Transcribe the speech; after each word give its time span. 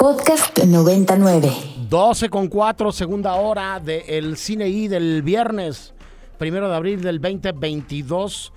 Podcast 0.00 0.56
99. 0.62 1.50
12 1.90 2.28
con 2.30 2.46
4, 2.46 2.92
segunda 2.92 3.34
hora 3.34 3.80
del 3.80 4.36
Cine 4.36 4.68
I 4.68 4.86
del 4.86 5.22
viernes, 5.22 5.92
primero 6.38 6.68
de 6.68 6.76
abril 6.76 7.02
del 7.02 7.20
2022. 7.20 8.52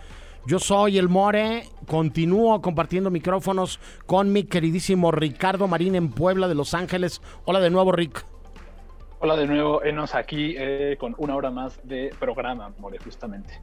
Yo 0.45 0.59
soy 0.59 0.99
el 0.99 1.09
More, 1.09 1.63
continúo 1.87 2.61
compartiendo 2.61 3.09
micrófonos 3.09 3.79
con 4.05 4.31
mi 4.31 4.43
queridísimo 4.43 5.11
Ricardo 5.11 5.67
Marín 5.67 5.95
en 5.95 6.11
Puebla 6.11 6.47
de 6.47 6.53
Los 6.53 6.75
Ángeles. 6.75 7.23
Hola 7.45 7.59
de 7.59 7.71
nuevo, 7.71 7.91
Rick. 7.91 8.23
Hola 9.19 9.35
de 9.35 9.47
nuevo, 9.47 9.83
enos 9.83 10.13
aquí 10.13 10.53
eh, 10.55 10.95
con 10.99 11.15
una 11.17 11.35
hora 11.35 11.49
más 11.49 11.79
de 11.83 12.13
programa, 12.19 12.71
More, 12.77 12.99
justamente 12.99 13.59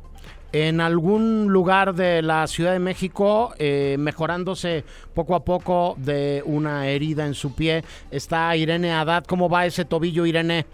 en 0.52 0.80
algún 0.80 1.48
lugar 1.48 1.94
de 1.94 2.22
la 2.22 2.46
Ciudad 2.46 2.72
de 2.72 2.78
México, 2.78 3.54
eh, 3.58 3.96
mejorándose 3.98 4.84
poco 5.14 5.34
a 5.34 5.44
poco 5.44 5.94
de 5.98 6.42
una 6.46 6.88
herida 6.88 7.26
en 7.26 7.34
su 7.34 7.54
pie, 7.54 7.84
está 8.10 8.56
Irene 8.56 8.92
Haddad. 8.92 9.24
¿Cómo 9.24 9.48
va 9.48 9.66
ese 9.66 9.84
tobillo, 9.84 10.26
Irene? 10.26 10.66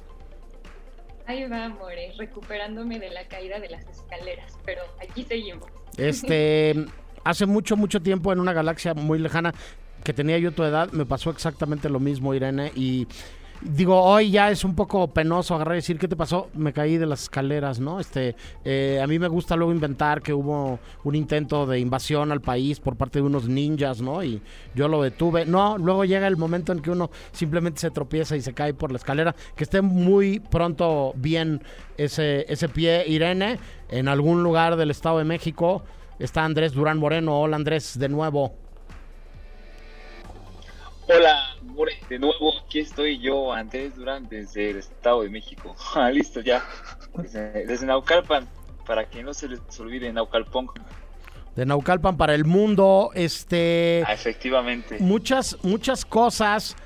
Ahí 1.26 1.48
va, 1.48 1.68
More, 1.70 2.12
recuperándome 2.18 2.98
de 2.98 3.10
la 3.10 3.26
caída 3.26 3.58
de 3.58 3.70
las 3.70 3.86
escaleras, 3.86 4.58
pero 4.64 4.82
aquí 5.02 5.24
seguimos. 5.24 5.66
Este, 5.96 6.74
hace 7.24 7.46
mucho, 7.46 7.76
mucho 7.76 8.00
tiempo 8.00 8.32
en 8.32 8.40
una 8.40 8.52
galaxia 8.52 8.94
muy 8.94 9.18
lejana 9.18 9.54
que 10.04 10.12
tenía 10.12 10.38
yo 10.38 10.52
tu 10.52 10.62
edad, 10.62 10.92
me 10.92 11.06
pasó 11.06 11.30
exactamente 11.30 11.88
lo 11.88 11.98
mismo, 11.98 12.34
Irene, 12.34 12.70
y 12.76 13.08
digo, 13.64 14.00
hoy 14.00 14.30
ya 14.30 14.50
es 14.50 14.62
un 14.62 14.74
poco 14.74 15.08
penoso 15.08 15.54
agarrar 15.54 15.74
y 15.74 15.78
decir, 15.78 15.98
¿qué 15.98 16.06
te 16.06 16.16
pasó? 16.16 16.48
Me 16.54 16.72
caí 16.72 16.98
de 16.98 17.06
las 17.06 17.22
escaleras, 17.22 17.80
¿no? 17.80 17.98
Este, 17.98 18.36
eh, 18.64 19.00
a 19.02 19.06
mí 19.06 19.18
me 19.18 19.28
gusta 19.28 19.56
luego 19.56 19.72
inventar 19.72 20.22
que 20.22 20.32
hubo 20.32 20.78
un 21.02 21.14
intento 21.14 21.66
de 21.66 21.80
invasión 21.80 22.30
al 22.30 22.40
país 22.40 22.78
por 22.78 22.96
parte 22.96 23.18
de 23.18 23.24
unos 23.24 23.48
ninjas, 23.48 24.00
¿no? 24.00 24.22
Y 24.22 24.42
yo 24.74 24.88
lo 24.88 25.02
detuve. 25.02 25.46
No, 25.46 25.78
luego 25.78 26.04
llega 26.04 26.26
el 26.26 26.36
momento 26.36 26.72
en 26.72 26.80
que 26.80 26.90
uno 26.90 27.10
simplemente 27.32 27.80
se 27.80 27.90
tropieza 27.90 28.36
y 28.36 28.42
se 28.42 28.52
cae 28.52 28.74
por 28.74 28.92
la 28.92 28.98
escalera. 28.98 29.34
Que 29.56 29.64
esté 29.64 29.80
muy 29.80 30.40
pronto 30.40 31.12
bien 31.16 31.62
ese, 31.96 32.44
ese 32.52 32.68
pie, 32.68 33.04
Irene, 33.08 33.58
en 33.88 34.08
algún 34.08 34.42
lugar 34.42 34.76
del 34.76 34.90
Estado 34.90 35.18
de 35.18 35.24
México. 35.24 35.82
Está 36.18 36.44
Andrés 36.44 36.72
Durán 36.72 36.98
Moreno. 36.98 37.40
Hola 37.40 37.56
Andrés, 37.56 37.98
de 37.98 38.08
nuevo. 38.08 38.54
Hola, 41.06 41.56
de 42.08 42.18
nuevo 42.18 42.52
aquí 42.64 42.80
estoy 42.80 43.18
yo, 43.18 43.52
Andrés 43.52 43.96
Durán, 43.96 44.28
desde 44.28 44.70
el 44.70 44.76
Estado 44.78 45.22
de 45.22 45.30
México. 45.30 45.74
Ah, 45.94 46.10
listo, 46.10 46.40
ya. 46.40 46.64
Desde, 47.16 47.86
Naucalpan, 47.86 48.48
para 48.86 49.08
que 49.08 49.22
no 49.22 49.32
se 49.32 49.48
les 49.48 49.60
olvide 49.78 50.12
Naucalpan. 50.12 50.66
De 51.54 51.64
Naucalpan 51.64 52.16
para 52.16 52.34
el 52.34 52.44
mundo, 52.44 53.10
este... 53.14 54.02
Ah, 54.06 54.12
efectivamente. 54.12 54.98
Muchas, 54.98 55.56
muchas 55.62 56.04
cosas 56.04 56.76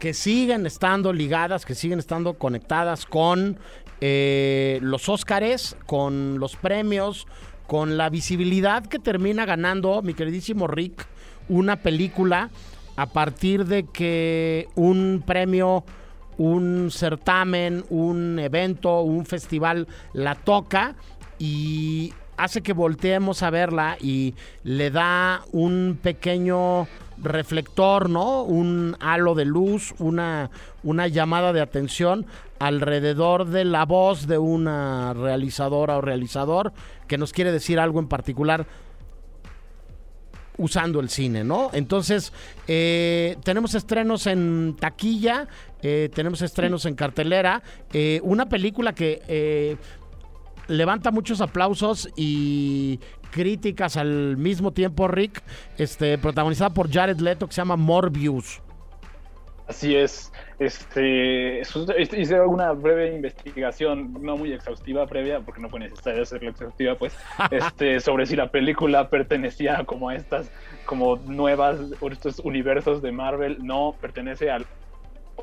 que 0.00 0.12
siguen 0.14 0.66
estando 0.66 1.12
ligadas, 1.12 1.64
que 1.64 1.74
siguen 1.74 2.00
estando 2.00 2.34
conectadas 2.34 3.06
con 3.06 3.58
eh, 4.00 4.78
los 4.82 5.08
Óscares, 5.08 5.76
con 5.86 6.38
los 6.38 6.56
premios, 6.56 7.26
con 7.66 7.96
la 7.96 8.10
visibilidad 8.10 8.84
que 8.84 8.98
termina 8.98 9.46
ganando 9.46 10.02
mi 10.02 10.14
queridísimo 10.14 10.66
Rick, 10.66 11.06
una 11.48 11.76
película 11.76 12.50
a 12.96 13.06
partir 13.06 13.66
de 13.66 13.84
que 13.84 14.68
un 14.74 15.22
premio, 15.24 15.84
un 16.38 16.90
certamen, 16.90 17.84
un 17.90 18.38
evento, 18.38 19.02
un 19.02 19.26
festival 19.26 19.86
la 20.12 20.34
toca 20.34 20.96
y 21.38 22.12
hace 22.36 22.62
que 22.62 22.72
volteemos 22.72 23.42
a 23.42 23.50
verla 23.50 23.96
y 24.00 24.34
le 24.64 24.90
da 24.90 25.42
un 25.52 25.98
pequeño 26.02 26.86
reflector, 27.18 28.10
¿no? 28.10 28.42
Un 28.42 28.96
halo 29.00 29.34
de 29.34 29.44
luz, 29.44 29.94
una, 29.98 30.50
una 30.82 31.06
llamada 31.08 31.52
de 31.52 31.60
atención 31.60 32.26
alrededor 32.58 33.46
de 33.46 33.64
la 33.64 33.84
voz 33.84 34.26
de 34.26 34.38
una 34.38 35.12
realizadora 35.14 35.98
o 35.98 36.00
realizador 36.00 36.72
que 37.06 37.18
nos 37.18 37.32
quiere 37.32 37.52
decir 37.52 37.78
algo 37.78 38.00
en 38.00 38.08
particular 38.08 38.66
usando 40.58 41.00
el 41.00 41.08
cine, 41.08 41.44
¿no? 41.44 41.70
Entonces, 41.72 42.32
eh, 42.66 43.36
tenemos 43.44 43.74
estrenos 43.74 44.26
en 44.26 44.76
taquilla, 44.78 45.48
eh, 45.82 46.10
tenemos 46.14 46.42
estrenos 46.42 46.86
en 46.86 46.94
cartelera, 46.94 47.62
eh, 47.92 48.20
una 48.22 48.48
película 48.48 48.94
que 48.94 49.76
levanta 50.68 51.10
muchos 51.10 51.40
aplausos 51.40 52.08
y 52.16 52.98
críticas 53.30 53.96
al 53.96 54.36
mismo 54.36 54.72
tiempo, 54.72 55.06
Rick, 55.08 55.42
este, 55.78 56.18
protagonizada 56.18 56.70
por 56.70 56.90
Jared 56.90 57.18
Leto, 57.18 57.46
que 57.46 57.54
se 57.54 57.60
llama 57.60 57.76
Morbius. 57.76 58.60
Así 59.68 59.94
es. 59.94 60.32
Este, 60.58 61.60
hice 62.16 62.40
una 62.40 62.72
breve 62.72 63.14
investigación, 63.14 64.14
no 64.22 64.38
muy 64.38 64.52
exhaustiva 64.52 65.06
previa, 65.06 65.40
porque 65.40 65.60
no 65.60 65.68
fue 65.68 65.80
necesario 65.80 66.22
hacerla 66.22 66.50
exhaustiva, 66.50 66.94
pues, 66.94 67.16
este, 67.50 68.00
sobre 68.00 68.24
si 68.24 68.36
la 68.36 68.50
película 68.50 69.10
pertenecía 69.10 69.84
como 69.84 70.08
a 70.08 70.14
estas, 70.14 70.50
como 70.86 71.16
nuevas, 71.16 71.78
estos 72.10 72.38
universos 72.38 73.02
de 73.02 73.12
Marvel. 73.12 73.58
No, 73.60 73.94
pertenece 74.00 74.50
al 74.50 74.64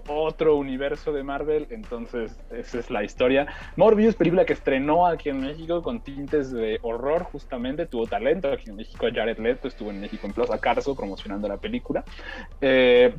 otro 0.08 0.58
universo 0.58 1.14
de 1.14 1.24
Marvel, 1.24 1.68
entonces 1.70 2.38
esa 2.52 2.80
es 2.80 2.90
la 2.90 3.04
historia. 3.04 3.48
Morbius, 3.76 4.16
película 4.16 4.46
que 4.46 4.54
estrenó 4.54 5.06
aquí 5.06 5.30
en 5.30 5.42
México 5.42 5.82
con 5.82 6.02
tintes 6.02 6.52
de 6.52 6.80
horror, 6.82 7.24
justamente, 7.24 7.86
tuvo 7.86 8.08
talento 8.08 8.52
aquí 8.52 8.70
en 8.70 8.78
México, 8.78 9.08
Jared 9.14 9.38
Leto 9.38 9.68
estuvo 9.68 9.92
en 9.92 10.02
México 10.02 10.28
en 10.28 10.34
Plaza 10.34 10.58
Carso 10.58 10.96
promocionando 10.96 11.48
la 11.48 11.58
película. 11.58 12.04
Eh, 12.60 13.14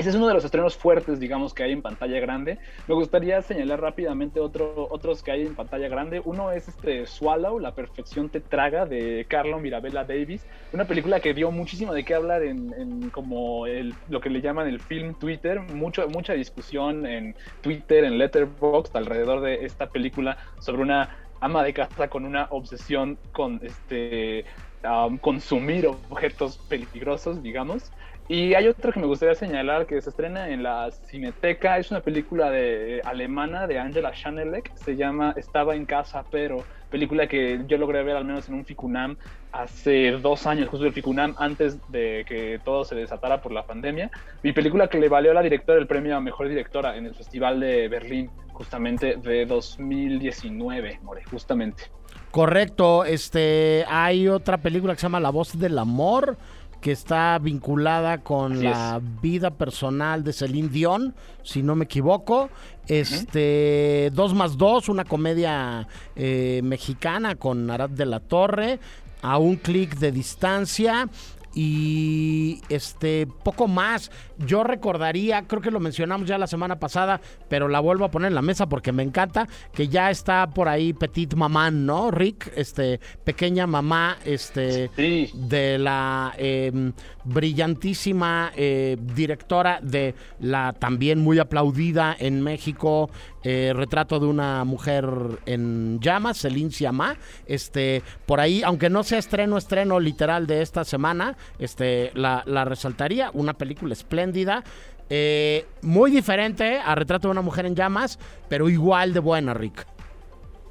ese 0.00 0.08
es 0.08 0.16
uno 0.16 0.28
de 0.28 0.32
los 0.34 0.46
estrenos 0.46 0.78
fuertes, 0.78 1.20
digamos, 1.20 1.52
que 1.52 1.62
hay 1.62 1.72
en 1.72 1.82
pantalla 1.82 2.18
grande. 2.20 2.58
Me 2.88 2.94
gustaría 2.94 3.42
señalar 3.42 3.82
rápidamente 3.82 4.40
otro, 4.40 4.88
otros 4.90 5.22
que 5.22 5.30
hay 5.30 5.42
en 5.42 5.54
pantalla 5.54 5.88
grande. 5.88 6.22
Uno 6.24 6.52
es 6.52 6.68
este 6.68 7.06
Swallow, 7.06 7.58
La 7.58 7.74
perfección 7.74 8.30
te 8.30 8.40
traga, 8.40 8.86
de 8.86 9.26
Carlo 9.28 9.58
Mirabella 9.58 10.04
Davis. 10.04 10.46
Una 10.72 10.86
película 10.86 11.20
que 11.20 11.34
dio 11.34 11.50
muchísimo 11.50 11.92
de 11.92 12.02
qué 12.04 12.14
hablar 12.14 12.42
en, 12.42 13.10
como 13.10 13.66
el, 13.66 13.92
lo 14.08 14.22
que 14.22 14.30
le 14.30 14.40
llaman 14.40 14.68
el 14.68 14.80
film 14.80 15.12
Twitter. 15.18 15.60
Mucho, 15.60 16.08
mucha 16.08 16.32
discusión 16.32 17.04
en 17.04 17.36
Twitter, 17.60 18.04
en 18.04 18.16
Letterboxd, 18.16 18.96
alrededor 18.96 19.42
de 19.42 19.66
esta 19.66 19.90
película 19.90 20.38
sobre 20.60 20.80
una 20.80 21.14
ama 21.40 21.62
de 21.62 21.74
casa 21.74 22.08
con 22.08 22.24
una 22.24 22.46
obsesión 22.48 23.18
con 23.32 23.60
este 23.62 24.46
um, 24.82 25.18
consumir 25.18 25.86
objetos 25.86 26.56
peligrosos, 26.56 27.42
digamos. 27.42 27.92
Y 28.30 28.54
hay 28.54 28.68
otro 28.68 28.92
que 28.92 29.00
me 29.00 29.08
gustaría 29.08 29.34
señalar 29.34 29.86
que 29.86 30.00
se 30.00 30.08
estrena 30.08 30.50
en 30.50 30.62
la 30.62 30.92
Cineteca. 30.92 31.78
Es 31.78 31.90
una 31.90 32.00
película 32.00 32.48
de, 32.48 32.98
eh, 32.98 33.00
alemana 33.04 33.66
de 33.66 33.80
Angela 33.80 34.14
Schanelek. 34.14 34.72
Se 34.76 34.94
llama 34.94 35.34
Estaba 35.36 35.74
en 35.74 35.84
casa, 35.84 36.24
pero 36.30 36.62
película 36.90 37.26
que 37.26 37.62
yo 37.66 37.76
logré 37.76 38.04
ver 38.04 38.14
al 38.14 38.24
menos 38.24 38.48
en 38.48 38.54
un 38.54 38.64
Ficunam 38.64 39.16
hace 39.50 40.12
dos 40.12 40.46
años, 40.46 40.68
justo 40.68 40.86
el 40.86 40.92
Ficunam, 40.92 41.34
antes 41.38 41.80
de 41.90 42.24
que 42.24 42.60
todo 42.64 42.84
se 42.84 42.94
desatara 42.94 43.42
por 43.42 43.50
la 43.50 43.66
pandemia. 43.66 44.12
Mi 44.44 44.52
película 44.52 44.86
que 44.86 45.00
le 45.00 45.08
valió 45.08 45.32
a 45.32 45.34
la 45.34 45.42
directora 45.42 45.80
el 45.80 45.88
premio 45.88 46.16
a 46.16 46.20
mejor 46.20 46.46
directora 46.48 46.96
en 46.96 47.06
el 47.06 47.16
Festival 47.16 47.58
de 47.58 47.88
Berlín, 47.88 48.30
justamente 48.52 49.16
de 49.16 49.44
2019, 49.44 51.00
More, 51.02 51.24
justamente. 51.24 51.82
Correcto. 52.30 53.04
Este, 53.04 53.84
hay 53.88 54.28
otra 54.28 54.58
película 54.58 54.94
que 54.94 55.00
se 55.00 55.06
llama 55.06 55.18
La 55.18 55.30
voz 55.30 55.58
del 55.58 55.76
amor 55.76 56.36
que 56.80 56.92
está 56.92 57.38
vinculada 57.38 58.18
con 58.18 58.64
la 58.64 59.00
vida 59.22 59.50
personal 59.50 60.24
de 60.24 60.32
Celine 60.32 60.68
Dion, 60.68 61.14
si 61.42 61.62
no 61.62 61.74
me 61.74 61.84
equivoco. 61.84 62.50
Este, 62.86 64.10
Dos 64.12 64.34
más 64.34 64.56
dos, 64.56 64.88
una 64.88 65.04
comedia 65.04 65.86
eh, 66.16 66.60
mexicana 66.64 67.36
con 67.36 67.70
Arad 67.70 67.90
de 67.90 68.06
la 68.06 68.20
Torre, 68.20 68.80
a 69.22 69.38
un 69.38 69.56
clic 69.56 69.98
de 69.98 70.12
distancia 70.12 71.08
y 71.54 72.60
este 72.68 73.26
poco 73.42 73.68
más. 73.68 74.10
Yo 74.38 74.64
recordaría, 74.64 75.46
creo 75.46 75.60
que 75.60 75.70
lo 75.70 75.80
mencionamos 75.80 76.26
ya 76.26 76.38
la 76.38 76.46
semana 76.46 76.78
pasada, 76.78 77.20
pero 77.48 77.68
la 77.68 77.80
vuelvo 77.80 78.04
a 78.04 78.10
poner 78.10 78.28
en 78.28 78.34
la 78.34 78.42
mesa 78.42 78.68
porque 78.68 78.92
me 78.92 79.02
encanta 79.02 79.48
que 79.72 79.88
ya 79.88 80.10
está 80.10 80.48
por 80.50 80.68
ahí 80.68 80.92
Petit 80.92 81.34
Mamá, 81.34 81.70
¿no? 81.70 82.10
Rick, 82.10 82.52
este 82.56 83.00
pequeña 83.24 83.66
mamá, 83.66 84.18
este 84.24 84.90
de 84.96 85.78
la 85.78 86.32
em, 86.36 86.92
brillantísima 87.24 88.52
eh, 88.56 88.96
directora 89.14 89.80
de 89.82 90.14
la 90.40 90.72
también 90.72 91.20
muy 91.20 91.38
aplaudida 91.38 92.16
en 92.18 92.42
México 92.42 93.10
eh, 93.42 93.72
retrato 93.74 94.20
de 94.20 94.26
una 94.26 94.64
mujer 94.64 95.08
en 95.46 95.98
llamas, 96.00 96.38
Celine 96.38 96.70
Siamá. 96.70 97.16
Este, 97.46 98.02
por 98.26 98.40
ahí, 98.40 98.62
aunque 98.62 98.90
no 98.90 99.02
sea 99.02 99.18
estreno, 99.18 99.56
estreno 99.56 99.98
literal 99.98 100.46
de 100.46 100.62
esta 100.62 100.84
semana, 100.84 101.36
este, 101.58 102.12
la, 102.14 102.42
resaltaría. 102.64 103.30
Una 103.32 103.54
película 103.54 103.92
espléndida. 103.92 104.62
Eh, 105.08 105.66
muy 105.82 106.10
diferente 106.10 106.78
a 106.78 106.94
Retrato 106.94 107.28
de 107.28 107.32
una 107.32 107.42
mujer 107.42 107.66
en 107.66 107.74
llamas, 107.74 108.18
pero 108.48 108.68
igual 108.68 109.12
de 109.12 109.20
buena, 109.20 109.54
Rick. 109.54 109.86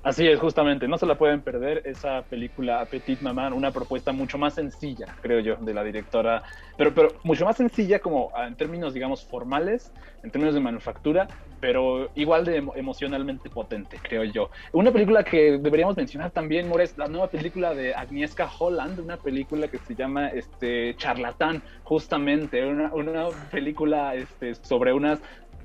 Así 0.02 0.26
es, 0.26 0.40
justamente, 0.40 0.88
no 0.88 0.98
se 0.98 1.06
la 1.06 1.18
pueden 1.18 1.42
perder 1.42 1.82
esa 1.84 2.22
película 2.22 2.86
Petit 2.86 3.20
Maman, 3.20 3.52
una 3.52 3.72
propuesta 3.72 4.14
mucho 4.14 4.38
más 4.38 4.54
sencilla, 4.54 5.08
creo 5.22 5.42
yo, 5.42 5.58
de 5.58 5.74
la 5.74 5.84
directora, 5.84 6.42
pero, 6.78 6.94
pero 6.94 7.10
mucho 7.24 7.44
más 7.44 7.58
sencilla 7.58 8.00
como 8.00 8.32
en 8.38 8.56
términos, 8.56 8.94
digamos, 8.94 9.26
formales, 9.26 9.92
en 10.24 10.32
términos 10.32 10.56
de 10.56 10.62
manufactura, 10.62 11.28
pero 11.60 12.10
igual 12.16 12.46
de 12.46 12.64
emocionalmente 12.76 13.50
potente, 13.50 14.00
creo 14.02 14.24
yo. 14.24 14.50
Una 14.72 14.92
película 14.94 15.26
que 15.26 15.58
deberíamos 15.58 15.98
mencionar 15.98 16.32
también, 16.32 16.70
Mores, 16.70 16.98
la 16.98 17.08
nueva 17.08 17.28
película 17.28 17.76
de 17.76 17.94
Agnieszka 17.94 18.50
Holland, 18.58 19.00
una 19.00 19.18
película 19.18 19.68
que 19.68 19.80
se 19.80 19.96
llama 19.96 20.30
este, 20.30 20.96
Charlatán, 20.96 21.62
justamente, 21.84 22.66
una, 22.66 22.94
una 22.94 23.28
película 23.52 24.16
este, 24.16 24.56
sobre 24.56 24.94
unas 24.94 25.20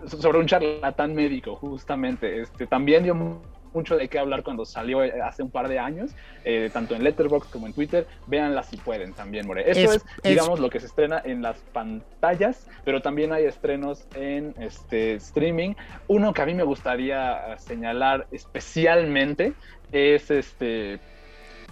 sobre 0.06 0.38
un 0.38 0.46
charlatán 0.46 1.14
médico, 1.14 1.56
justamente. 1.56 2.42
Este, 2.42 2.66
también 2.66 3.04
dio 3.04 3.14
mucho 3.75 3.97
de 3.97 4.09
qué 4.09 4.19
hablar 4.19 4.43
cuando 4.43 4.65
salió 4.65 5.03
eh, 5.03 5.21
hace 5.23 5.43
un 5.43 5.50
par 5.50 5.69
de 5.69 5.79
años, 5.79 6.12
eh, 6.44 6.71
tanto 6.73 6.94
en 6.94 7.05
Letterboxd 7.05 7.50
como 7.50 7.67
en 7.67 7.73
Twitter. 7.73 8.06
Véanla 8.26 8.62
si 8.62 8.76
pueden 8.76 9.12
también, 9.12 9.47
More. 9.47 9.69
Eso 9.71 9.93
es, 9.93 10.05
digamos, 10.23 10.61
lo 10.61 10.71
que 10.71 10.81
se 10.81 10.87
estrena 10.87 11.21
en 11.25 11.43
las 11.43 11.59
pantallas, 11.73 12.69
pero 12.85 13.03
también 13.03 13.32
hay 13.32 13.44
estrenos 13.44 14.06
en 14.15 14.55
este 14.59 15.15
streaming. 15.15 15.75
Uno 16.09 16.32
que 16.32 16.43
a 16.43 16.47
mí 16.47 16.55
me 16.55 16.65
gustaría 16.65 17.56
señalar 17.59 18.26
especialmente 18.31 19.53
es 19.93 20.31
este 20.31 21.00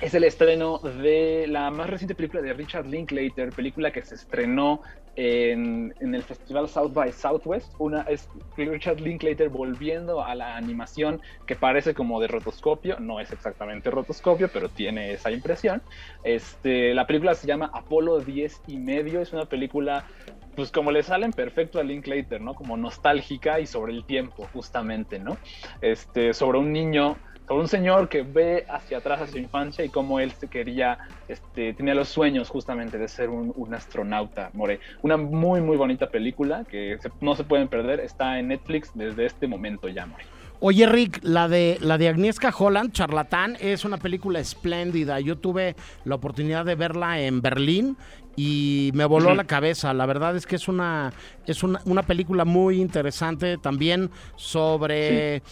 es 0.01 0.15
el 0.15 0.25
estreno 0.25 0.79
de 0.79 1.47
la 1.49 1.71
más 1.71 1.89
reciente 1.89 2.17
película 2.17 2.43
de 2.43 2.53
Richard 2.53 2.87
Linklater, 2.87 3.51
película 3.51 3.93
que 3.93 4.03
se 4.03 4.17
estrenó 4.17 4.81
en, 5.17 5.95
el 6.01 6.23
festival 6.23 6.69
South 6.69 6.93
by 6.93 7.13
Southwest. 7.13 7.73
Una 7.79 8.03
es 8.03 8.29
Richard 8.57 9.01
Linklater 9.01 9.49
volviendo 9.49 10.25
a 10.25 10.35
la 10.35 10.57
animación 10.57 11.21
que 11.47 11.57
parece 11.57 11.95
como 11.95 12.21
de 12.21 12.29
rotoscopio, 12.29 12.99
no 12.99 13.21
es 13.21 13.33
exactamente 13.33 13.91
rotoscopio, 13.91 14.49
pero 14.53 14.69
tiene 14.69 15.13
esa 15.13 15.31
impresión. 15.31 15.83
Este, 16.25 16.95
la 16.95 17.07
película 17.07 17.35
se 17.35 17.47
llama 17.47 17.71
Apolo 17.73 18.21
10 18.21 18.63
y 18.69 18.77
medio, 18.79 19.21
es 19.21 19.33
una 19.33 19.47
película 19.47 20.07
pues 20.55 20.71
como 20.71 20.91
le 20.91 21.03
salen 21.03 21.33
perfecto 21.33 21.81
a 21.81 21.83
Linklater, 21.83 22.41
¿no? 22.41 22.55
Como 22.55 22.77
nostálgica 22.77 23.59
y 23.59 23.67
sobre 23.67 23.93
el 23.93 24.05
tiempo, 24.05 24.47
justamente, 24.53 25.19
¿no? 25.19 25.39
Este, 25.81 26.35
sobre 26.35 26.59
un 26.59 26.73
niño 26.73 27.17
un 27.55 27.69
señor 27.69 28.09
que 28.09 28.23
ve 28.23 28.65
hacia 28.69 28.99
atrás 28.99 29.21
a 29.21 29.27
su 29.27 29.39
infancia 29.39 29.85
y 29.85 29.89
cómo 29.89 30.21
él 30.21 30.33
se 30.33 30.49
quería, 30.49 30.99
este, 31.29 31.73
tenía 31.75 31.95
los 31.95 32.09
sueños 32.09 32.49
justamente 32.49 32.99
de 32.99 33.09
ser 33.09 33.31
un, 33.31 33.75
astronauta, 33.75 34.51
More. 34.53 34.81
Una 35.03 35.17
muy, 35.17 35.61
muy 35.61 35.77
bonita 35.77 36.11
película 36.11 36.65
que 36.69 36.99
no 37.21 37.35
se 37.35 37.45
pueden 37.45 37.69
perder, 37.69 38.01
está 38.01 38.39
en 38.39 38.49
Netflix 38.49 38.91
desde 38.95 39.27
este 39.27 39.47
momento 39.47 39.89
ya, 39.89 40.07
More. 40.07 40.25
Oye, 40.65 40.87
Rick, 40.87 41.19
la 41.23 41.49
de, 41.49 41.77
la 41.81 41.99
de 41.99 42.09
Agnieszka 42.09 42.55
Holland, 42.57 42.93
Charlatán, 42.93 43.57
es 43.59 43.85
una 43.85 43.97
película 43.97 44.39
espléndida. 44.39 45.19
Yo 45.19 45.37
tuve 45.37 45.75
la 46.05 46.15
oportunidad 46.15 46.65
de 46.65 46.77
verla 46.77 47.19
en 47.19 47.43
Berlín 47.43 47.97
y 48.37 48.93
me 48.95 49.05
voló 49.05 49.35
la 49.35 49.43
cabeza. 49.43 49.93
La 49.93 50.07
verdad 50.07 50.37
es 50.37 50.47
que 50.47 50.55
es 50.55 50.69
una, 50.69 51.13
es 51.47 51.65
una, 51.65 52.03
película 52.05 52.45
muy 52.45 52.81
interesante 52.81 53.59
también 53.59 54.11
sobre 54.37 55.43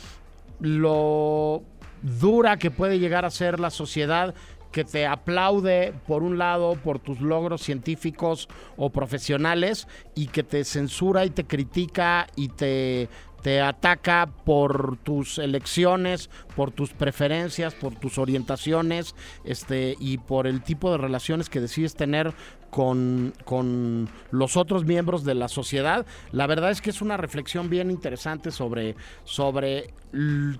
lo 0.60 1.62
dura 2.02 2.58
que 2.58 2.70
puede 2.70 2.98
llegar 2.98 3.24
a 3.24 3.30
ser 3.30 3.60
la 3.60 3.70
sociedad 3.70 4.34
que 4.72 4.84
te 4.84 5.06
aplaude 5.06 5.92
por 6.06 6.22
un 6.22 6.38
lado 6.38 6.74
por 6.74 6.98
tus 6.98 7.20
logros 7.20 7.62
científicos 7.62 8.48
o 8.76 8.90
profesionales 8.90 9.88
y 10.14 10.28
que 10.28 10.42
te 10.42 10.64
censura 10.64 11.24
y 11.24 11.30
te 11.30 11.44
critica 11.44 12.28
y 12.36 12.48
te 12.48 13.08
te 13.42 13.60
ataca 13.60 14.30
por 14.44 14.96
tus 14.98 15.38
elecciones, 15.38 16.30
por 16.56 16.70
tus 16.70 16.90
preferencias, 16.92 17.74
por 17.74 17.94
tus 17.94 18.18
orientaciones, 18.18 19.14
este, 19.44 19.96
y 19.98 20.18
por 20.18 20.46
el 20.46 20.62
tipo 20.62 20.90
de 20.92 20.98
relaciones 20.98 21.48
que 21.48 21.60
decides 21.60 21.94
tener 21.94 22.34
con, 22.70 23.32
con, 23.44 24.08
los 24.30 24.56
otros 24.56 24.84
miembros 24.84 25.24
de 25.24 25.34
la 25.34 25.48
sociedad. 25.48 26.06
La 26.32 26.46
verdad 26.46 26.70
es 26.70 26.80
que 26.80 26.90
es 26.90 27.02
una 27.02 27.16
reflexión 27.16 27.68
bien 27.68 27.90
interesante 27.90 28.50
sobre, 28.50 28.94
sobre 29.24 29.92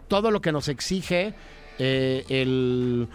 todo 0.09 0.31
lo 0.31 0.41
que 0.41 0.53
nos 0.53 0.69
exige 0.69 1.35
eh, 1.79 2.25
el, 2.29 3.09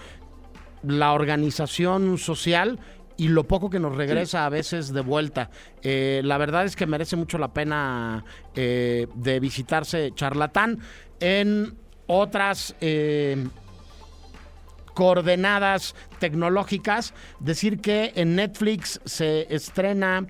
la 0.84 1.14
organización 1.14 2.18
social 2.18 2.80
y 3.18 3.30
lo 3.30 3.46
poco 3.46 3.70
que 3.70 3.80
nos 3.80 3.96
regresa 3.96 4.46
a 4.46 4.50
veces 4.50 4.94
de 4.94 5.02
vuelta. 5.02 5.50
Eh, 5.82 6.22
la 6.24 6.38
verdad 6.38 6.66
es 6.66 6.76
que 6.76 6.86
merece 6.86 7.16
mucho 7.16 7.38
la 7.38 7.54
pena 7.54 8.24
eh, 8.56 9.08
de 9.16 9.40
visitarse 9.40 10.12
Charlatán. 10.16 10.80
En 11.20 11.76
otras 12.08 12.76
coordenadas 14.96 15.96
tecnológicas, 16.20 17.14
decir 17.40 17.82
que 17.82 18.14
en 18.16 18.36
Netflix 18.36 19.00
se 19.06 19.54
estrena 19.54 20.26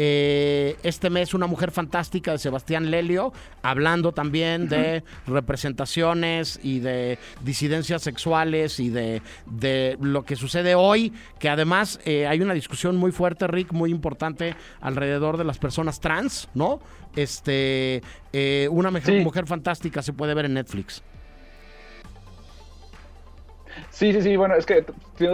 eh, 0.00 0.76
este 0.84 1.10
mes 1.10 1.34
Una 1.34 1.48
Mujer 1.48 1.72
Fantástica 1.72 2.30
de 2.30 2.38
Sebastián 2.38 2.88
Lelio, 2.88 3.32
hablando 3.62 4.12
también 4.12 4.68
de 4.68 5.02
representaciones 5.26 6.60
y 6.62 6.78
de 6.78 7.18
disidencias 7.42 8.02
sexuales 8.02 8.78
y 8.78 8.90
de, 8.90 9.20
lo 10.00 10.24
que 10.24 10.36
sucede 10.36 10.76
hoy, 10.76 11.12
que 11.40 11.48
además 11.48 11.98
eh, 12.04 12.28
hay 12.28 12.40
una 12.40 12.54
discusión 12.54 12.96
muy 12.96 13.10
fuerte, 13.10 13.48
Rick, 13.48 13.72
muy 13.72 13.90
importante 13.90 14.54
alrededor 14.80 15.36
de 15.36 15.42
las 15.42 15.58
personas 15.58 15.98
trans, 15.98 16.48
¿no? 16.54 16.78
Este, 17.16 18.00
eh, 18.32 18.68
Una 18.70 18.92
mujer 18.92 19.46
Fantástica 19.46 20.00
se 20.02 20.12
puede 20.12 20.32
ver 20.34 20.44
en 20.44 20.54
Netflix. 20.54 21.02
Sí, 23.98 24.12
sí, 24.12 24.22
sí, 24.22 24.36
bueno, 24.36 24.54
es 24.54 24.64
que 24.64 24.84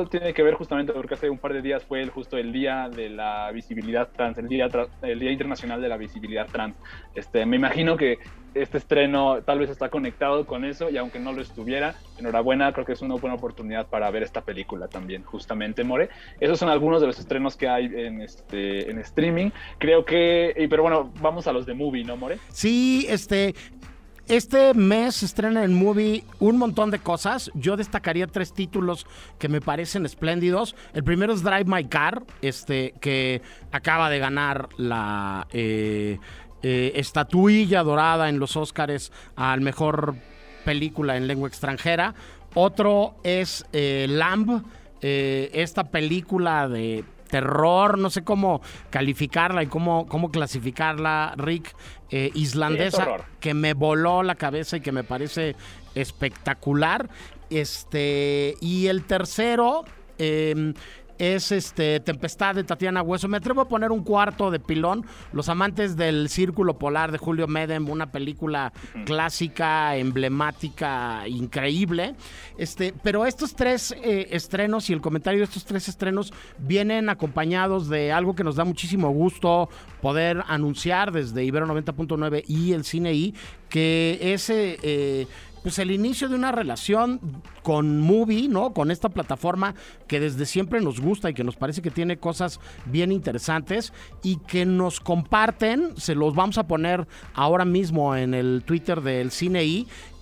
tiene 0.09 0.33
que 0.33 0.43
ver 0.43 0.55
justamente 0.55 0.95
porque 0.95 1.13
hace 1.13 1.29
un 1.29 1.37
par 1.37 1.53
de 1.53 1.61
días 1.61 1.85
fue 1.85 2.07
justo 2.07 2.39
el 2.39 2.51
día 2.51 2.89
de 2.89 3.11
la 3.11 3.53
visibilidad 3.53 4.09
trans, 4.17 4.39
el 4.39 4.49
día, 4.49 4.71
el 5.03 5.19
día 5.19 5.31
internacional 5.31 5.83
de 5.83 5.89
la 5.91 5.99
visibilidad 5.99 6.47
trans. 6.47 6.75
Este, 7.15 7.45
me 7.45 7.57
imagino 7.57 7.99
que 7.99 8.17
este 8.55 8.79
estreno 8.79 9.43
tal 9.43 9.59
vez 9.59 9.69
está 9.69 9.91
conectado 9.91 10.47
con 10.47 10.65
eso 10.65 10.89
y 10.89 10.97
aunque 10.97 11.19
no 11.19 11.35
lo 11.35 11.43
estuviera, 11.43 11.97
enhorabuena, 12.19 12.73
creo 12.73 12.87
que 12.87 12.95
es 12.95 13.03
una 13.03 13.17
buena 13.17 13.37
oportunidad 13.37 13.87
para 13.89 14.11
ver 14.11 14.23
esta 14.23 14.41
película 14.41 14.89
también, 14.89 15.25
justamente, 15.25 15.85
More. 15.85 16.09
Esos 16.41 16.59
son 16.59 16.71
algunos 16.71 17.03
de 17.03 17.09
los 17.09 17.19
estrenos 17.19 17.59
que 17.59 17.69
hay 17.69 17.85
en, 17.85 18.23
este, 18.23 18.91
en 18.91 18.99
streaming. 19.01 19.51
Creo 19.77 20.07
que, 20.07 20.67
pero 20.71 20.85
bueno, 20.85 21.13
vamos 21.21 21.47
a 21.47 21.53
los 21.53 21.67
de 21.67 21.75
movie, 21.75 22.03
¿no, 22.03 22.17
More? 22.17 22.39
Sí, 22.49 23.05
este, 23.11 23.55
este 24.29 24.73
mes 24.73 25.23
estrena 25.23 25.65
en 25.65 25.75
Movie 25.75 26.25
un 26.41 26.57
montón 26.57 26.91
de 26.91 26.99
cosas. 26.99 27.51
Yo 27.55 27.77
destacaría 27.77 28.27
tres 28.27 28.53
títulos 28.53 29.07
que 29.39 29.49
me 29.49 29.61
parecen 29.61 30.07
espléndidos. 30.07 30.75
El 30.95 31.05
primero 31.05 31.35
es 31.35 31.43
Drive 31.43 31.65
My 31.67 31.85
Car, 31.85 32.23
este, 32.41 32.95
que 33.01 33.43
acaba 33.71 34.09
de 34.09 34.19
ganar 34.19 34.69
la 34.79 35.47
eh, 35.53 36.19
eh, 36.63 36.93
estatuilla 36.97 37.83
dorada 37.83 38.29
en 38.29 38.39
los 38.39 38.57
Oscars 38.57 39.13
al 39.37 39.61
mejor 39.61 40.17
película 40.65 41.17
en 41.17 41.27
lengua 41.27 41.49
extranjera. 41.49 42.15
Otro 42.55 43.17
es 43.25 43.67
eh, 43.73 44.07
Lamb, 44.09 44.63
esta 45.03 45.91
película 45.91 46.67
de 46.67 47.05
terror, 47.29 47.99
no 47.99 48.11
sé 48.11 48.23
cómo 48.23 48.63
calificarla 48.91 49.63
y 49.63 49.67
cómo, 49.67 50.07
cómo 50.07 50.31
clasificarla, 50.31 51.35
Rick, 51.37 51.75
eh, 52.17 52.31
islandesa, 52.35 53.27
que 53.41 53.55
me 53.55 53.75
voló 53.75 54.23
la 54.23 54.37
cabeza 54.37 54.77
y 54.77 54.81
que 54.81 54.93
me 54.93 55.03
parece 55.03 55.57
espectacular. 55.97 57.11
Este, 57.51 58.55
y 58.61 58.87
el 58.87 59.03
tercero, 59.03 59.85
eh, 60.19 60.75
es 61.19 61.53
este 61.53 62.01
Tempestad 62.01 62.55
de 62.55 62.65
Tatiana 62.65 63.03
Hueso. 63.03 63.29
Me 63.29 63.37
atrevo 63.37 63.61
a 63.61 63.69
poner 63.69 63.93
un 63.93 64.03
cuarto 64.03 64.51
de 64.51 64.61
pilón. 64.61 65.05
Los 65.33 65.49
amantes 65.49 65.97
del 65.97 66.29
Círculo 66.29 66.79
Polar 66.79 67.13
de 67.13 67.19
Julio 67.19 67.47
Medem, 67.47 67.89
una 67.89 68.11
película 68.11 68.73
clásica, 69.05 69.97
emblemática, 69.97 71.27
increíble. 71.29 72.15
Este, 72.59 72.95
pero 73.03 73.27
estos 73.27 73.55
tres 73.55 73.95
eh, 74.03 74.29
estrenos 74.31 74.91
y 74.91 74.93
el 74.93 75.01
comentario 75.01 75.41
de 75.41 75.45
estos 75.45 75.65
tres 75.65 75.89
estrenos 75.89 76.33
vienen 76.59 77.09
acompañados 77.09 77.89
de 77.89 78.13
algo 78.13 78.35
que 78.35 78.45
nos 78.45 78.57
da 78.57 78.65
muchísimo 78.65 79.11
gusto 79.11 79.69
poder 80.01 80.43
anunciar 80.49 81.13
desde 81.13 81.45
Ibero 81.45 81.67
90.9 81.67 82.45
y 82.47 82.73
el 82.73 82.85
Cine 82.85 83.15
I, 83.15 83.35
que 83.69 84.19
ese 84.21 84.79
eh, 84.83 85.27
pues 85.65 85.79
el 85.79 85.91
inicio 85.91 86.29
de 86.29 86.37
una 86.37 86.53
relación 86.53 87.19
con 87.63 87.99
Movie, 87.99 88.49
¿no? 88.49 88.73
Con 88.73 88.91
esta 88.91 89.09
plataforma 89.09 89.75
que 90.07 90.21
desde 90.21 90.45
siempre 90.47 90.81
nos 90.81 91.01
gusta 91.01 91.31
y 91.31 91.35
que 91.35 91.43
nos 91.43 91.57
parece 91.57 91.83
que 91.83 91.91
tiene 91.91 92.19
cosas 92.19 92.61
bien 92.85 93.11
interesantes 93.11 93.93
y 94.23 94.37
que 94.37 94.67
nos 94.67 95.01
comparten, 95.01 95.97
se 95.97 96.15
los 96.15 96.35
vamos 96.35 96.59
a 96.59 96.67
poner 96.67 97.09
ahora 97.33 97.65
mismo 97.65 98.15
en 98.15 98.35
el 98.35 98.63
Twitter 98.65 99.01
del 99.01 99.31
Cine 99.31 99.65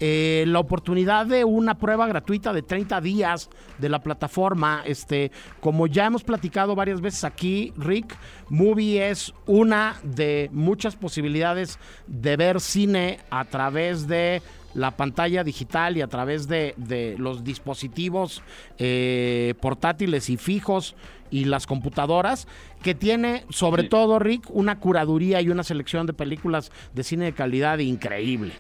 eh, 0.01 0.45
la 0.47 0.59
oportunidad 0.59 1.27
de 1.27 1.45
una 1.45 1.79
prueba 1.79 2.07
gratuita 2.07 2.53
de 2.53 2.63
30 2.63 3.01
días 3.01 3.51
de 3.79 3.89
la 3.89 4.03
plataforma. 4.03 4.83
Este, 4.87 5.33
como 5.61 5.87
ya 5.87 6.07
hemos 6.07 6.23
platicado 6.23 6.75
varias 6.75 7.01
veces 7.01 7.25
aquí, 7.25 7.73
Rick, 7.77 8.17
Movie 8.49 9.11
es 9.11 9.33
una 9.47 9.97
de 10.03 10.49
muchas 10.53 10.97
posibilidades 10.97 11.79
de 12.07 12.37
ver 12.37 12.61
cine 12.61 13.19
a 13.31 13.45
través 13.45 14.07
de 14.07 14.43
la 14.75 14.93
pantalla 14.93 15.45
digital 15.45 15.97
y 15.97 16.03
a 16.03 16.07
través 16.07 16.49
de, 16.49 16.75
de 16.77 17.17
los 17.19 17.45
dispositivos 17.45 18.43
eh, 18.79 19.55
portátiles 19.61 20.31
y 20.31 20.37
fijos 20.37 20.95
y 21.31 21.45
las 21.47 21.67
computadoras, 21.67 22.47
que 22.83 22.95
tiene 22.95 23.45
sobre 23.49 23.83
Sí. 23.85 23.89
todo, 23.89 24.19
Rick, 24.19 24.45
una 24.51 24.79
curaduría 24.79 25.41
y 25.41 25.49
una 25.49 25.63
selección 25.63 26.07
de 26.07 26.13
películas 26.13 26.71
de 26.95 27.03
cine 27.05 27.25
de 27.27 27.33
calidad 27.33 27.79
increíble. 27.79 28.53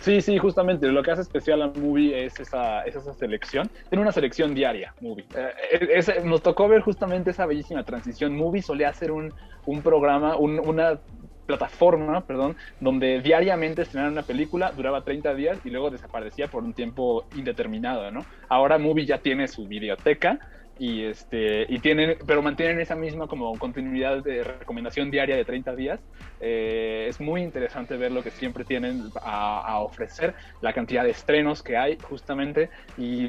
Sí, 0.00 0.22
sí, 0.22 0.38
justamente. 0.38 0.88
Lo 0.88 1.02
que 1.02 1.10
hace 1.10 1.20
especial 1.22 1.60
a 1.60 1.66
Movie 1.68 2.24
es 2.24 2.40
esa, 2.40 2.82
es 2.84 2.96
esa 2.96 3.12
selección. 3.12 3.70
Tiene 3.90 4.00
una 4.00 4.12
selección 4.12 4.54
diaria, 4.54 4.94
Movie. 5.02 5.26
Eh, 5.36 5.88
es- 5.94 6.24
nos 6.24 6.42
tocó 6.42 6.68
ver 6.68 6.80
justamente 6.80 7.30
esa 7.32 7.44
bellísima 7.44 7.82
transición. 7.84 8.34
Movie 8.34 8.62
solía 8.62 8.88
hacer 8.88 9.10
un, 9.10 9.30
un 9.66 9.82
programa, 9.82 10.36
un- 10.36 10.58
una 10.58 10.98
plataforma, 11.50 12.20
perdón, 12.26 12.56
donde 12.78 13.20
diariamente 13.20 13.82
estrenaban 13.82 14.12
una 14.12 14.22
película, 14.22 14.72
duraba 14.76 15.02
30 15.02 15.34
días 15.34 15.58
y 15.64 15.70
luego 15.70 15.90
desaparecía 15.90 16.46
por 16.46 16.62
un 16.62 16.74
tiempo 16.74 17.24
indeterminado, 17.36 18.10
¿no? 18.10 18.24
Ahora 18.48 18.78
Movie 18.78 19.06
ya 19.06 19.18
tiene 19.18 19.48
su 19.48 19.66
videoteca 19.66 20.38
y 20.78 21.04
este 21.04 21.66
y 21.68 21.78
tienen 21.80 22.16
pero 22.26 22.40
mantienen 22.40 22.80
esa 22.80 22.96
misma 22.96 23.26
como 23.26 23.56
continuidad 23.58 24.24
de 24.24 24.42
recomendación 24.42 25.10
diaria 25.10 25.36
de 25.36 25.44
30 25.44 25.76
días 25.76 26.00
Eh, 26.42 27.06
es 27.06 27.20
muy 27.20 27.42
interesante 27.42 27.98
ver 27.98 28.12
lo 28.12 28.22
que 28.22 28.30
siempre 28.30 28.64
tienen 28.64 29.10
a, 29.20 29.60
a 29.60 29.80
ofrecer 29.80 30.34
la 30.62 30.72
cantidad 30.72 31.04
de 31.04 31.10
estrenos 31.10 31.62
que 31.62 31.76
hay 31.76 31.98
justamente 32.08 32.70
y 32.96 33.28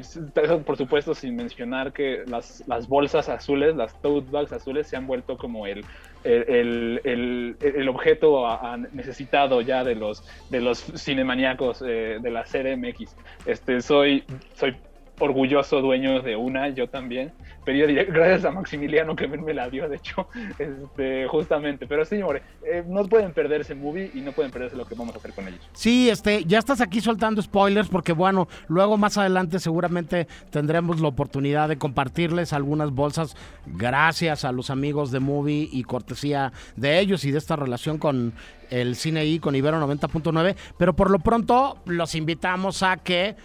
por 0.64 0.78
supuesto 0.78 1.14
sin 1.14 1.36
mencionar 1.36 1.92
que 1.92 2.24
las, 2.26 2.64
las 2.66 2.88
bolsas 2.88 3.28
azules 3.28 3.76
las 3.76 4.00
tote 4.00 4.30
bags 4.30 4.52
azules 4.52 4.86
se 4.88 4.96
han 4.96 5.06
vuelto 5.06 5.36
como 5.36 5.66
el 5.66 5.84
el, 6.24 7.00
el, 7.04 7.56
el, 7.60 7.88
objeto 7.88 8.46
necesitado 8.92 9.60
ya 9.60 9.84
de 9.84 9.94
los 9.94 10.24
de 10.50 10.60
los 10.60 10.78
cinemaníacos 10.78 11.82
eh, 11.86 12.18
de 12.20 12.30
la 12.30 12.44
CDMX 12.44 13.16
este 13.46 13.80
soy 13.80 14.24
soy 14.54 14.76
orgulloso 15.18 15.80
dueño 15.80 16.20
de 16.22 16.36
una, 16.36 16.68
yo 16.70 16.88
también. 16.88 17.32
Pedí 17.64 17.80
direct- 17.82 18.12
gracias 18.12 18.44
a 18.44 18.50
Maximiliano 18.50 19.14
que 19.14 19.28
me 19.28 19.54
la 19.54 19.70
dio, 19.70 19.88
de 19.88 19.96
hecho, 19.96 20.26
este, 20.58 21.28
justamente. 21.28 21.86
Pero 21.86 22.04
sí, 22.04 22.16
eh, 22.64 22.82
no 22.86 23.04
pueden 23.06 23.32
perderse 23.32 23.74
movie 23.74 24.10
y 24.14 24.20
no 24.20 24.32
pueden 24.32 24.50
perderse 24.50 24.76
lo 24.76 24.84
que 24.84 24.94
vamos 24.96 25.14
a 25.14 25.18
hacer 25.18 25.32
con 25.32 25.46
ellos. 25.46 25.60
Sí, 25.72 26.10
este, 26.10 26.44
ya 26.44 26.58
estás 26.58 26.80
aquí 26.80 27.00
soltando 27.00 27.40
spoilers 27.40 27.88
porque 27.88 28.12
bueno, 28.12 28.48
luego 28.68 28.96
más 28.96 29.16
adelante 29.16 29.58
seguramente 29.60 30.26
tendremos 30.50 31.00
la 31.00 31.08
oportunidad 31.08 31.68
de 31.68 31.78
compartirles 31.78 32.52
algunas 32.52 32.90
bolsas 32.90 33.36
gracias 33.66 34.44
a 34.44 34.52
los 34.52 34.70
amigos 34.70 35.12
de 35.12 35.20
Movie 35.20 35.68
y 35.70 35.84
cortesía 35.84 36.52
de 36.76 36.98
ellos 36.98 37.24
y 37.24 37.30
de 37.30 37.38
esta 37.38 37.54
relación 37.56 37.98
con 37.98 38.32
el 38.70 38.96
cine 38.96 39.24
y 39.26 39.38
con 39.38 39.54
Ibero 39.54 39.78
90.9, 39.86 40.56
pero 40.78 40.94
por 40.94 41.10
lo 41.10 41.18
pronto 41.18 41.76
los 41.84 42.14
invitamos 42.14 42.82
a 42.82 42.96
que 42.96 43.36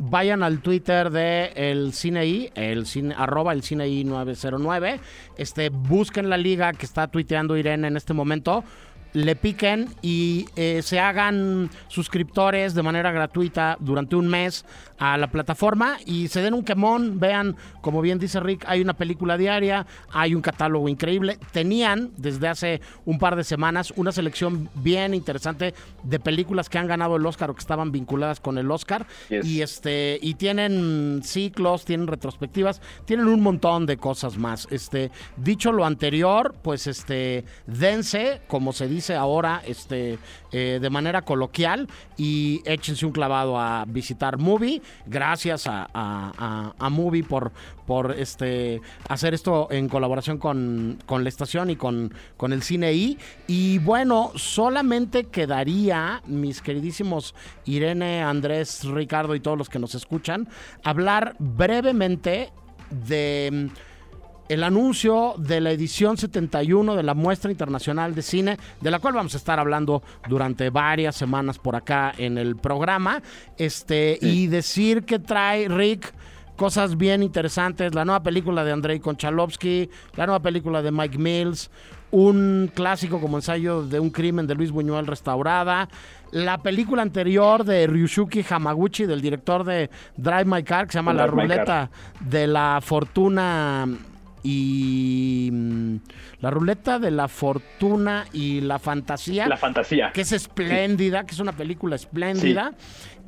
vayan 0.00 0.42
al 0.42 0.60
Twitter 0.60 1.10
de 1.10 1.52
el 1.54 1.92
Cine 1.92 2.26
I, 2.26 2.50
el 2.54 2.86
cine, 2.86 3.14
arroba 3.16 3.52
el 3.52 3.62
Cine 3.62 3.88
I 3.88 4.04
909, 4.04 5.00
este, 5.36 5.68
busquen 5.68 6.28
la 6.30 6.36
liga 6.36 6.72
que 6.72 6.86
está 6.86 7.08
tuiteando 7.08 7.56
Irene 7.56 7.88
en 7.88 7.96
este 7.96 8.14
momento, 8.14 8.64
le 9.12 9.36
piquen 9.36 9.88
y 10.02 10.46
eh, 10.56 10.82
se 10.82 11.00
hagan 11.00 11.70
suscriptores 11.88 12.74
de 12.74 12.82
manera 12.82 13.12
gratuita 13.12 13.76
durante 13.80 14.16
un 14.16 14.28
mes 14.28 14.64
a 14.98 15.16
la 15.16 15.30
plataforma 15.30 15.96
y 16.04 16.28
se 16.28 16.42
den 16.42 16.52
un 16.52 16.62
quemón, 16.62 17.18
vean, 17.18 17.56
como 17.80 18.02
bien 18.02 18.18
dice 18.18 18.38
Rick, 18.38 18.64
hay 18.68 18.82
una 18.82 18.92
película 18.94 19.38
diaria, 19.38 19.86
hay 20.12 20.34
un 20.34 20.42
catálogo 20.42 20.88
increíble, 20.88 21.38
tenían 21.52 22.10
desde 22.18 22.48
hace 22.48 22.80
un 23.06 23.18
par 23.18 23.34
de 23.34 23.44
semanas 23.44 23.92
una 23.96 24.12
selección 24.12 24.68
bien 24.74 25.14
interesante 25.14 25.74
de 26.02 26.20
películas 26.20 26.68
que 26.68 26.78
han 26.78 26.86
ganado 26.86 27.16
el 27.16 27.24
Oscar 27.24 27.50
o 27.50 27.54
que 27.54 27.60
estaban 27.60 27.92
vinculadas 27.92 28.40
con 28.40 28.58
el 28.58 28.70
Oscar 28.70 29.06
Yes. 29.30 29.46
y 29.46 29.62
este 29.62 30.18
y 30.20 30.34
tienen 30.34 31.22
ciclos, 31.24 31.84
tienen 31.84 32.06
retrospectivas, 32.06 32.80
tienen 33.06 33.26
un 33.26 33.40
montón 33.40 33.86
de 33.86 33.96
cosas 33.96 34.36
más. 34.36 34.68
Este, 34.70 35.10
dicho 35.36 35.72
lo 35.72 35.84
anterior, 35.86 36.54
pues 36.62 36.86
este 36.86 37.44
dense, 37.66 38.42
como 38.48 38.72
se 38.72 38.86
dice 38.86 38.99
ahora, 39.08 39.62
este 39.66 40.18
eh, 40.52 40.78
de 40.82 40.90
manera 40.90 41.22
coloquial 41.22 41.88
y 42.18 42.60
échense 42.66 43.06
un 43.06 43.12
clavado 43.12 43.58
a 43.58 43.84
visitar 43.88 44.36
Movie. 44.36 44.82
Gracias 45.06 45.66
a, 45.66 45.88
a, 45.94 46.74
a- 46.78 46.90
Movie 46.90 47.22
por 47.24 47.52
por 47.86 48.12
este 48.12 48.80
hacer 49.08 49.32
esto 49.34 49.68
en 49.70 49.88
colaboración 49.88 50.38
con, 50.38 50.98
con 51.06 51.22
la 51.24 51.28
estación 51.28 51.70
y 51.70 51.76
con, 51.76 52.12
con 52.36 52.52
el 52.52 52.62
cine. 52.62 52.90
Y 53.46 53.78
bueno, 53.78 54.32
solamente 54.36 55.24
quedaría, 55.24 56.22
mis 56.26 56.60
queridísimos 56.60 57.34
Irene, 57.64 58.22
Andrés, 58.22 58.84
Ricardo 58.84 59.34
y 59.34 59.40
todos 59.40 59.56
los 59.58 59.68
que 59.68 59.78
nos 59.78 59.94
escuchan, 59.94 60.48
hablar 60.84 61.36
brevemente 61.38 62.50
de 62.90 63.70
el 64.50 64.64
anuncio 64.64 65.34
de 65.38 65.60
la 65.60 65.70
edición 65.70 66.16
71 66.16 66.96
de 66.96 67.04
la 67.04 67.14
Muestra 67.14 67.52
Internacional 67.52 68.16
de 68.16 68.22
Cine, 68.22 68.58
de 68.80 68.90
la 68.90 68.98
cual 68.98 69.14
vamos 69.14 69.32
a 69.34 69.36
estar 69.36 69.60
hablando 69.60 70.02
durante 70.28 70.70
varias 70.70 71.14
semanas 71.14 71.60
por 71.60 71.76
acá 71.76 72.12
en 72.18 72.36
el 72.36 72.56
programa. 72.56 73.22
Este, 73.56 74.18
y 74.20 74.48
decir 74.48 75.04
que 75.04 75.20
trae 75.20 75.68
Rick 75.68 76.12
cosas 76.56 76.98
bien 76.98 77.22
interesantes, 77.22 77.94
la 77.94 78.04
nueva 78.04 78.24
película 78.24 78.64
de 78.64 78.72
Andrei 78.72 78.98
Konchalovsky, 78.98 79.88
la 80.16 80.26
nueva 80.26 80.40
película 80.40 80.82
de 80.82 80.90
Mike 80.90 81.16
Mills, 81.16 81.70
un 82.10 82.72
clásico 82.74 83.20
como 83.20 83.38
ensayo 83.38 83.84
de 83.84 84.00
un 84.00 84.10
crimen 84.10 84.48
de 84.48 84.56
Luis 84.56 84.72
Buñuel 84.72 85.06
restaurada, 85.06 85.88
la 86.32 86.58
película 86.58 87.02
anterior 87.02 87.64
de 87.64 87.86
Ryushuki 87.86 88.44
Hamaguchi, 88.50 89.06
del 89.06 89.20
director 89.20 89.62
de 89.62 89.90
Drive 90.16 90.44
My 90.44 90.64
Car, 90.64 90.86
que 90.86 90.92
se 90.92 90.98
llama 90.98 91.14
La 91.14 91.28
Drive. 91.28 91.42
Ruleta 91.42 91.90
de 92.18 92.48
la 92.48 92.80
Fortuna 92.82 93.86
y 94.42 95.50
mm, 95.52 95.96
la 96.40 96.50
ruleta 96.50 96.98
de 96.98 97.10
la 97.10 97.28
fortuna 97.28 98.24
y 98.32 98.60
la 98.60 98.78
fantasía 98.78 99.46
La 99.46 99.56
fantasía. 99.56 100.12
que 100.12 100.22
es 100.22 100.32
espléndida, 100.32 101.24
que 101.24 101.32
es 101.34 101.40
una 101.40 101.52
película 101.52 101.96
espléndida. 101.96 102.72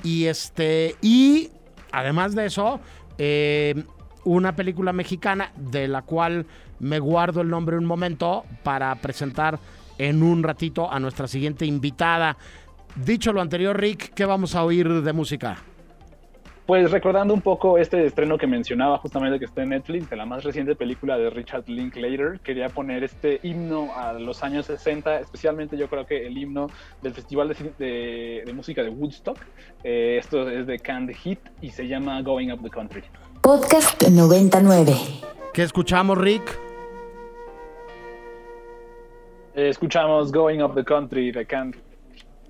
Y 0.02 0.24
este, 0.26 0.96
y 1.00 1.50
además 1.92 2.34
de 2.34 2.46
eso, 2.46 2.80
eh, 3.18 3.84
una 4.24 4.54
película 4.56 4.92
mexicana 4.92 5.52
de 5.56 5.88
la 5.88 6.02
cual 6.02 6.46
me 6.80 6.98
guardo 6.98 7.40
el 7.42 7.48
nombre 7.48 7.76
un 7.76 7.84
momento 7.84 8.44
para 8.62 8.94
presentar 8.96 9.58
en 9.98 10.22
un 10.22 10.42
ratito 10.42 10.90
a 10.90 10.98
nuestra 10.98 11.28
siguiente 11.28 11.64
invitada. 11.66 12.36
Dicho 12.96 13.32
lo 13.32 13.40
anterior, 13.40 13.78
Rick, 13.78 14.12
¿qué 14.14 14.24
vamos 14.24 14.54
a 14.54 14.64
oír 14.64 15.02
de 15.02 15.12
música? 15.12 15.58
Pues 16.66 16.92
recordando 16.92 17.34
un 17.34 17.40
poco 17.40 17.76
este 17.76 18.06
estreno 18.06 18.38
que 18.38 18.46
mencionaba 18.46 18.96
justamente 18.98 19.38
que 19.40 19.46
está 19.46 19.62
en 19.64 19.70
Netflix, 19.70 20.08
de 20.08 20.16
la 20.16 20.24
más 20.24 20.44
reciente 20.44 20.76
película 20.76 21.18
de 21.18 21.28
Richard 21.28 21.64
Linklater, 21.66 22.38
quería 22.40 22.68
poner 22.68 23.02
este 23.02 23.40
himno 23.42 23.92
a 23.96 24.12
los 24.12 24.44
años 24.44 24.66
60, 24.66 25.20
especialmente 25.20 25.76
yo 25.76 25.88
creo 25.88 26.06
que 26.06 26.24
el 26.24 26.38
himno 26.38 26.68
del 27.02 27.14
Festival 27.14 27.48
de, 27.48 27.54
Cine- 27.56 27.72
de- 27.78 28.42
de 28.46 28.52
Música 28.52 28.82
de 28.84 28.90
Woodstock. 28.90 29.38
Eh, 29.82 30.16
esto 30.20 30.48
es 30.48 30.66
de 30.68 30.78
Canned 30.78 31.14
Heat 31.16 31.40
y 31.60 31.70
se 31.70 31.88
llama 31.88 32.22
Going 32.22 32.52
Up 32.52 32.62
the 32.62 32.70
Country. 32.70 33.02
Podcast 33.40 34.00
99. 34.08 34.94
¿Qué 35.52 35.62
escuchamos, 35.64 36.16
Rick? 36.16 36.58
Eh, 39.56 39.68
escuchamos 39.68 40.30
Going 40.30 40.62
Up 40.62 40.74
the 40.76 40.84
Country 40.84 41.32
de 41.32 41.44
Canned 41.44 41.74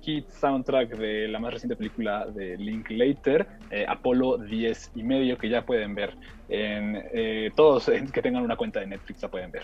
Heat 0.05 0.29
soundtrack 0.29 0.97
de 0.97 1.27
la 1.27 1.39
más 1.39 1.53
reciente 1.53 1.75
película 1.75 2.25
de 2.25 2.57
Linklater, 2.57 3.47
eh, 3.71 3.85
Apolo 3.87 4.37
10 4.37 4.91
y 4.95 5.03
medio, 5.03 5.37
que 5.37 5.49
ya 5.49 5.65
pueden 5.65 5.95
ver 5.95 6.15
en 6.49 7.01
eh, 7.13 7.51
todos 7.55 7.89
que 8.11 8.21
tengan 8.21 8.43
una 8.43 8.55
cuenta 8.55 8.79
de 8.79 8.87
Netflix 8.87 9.21
la 9.21 9.27
pueden 9.29 9.51
ver. 9.51 9.63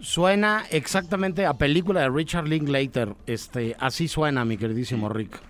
Suena 0.00 0.64
exactamente 0.70 1.46
a 1.46 1.54
película 1.54 2.00
de 2.00 2.08
Richard 2.08 2.48
Linklater. 2.48 3.14
Este, 3.26 3.76
así 3.78 4.08
suena, 4.08 4.44
mi 4.44 4.56
queridísimo 4.56 5.08
Rick. 5.08 5.40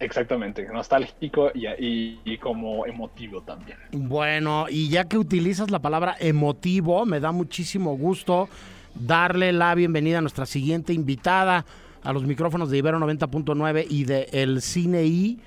Exactamente, 0.00 0.64
nostálgico 0.72 1.50
y, 1.54 1.66
y- 1.66 2.20
y 2.24 2.38
como 2.38 2.86
emotivo 2.86 3.42
también. 3.42 3.78
Bueno, 3.92 4.66
y 4.70 4.88
ya 4.88 5.04
que 5.08 5.18
utilizas 5.18 5.70
la 5.72 5.80
palabra 5.80 6.14
emotivo, 6.20 7.04
me 7.04 7.18
da 7.18 7.32
muchísimo 7.32 7.96
gusto 7.96 8.48
darle 8.94 9.52
la 9.52 9.74
bienvenida 9.74 10.18
a 10.18 10.20
nuestra 10.20 10.46
siguiente 10.46 10.92
invitada 10.92 11.64
a 12.02 12.12
los 12.12 12.24
micrófonos 12.24 12.70
de 12.70 12.78
Ibero 12.78 12.98
90.9 12.98 13.86
y 13.88 14.04
de 14.04 14.28
El 14.32 14.62
Cine 14.62 15.04
I, 15.04 15.38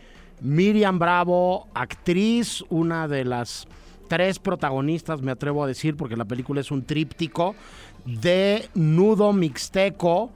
Miriam 0.41 1.00
Bravo, 1.00 1.67
actriz, 1.74 2.63
una 2.70 3.08
de 3.08 3.25
las 3.25 3.67
tres 4.08 4.39
protagonistas, 4.39 5.22
me 5.22 5.31
atrevo 5.31 5.63
a 5.63 5.67
decir, 5.67 5.96
porque 5.96 6.17
la 6.17 6.25
película 6.25 6.62
es 6.62 6.72
un 6.72 6.84
tríptico, 6.84 7.55
de 8.05 8.67
Nudo 8.74 9.31
Mixteco, 9.34 10.31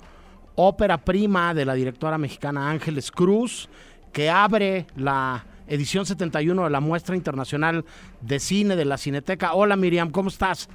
ópera 0.55 0.98
prima 0.98 1.53
de 1.53 1.65
la 1.65 1.74
directora 1.74 2.17
mexicana 2.17 2.69
Ángeles 2.69 3.12
Cruz, 3.12 3.67
que 4.13 4.29
abre 4.29 4.86
la 4.95 5.45
edición 5.67 6.05
71 6.05 6.63
de 6.63 6.69
la 6.69 6.79
Muestra 6.79 7.15
Internacional 7.15 7.84
de 8.22 8.39
Cine 8.39 8.75
de 8.75 8.86
la 8.86 8.98
Cineteca. 8.98 9.53
Hola 9.53 9.75
Miriam, 9.75 10.12
¿cómo 10.12 10.29
estás? 10.29 10.69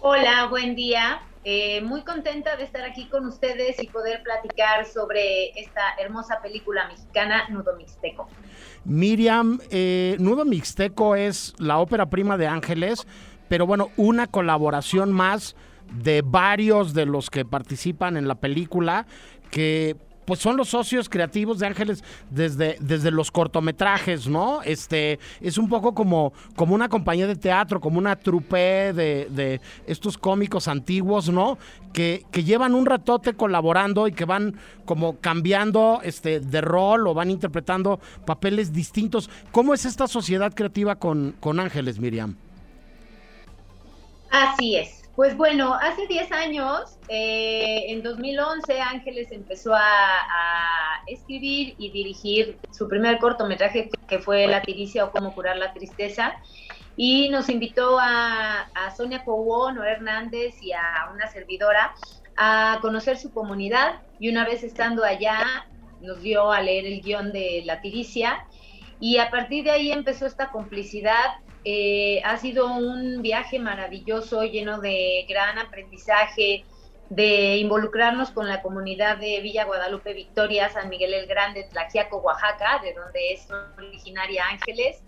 Hola, 0.00 0.46
buen 0.50 0.74
día. 0.74 1.20
Eh, 1.46 1.82
muy 1.82 2.02
contenta 2.02 2.56
de 2.56 2.64
estar 2.64 2.84
aquí 2.84 3.06
con 3.06 3.26
ustedes 3.26 3.82
y 3.82 3.86
poder 3.88 4.22
platicar 4.22 4.86
sobre 4.86 5.50
esta 5.50 5.82
hermosa 6.00 6.40
película 6.42 6.88
mexicana 6.88 7.44
Nudo 7.50 7.76
Mixteco. 7.76 8.26
Miriam, 8.84 9.60
eh, 9.70 10.16
Nudo 10.18 10.46
Mixteco 10.46 11.16
es 11.16 11.52
la 11.58 11.78
ópera 11.78 12.06
prima 12.08 12.38
de 12.38 12.46
Ángeles, 12.46 13.06
pero 13.48 13.66
bueno, 13.66 13.90
una 13.98 14.26
colaboración 14.26 15.12
más 15.12 15.54
de 15.92 16.22
varios 16.24 16.94
de 16.94 17.04
los 17.04 17.28
que 17.28 17.44
participan 17.44 18.16
en 18.16 18.26
la 18.26 18.36
película 18.36 19.06
que 19.50 19.96
pues 20.24 20.40
son 20.40 20.56
los 20.56 20.68
socios 20.68 21.08
creativos 21.08 21.58
de 21.58 21.66
Ángeles 21.66 22.02
desde, 22.30 22.76
desde 22.80 23.10
los 23.10 23.30
cortometrajes, 23.30 24.26
¿no? 24.26 24.62
Este, 24.62 25.18
es 25.40 25.58
un 25.58 25.68
poco 25.68 25.94
como, 25.94 26.32
como 26.56 26.74
una 26.74 26.88
compañía 26.88 27.26
de 27.26 27.36
teatro, 27.36 27.80
como 27.80 27.98
una 27.98 28.16
trupe 28.16 28.92
de, 28.92 29.28
de 29.30 29.60
estos 29.86 30.18
cómicos 30.18 30.68
antiguos, 30.68 31.28
¿no? 31.28 31.58
Que, 31.92 32.24
que, 32.32 32.42
llevan 32.42 32.74
un 32.74 32.86
ratote 32.86 33.34
colaborando 33.34 34.08
y 34.08 34.12
que 34.12 34.24
van 34.24 34.56
como 34.84 35.18
cambiando 35.20 36.00
este, 36.02 36.40
de 36.40 36.60
rol 36.60 37.06
o 37.06 37.14
van 37.14 37.30
interpretando 37.30 38.00
papeles 38.26 38.72
distintos. 38.72 39.30
¿Cómo 39.52 39.74
es 39.74 39.84
esta 39.84 40.08
sociedad 40.08 40.52
creativa 40.54 40.96
con, 40.96 41.36
con 41.38 41.60
Ángeles, 41.60 42.00
Miriam? 42.00 42.36
Así 44.30 44.76
es. 44.76 45.03
Pues 45.16 45.36
bueno, 45.36 45.74
hace 45.74 46.08
10 46.08 46.32
años, 46.32 46.98
eh, 47.08 47.84
en 47.86 48.02
2011, 48.02 48.80
Ángeles 48.80 49.30
empezó 49.30 49.72
a, 49.72 49.80
escribir 51.06 51.74
y 51.76 51.90
dirigir 51.90 52.58
su 52.70 52.88
primer 52.88 53.18
cortometraje 53.18 53.90
que 54.08 54.18
fue 54.18 54.46
La 54.46 54.62
tiricia 54.62 55.04
o 55.04 55.12
cómo 55.12 55.34
curar 55.34 55.58
la 55.58 55.72
tristeza. 55.74 56.34
Y 56.96 57.28
nos 57.28 57.50
invitó 57.50 57.98
a, 58.00 58.66
Sonia 58.96 59.22
Cobón, 59.24 59.78
Hernández 59.78 60.54
y 60.62 60.72
a 60.72 61.10
una 61.12 61.26
servidora 61.28 61.94
a 62.36 62.78
conocer 62.80 63.18
su 63.18 63.32
comunidad. 63.32 64.00
Y 64.18 64.30
una 64.30 64.46
vez 64.46 64.64
estando 64.64 65.04
allá, 65.04 65.66
nos 66.00 66.22
dio 66.22 66.50
a 66.50 66.62
leer 66.62 66.86
el 66.86 67.02
guion 67.02 67.32
de 67.32 67.62
La 67.66 67.82
tiricia. 67.82 68.46
Y 68.98 69.18
a 69.18 69.30
partir 69.30 69.64
de 69.64 69.72
ahí 69.72 69.92
empezó 69.92 70.24
esta 70.24 70.50
complicidad 70.50 71.34
eh, 71.64 72.20
ha 72.24 72.36
sido 72.36 72.66
un 72.66 73.22
viaje 73.22 73.58
maravilloso, 73.58 74.42
lleno 74.44 74.80
de 74.80 75.24
gran 75.28 75.58
aprendizaje, 75.58 76.64
de 77.08 77.56
involucrarnos 77.56 78.30
con 78.30 78.48
la 78.48 78.62
comunidad 78.62 79.18
de 79.18 79.40
Villa 79.40 79.64
Guadalupe 79.64 80.12
Victoria, 80.14 80.68
San 80.70 80.88
Miguel 80.88 81.14
el 81.14 81.26
Grande, 81.26 81.64
Tlaxiaco, 81.64 82.18
Oaxaca, 82.18 82.80
de 82.82 82.92
donde 82.92 83.32
es 83.32 83.48
originaria 83.78 84.44
Ángeles. 84.50 85.02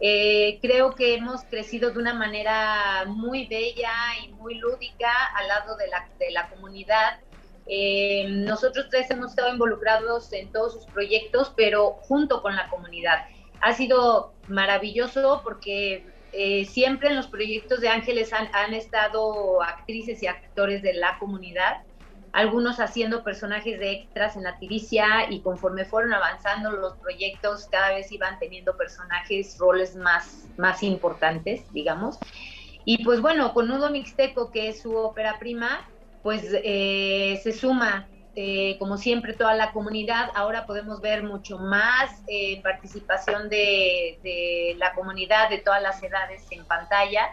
Eh, 0.00 0.58
creo 0.60 0.94
que 0.94 1.14
hemos 1.14 1.44
crecido 1.44 1.92
de 1.92 1.98
una 1.98 2.12
manera 2.12 3.04
muy 3.06 3.46
bella 3.46 3.92
y 4.24 4.32
muy 4.32 4.56
lúdica 4.56 5.10
al 5.36 5.48
lado 5.48 5.76
de 5.76 5.86
la, 6.30 6.48
comunidad. 6.48 7.20
Eh, 7.66 8.26
nosotros 8.28 8.88
tres 8.90 9.10
hemos 9.10 9.30
estado 9.30 9.52
involucrados 9.52 10.32
en 10.32 10.50
todos 10.50 10.72
sus 10.72 10.86
proyectos, 10.86 11.52
pero 11.56 11.92
junto 12.02 12.42
con 12.42 12.56
la 12.56 12.68
comunidad 12.68 13.24
ha 13.62 13.72
sido 13.74 14.34
maravilloso 14.48 15.40
porque 15.42 16.04
eh, 16.32 16.64
siempre 16.64 17.10
en 17.10 17.16
los 17.16 17.28
proyectos 17.28 17.80
de 17.80 17.88
Ángeles 17.88 18.32
han, 18.32 18.74
estado 18.74 19.62
actrices 19.62 20.22
y 20.22 20.26
actores 20.26 20.82
de 20.82 20.94
la 20.94 21.16
comunidad, 21.18 21.82
algunos 22.32 22.80
haciendo 22.80 23.22
personajes 23.22 23.78
de 23.78 23.92
extras 23.92 24.36
en 24.36 24.42
la 24.42 24.58
tiricia 24.58 25.30
y 25.30 25.42
conforme 25.42 25.84
fueron 25.84 26.12
avanzando 26.12 26.72
los 26.72 26.94
proyectos 26.96 27.68
cada 27.70 27.90
vez 27.90 28.10
iban 28.10 28.38
teniendo 28.38 28.76
personajes, 28.76 29.56
roles 29.58 29.94
más, 29.94 30.48
más 30.56 30.82
importantes, 30.82 31.72
digamos. 31.72 32.18
Y 32.84 33.04
pues 33.04 33.20
bueno, 33.20 33.54
con 33.54 33.68
Nudo 33.68 33.90
Mixteco, 33.90 34.50
que 34.50 34.70
es 34.70 34.82
su 34.82 34.96
ópera 34.96 35.38
prima, 35.38 35.88
pues 36.22 36.42
eh, 36.64 37.38
se 37.44 37.52
suma 37.52 38.08
eh, 38.34 38.76
como 38.78 38.96
siempre, 38.96 39.34
toda 39.34 39.54
la 39.54 39.72
comunidad. 39.72 40.30
Ahora 40.34 40.64
podemos 40.64 41.02
ver 41.02 41.22
mucho 41.22 41.58
más 41.58 42.22
eh, 42.28 42.62
participación 42.62 43.50
de, 43.50 44.74
la 44.78 44.94
comunidad 44.94 45.50
de 45.50 45.58
todas 45.58 45.82
las 45.82 46.02
edades 46.02 46.42
en 46.50 46.64
pantalla 46.64 47.28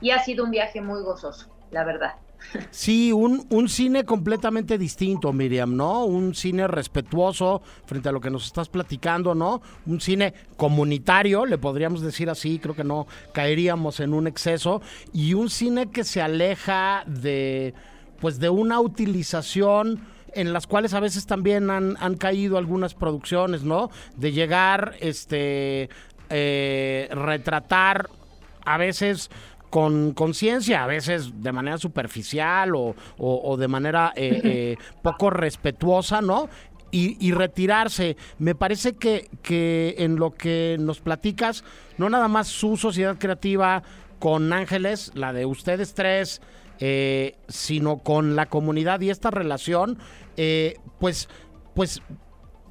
y 0.00 0.10
ha 0.10 0.22
sido 0.22 0.44
un 0.44 0.52
viaje 0.52 0.80
muy 0.80 1.02
gozoso, 1.02 1.48
la 1.72 1.84
verdad. 1.84 2.14
Sí, 2.70 3.12
un, 3.12 3.44
un, 3.50 3.68
cine 3.68 4.04
completamente 4.04 4.78
distinto, 4.78 5.32
Miriam, 5.32 5.74
¿no? 5.74 6.04
Un 6.04 6.34
cine 6.34 6.68
respetuoso 6.68 7.62
frente 7.86 8.10
a 8.10 8.12
lo 8.12 8.20
que 8.20 8.30
nos 8.30 8.44
estás 8.44 8.68
platicando, 8.68 9.34
¿no? 9.34 9.62
Un 9.86 10.00
cine 10.00 10.32
comunitario, 10.56 11.44
le 11.44 11.58
podríamos 11.58 12.02
decir 12.02 12.30
así, 12.30 12.60
creo 12.60 12.76
que 12.76 12.84
no 12.84 13.06
caeríamos 13.32 13.98
en 14.00 14.12
un 14.12 14.26
exceso, 14.26 14.80
y 15.12 15.34
un 15.34 15.50
cine 15.50 15.90
que 15.90 16.04
se 16.04 16.22
aleja 16.22 17.02
de, 17.06 17.74
pues, 18.20 18.38
de 18.38 18.50
una 18.50 18.80
utilización 18.80 20.06
en 20.36 20.52
las 20.52 20.66
cuales 20.66 20.94
a 20.94 21.00
veces 21.00 21.26
también 21.26 21.70
han, 21.70 22.16
caído 22.16 22.58
algunas 22.58 22.94
producciones, 22.94 23.64
¿no? 23.64 23.90
De 24.16 24.32
llegar, 24.32 24.94
este, 25.00 25.88
eh, 26.30 27.08
retratar 27.10 28.08
a 28.64 28.76
veces 28.76 29.30
con 29.70 30.12
conciencia, 30.12 30.84
a 30.84 30.86
veces 30.86 31.42
de 31.42 31.52
manera 31.52 31.78
superficial 31.78 32.74
o, 32.74 33.56
de 33.56 33.68
manera 33.68 34.12
eh, 34.14 34.40
eh, 34.44 34.76
poco 35.02 35.30
respetuosa, 35.30 36.20
¿no? 36.20 36.48
Y, 36.92 37.30
retirarse. 37.32 38.16
Me 38.38 38.54
parece 38.54 38.94
que, 38.94 39.28
que 39.42 39.96
en 39.98 40.16
lo 40.16 40.30
que 40.30 40.78
nos 40.80 41.00
platicas, 41.00 41.62
no 41.98 42.08
nada 42.08 42.26
más 42.26 42.48
su 42.48 42.78
sociedad 42.78 43.18
creativa 43.18 43.82
con 44.18 44.50
Ángeles, 44.54 45.12
la 45.14 45.34
de 45.34 45.44
ustedes 45.44 45.92
tres, 45.92 46.40
eh, 46.78 47.36
sino 47.48 47.98
con 47.98 48.36
la 48.36 48.46
comunidad 48.46 49.00
y 49.00 49.08
esta 49.08 49.30
relación, 49.30 49.98
eh, 50.36 50.76
pues, 50.98 51.28
pues 51.74 52.02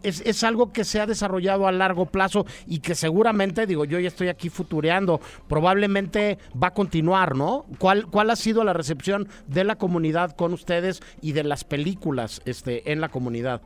es, 0.04 0.22
es, 0.22 0.44
algo 0.44 0.72
que 0.72 0.84
se 0.84 1.00
ha 1.00 1.06
desarrollado 1.06 1.68
a 1.68 1.72
largo 1.72 2.06
plazo 2.06 2.46
y 2.68 2.80
que 2.80 2.96
seguramente, 2.96 3.66
digo, 3.66 3.86
yo 3.86 4.00
ya 4.00 4.08
estoy 4.08 4.28
aquí 4.28 4.50
futureando, 4.50 5.20
probablemente 5.48 6.38
va 6.62 6.68
a 6.68 6.74
continuar, 6.74 7.36
¿no? 7.36 7.66
¿Cuál, 7.80 8.08
cuál 8.08 8.30
ha 8.30 8.36
sido 8.36 8.64
la 8.64 8.74
recepción 8.74 9.28
de 9.48 9.64
la 9.64 9.78
comunidad 9.78 10.36
con 10.36 10.54
ustedes 10.54 11.02
y 11.22 11.32
de 11.32 11.44
las 11.44 11.64
películas 11.64 12.42
este, 12.46 12.92
en 12.92 13.02
la 13.02 13.10
comunidad? 13.10 13.62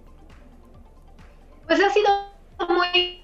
Pues 1.68 1.80
ha 1.84 1.90
sido 1.90 2.10
muy 2.70 3.24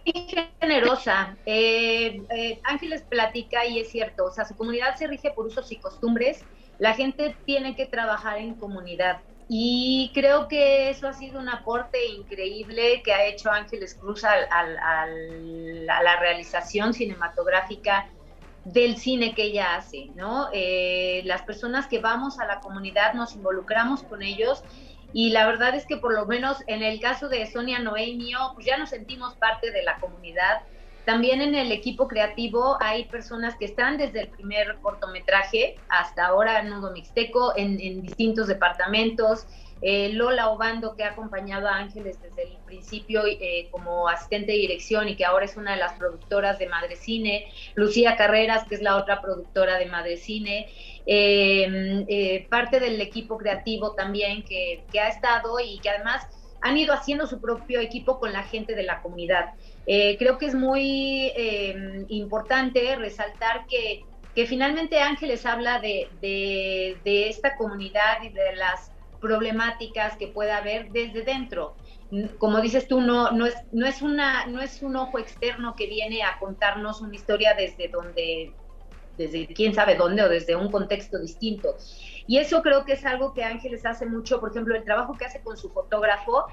generosa. 0.59 1.37
Eh, 1.45 2.21
Ángeles 2.63 3.01
platica 3.03 3.65
y 3.65 3.79
es 3.79 3.89
cierto, 3.89 4.25
o 4.25 4.31
sea, 4.31 4.45
su 4.45 4.55
comunidad 4.55 4.95
se 4.95 5.07
rige 5.07 5.31
por 5.31 5.45
usos 5.45 5.71
y 5.71 5.77
costumbres 5.77 6.43
la 6.79 6.93
gente 6.93 7.35
tiene 7.45 7.75
que 7.75 7.85
trabajar 7.85 8.37
en 8.37 8.55
comunidad. 8.55 9.21
Y 9.47 10.11
creo 10.13 10.47
que 10.47 10.89
eso 10.89 11.07
ha 11.07 11.13
sido 11.13 11.39
un 11.39 11.49
aporte 11.49 12.03
increíble 12.07 13.01
que 13.03 13.13
ha 13.13 13.25
hecho 13.25 13.51
Ángeles 13.51 13.95
Cruz 13.95 14.23
a 14.23 14.35
la 14.65 16.19
realización 16.19 16.93
cinematográfica 16.93 18.09
del 18.65 18.97
cine 18.97 19.35
que 19.35 19.43
ella 19.43 19.75
hace, 19.75 20.09
¿no? 20.15 20.49
Eh, 20.51 21.21
las 21.25 21.43
personas 21.43 21.87
que 21.87 21.99
vamos 21.99 22.39
a 22.39 22.47
la 22.47 22.59
comunidad 22.59 23.13
nos 23.13 23.35
involucramos 23.35 24.01
con 24.01 24.23
ellos 24.23 24.63
y 25.13 25.29
la 25.29 25.45
verdad 25.45 25.75
es 25.75 25.85
que 25.85 25.97
por 25.97 26.13
lo 26.13 26.25
menos 26.25 26.57
en 26.65 26.81
el 26.81 26.99
caso 26.99 27.29
de 27.29 27.45
Sonia 27.45 27.79
Noé 27.79 28.05
y 28.05 28.17
mío, 28.17 28.39
pues 28.55 28.65
ya 28.65 28.77
nos 28.77 28.89
sentimos 28.89 29.35
parte 29.37 29.71
de 29.71 29.83
la 29.83 29.99
comunidad 29.99 30.63
también 31.05 31.41
en 31.41 31.53
el 31.53 31.71
equipo 31.71 32.07
creativo 32.07 32.77
hay 32.81 33.05
personas 33.05 33.55
que 33.55 33.65
están 33.65 33.97
desde 33.97 34.21
el 34.21 34.27
primer 34.29 34.77
cortometraje 34.81 35.75
hasta 35.87 36.25
ahora 36.25 36.59
en 36.59 36.69
Nudo 36.69 36.91
Mixteco 36.91 37.53
en, 37.55 38.01
distintos 38.01 38.47
departamentos. 38.47 39.45
Eh, 39.81 40.09
Lola 40.13 40.49
Obando, 40.49 40.95
que 40.95 41.03
ha 41.03 41.09
acompañado 41.09 41.67
a 41.67 41.75
Ángeles 41.75 42.19
desde 42.21 42.43
el 42.43 42.57
principio 42.65 43.23
eh, 43.27 43.67
como 43.69 44.07
asistente 44.07 44.53
de 44.53 44.57
dirección 44.57 45.07
y 45.07 45.15
que 45.15 45.25
ahora 45.25 45.45
es 45.45 45.57
una 45.57 45.73
de 45.73 45.77
las 45.77 45.93
productoras 45.93 46.57
de 46.57 46.67
Madrecine. 46.67 47.47
Lucía 47.75 48.15
Carreras, 48.15 48.67
que 48.67 48.75
es 48.75 48.81
la 48.81 48.95
otra 48.95 49.21
productora 49.21 49.77
de 49.77 49.85
Madrecine. 49.85 50.69
Eh, 51.05 52.47
parte 52.49 52.79
del 52.79 52.99
equipo 52.99 53.37
creativo 53.37 53.91
también 53.91 54.43
que, 54.43 54.83
que 54.91 54.99
ha 54.99 55.09
estado 55.09 55.59
y 55.59 55.77
que 55.79 55.89
además 55.89 56.27
han 56.61 56.77
ido 56.77 56.93
haciendo 56.93 57.27
su 57.27 57.39
propio 57.39 57.79
equipo 57.79 58.19
con 58.19 58.33
la 58.33 58.41
gente 58.41 58.73
de 58.73 58.81
la 58.81 59.03
comunidad. 59.03 59.53
Eh, 59.87 60.17
creo 60.17 60.37
que 60.37 60.47
es 60.47 60.55
muy 60.55 61.31
em, 61.35 62.05
importante 62.09 62.95
resaltar 62.95 63.65
que, 63.67 64.03
que, 64.33 64.47
finalmente 64.47 64.99
Ángeles 64.99 65.45
habla 65.45 65.79
de, 65.79 66.09
de, 66.21 67.29
esta 67.29 67.55
comunidad 67.55 68.23
y 68.23 68.29
de 68.29 68.55
las 68.55 68.91
problemáticas 69.21 70.17
que 70.17 70.27
pueda 70.27 70.57
haber 70.57 70.91
desde 70.91 71.21
dentro. 71.21 71.75
Como 72.37 72.61
dices 72.61 72.87
tú, 72.87 73.01
no, 73.01 73.31
no, 73.31 73.45
es, 73.45 73.55
no, 73.71 73.85
es 73.85 74.01
una, 74.01 74.45
no 74.47 74.61
es 74.61 74.81
un 74.81 74.95
ojo 74.95 75.19
externo 75.19 75.75
que 75.75 75.87
viene 75.87 76.23
a 76.23 76.37
contarnos 76.39 77.01
una 77.01 77.15
historia 77.15 77.53
desde 77.53 77.87
donde, 77.87 78.53
desde 79.17 79.47
quién 79.47 79.73
sabe 79.73 79.95
dónde 79.95 80.23
o 80.23 80.29
desde 80.29 80.55
un 80.55 80.71
contexto 80.71 81.19
distinto. 81.19 81.75
Y 82.27 82.37
eso 82.37 82.61
creo 82.61 82.85
que 82.85 82.93
es 82.93 83.05
algo 83.05 83.33
que 83.33 83.43
Ángeles 83.43 83.85
hace 83.85 84.05
mucho, 84.05 84.39
por 84.39 84.51
ejemplo, 84.51 84.75
el 84.75 84.83
trabajo 84.83 85.13
que 85.13 85.25
hace 85.25 85.41
con 85.41 85.57
su 85.57 85.69
fotógrafo, 85.69 86.45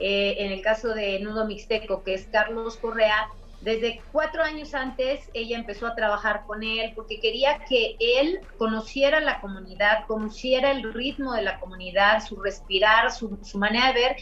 eh, 0.00 0.36
en 0.38 0.52
el 0.52 0.62
caso 0.62 0.94
de 0.94 1.20
Nudo 1.20 1.46
Mixteco, 1.46 2.02
que 2.02 2.14
es 2.14 2.26
Carlos 2.28 2.76
Correa, 2.76 3.28
desde 3.60 4.00
cuatro 4.10 4.42
años 4.42 4.74
antes 4.74 5.28
ella 5.34 5.58
empezó 5.58 5.86
a 5.86 5.94
trabajar 5.94 6.44
con 6.46 6.62
él 6.62 6.92
porque 6.94 7.20
quería 7.20 7.58
que 7.68 7.96
él 8.00 8.40
conociera 8.56 9.20
la 9.20 9.40
comunidad, 9.40 10.06
conociera 10.06 10.70
el 10.70 10.94
ritmo 10.94 11.34
de 11.34 11.42
la 11.42 11.60
comunidad, 11.60 12.24
su 12.24 12.40
respirar, 12.40 13.12
su, 13.12 13.38
manera 13.54 13.88
de 13.88 13.92
ver 13.92 14.16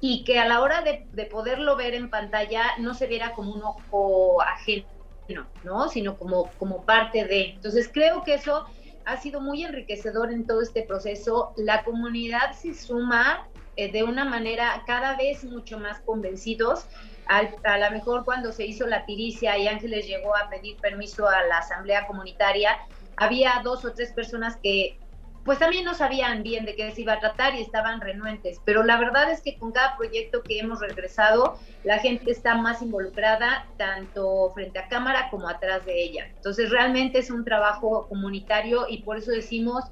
y 0.00 0.24
que 0.24 0.38
a 0.38 0.48
la 0.48 0.62
hora 0.62 0.82
de, 0.82 1.26
poderlo 1.26 1.76
ver 1.76 1.94
en 1.94 2.08
pantalla 2.08 2.64
no 2.78 2.94
se 2.94 3.06
viera 3.06 3.34
como 3.34 3.52
un 3.52 3.62
ojo 3.62 4.40
ajeno, 4.40 4.86
¿no? 5.64 5.88
Sino 5.90 6.16
como, 6.16 6.50
como 6.52 6.86
parte 6.86 7.26
de. 7.26 7.50
Entonces 7.50 7.90
creo 7.92 8.24
que 8.24 8.34
eso 8.34 8.64
ha 9.04 9.18
sido 9.18 9.42
muy 9.42 9.64
enriquecedor 9.64 10.32
en 10.32 10.46
todo 10.46 10.62
este 10.62 10.82
proceso. 10.82 11.52
La 11.56 11.84
comunidad 11.84 12.52
se 12.52 12.72
suma 12.72 13.48
eh, 13.76 13.90
de 13.90 14.02
una 14.02 14.24
manera 14.24 14.82
cada 14.86 15.16
vez 15.16 15.44
mucho 15.44 15.78
más 15.78 16.00
convencidos 16.00 16.86
a 17.26 17.78
lo 17.78 17.90
mejor 17.90 18.24
cuando 18.24 18.52
se 18.52 18.66
hizo 18.66 18.86
la 18.86 19.06
tiricia 19.06 19.56
y 19.56 19.68
Ángeles 19.68 20.06
llegó 20.06 20.36
a 20.36 20.48
pedir 20.50 20.78
permiso 20.80 21.28
a 21.28 21.42
la 21.44 21.58
asamblea 21.58 22.06
comunitaria, 22.06 22.76
había 23.16 23.60
dos 23.62 23.84
o 23.84 23.92
tres 23.92 24.12
personas 24.12 24.58
que 24.62 24.98
pues 25.44 25.58
también 25.58 25.84
no 25.84 25.94
sabían 25.94 26.44
bien 26.44 26.64
de 26.64 26.76
qué 26.76 26.92
se 26.92 27.00
iba 27.00 27.14
a 27.14 27.20
tratar 27.20 27.56
y 27.56 27.62
estaban 27.62 28.00
renuentes, 28.00 28.60
pero 28.64 28.84
la 28.84 28.96
verdad 28.96 29.28
es 29.28 29.42
que 29.42 29.58
con 29.58 29.72
cada 29.72 29.96
proyecto 29.96 30.44
que 30.46 30.60
hemos 30.60 30.80
regresado, 30.80 31.58
la 31.82 31.98
gente 31.98 32.30
está 32.30 32.54
más 32.54 32.80
involucrada, 32.80 33.66
tanto 33.76 34.52
frente 34.54 34.78
a 34.78 34.86
cámara 34.86 35.28
como 35.32 35.48
atrás 35.48 35.84
de 35.84 36.00
ella. 36.00 36.26
Entonces 36.36 36.70
realmente 36.70 37.18
es 37.18 37.30
un 37.32 37.44
trabajo 37.44 38.06
comunitario 38.08 38.86
y 38.88 39.02
por 39.02 39.16
eso 39.16 39.32
decimos 39.32 39.82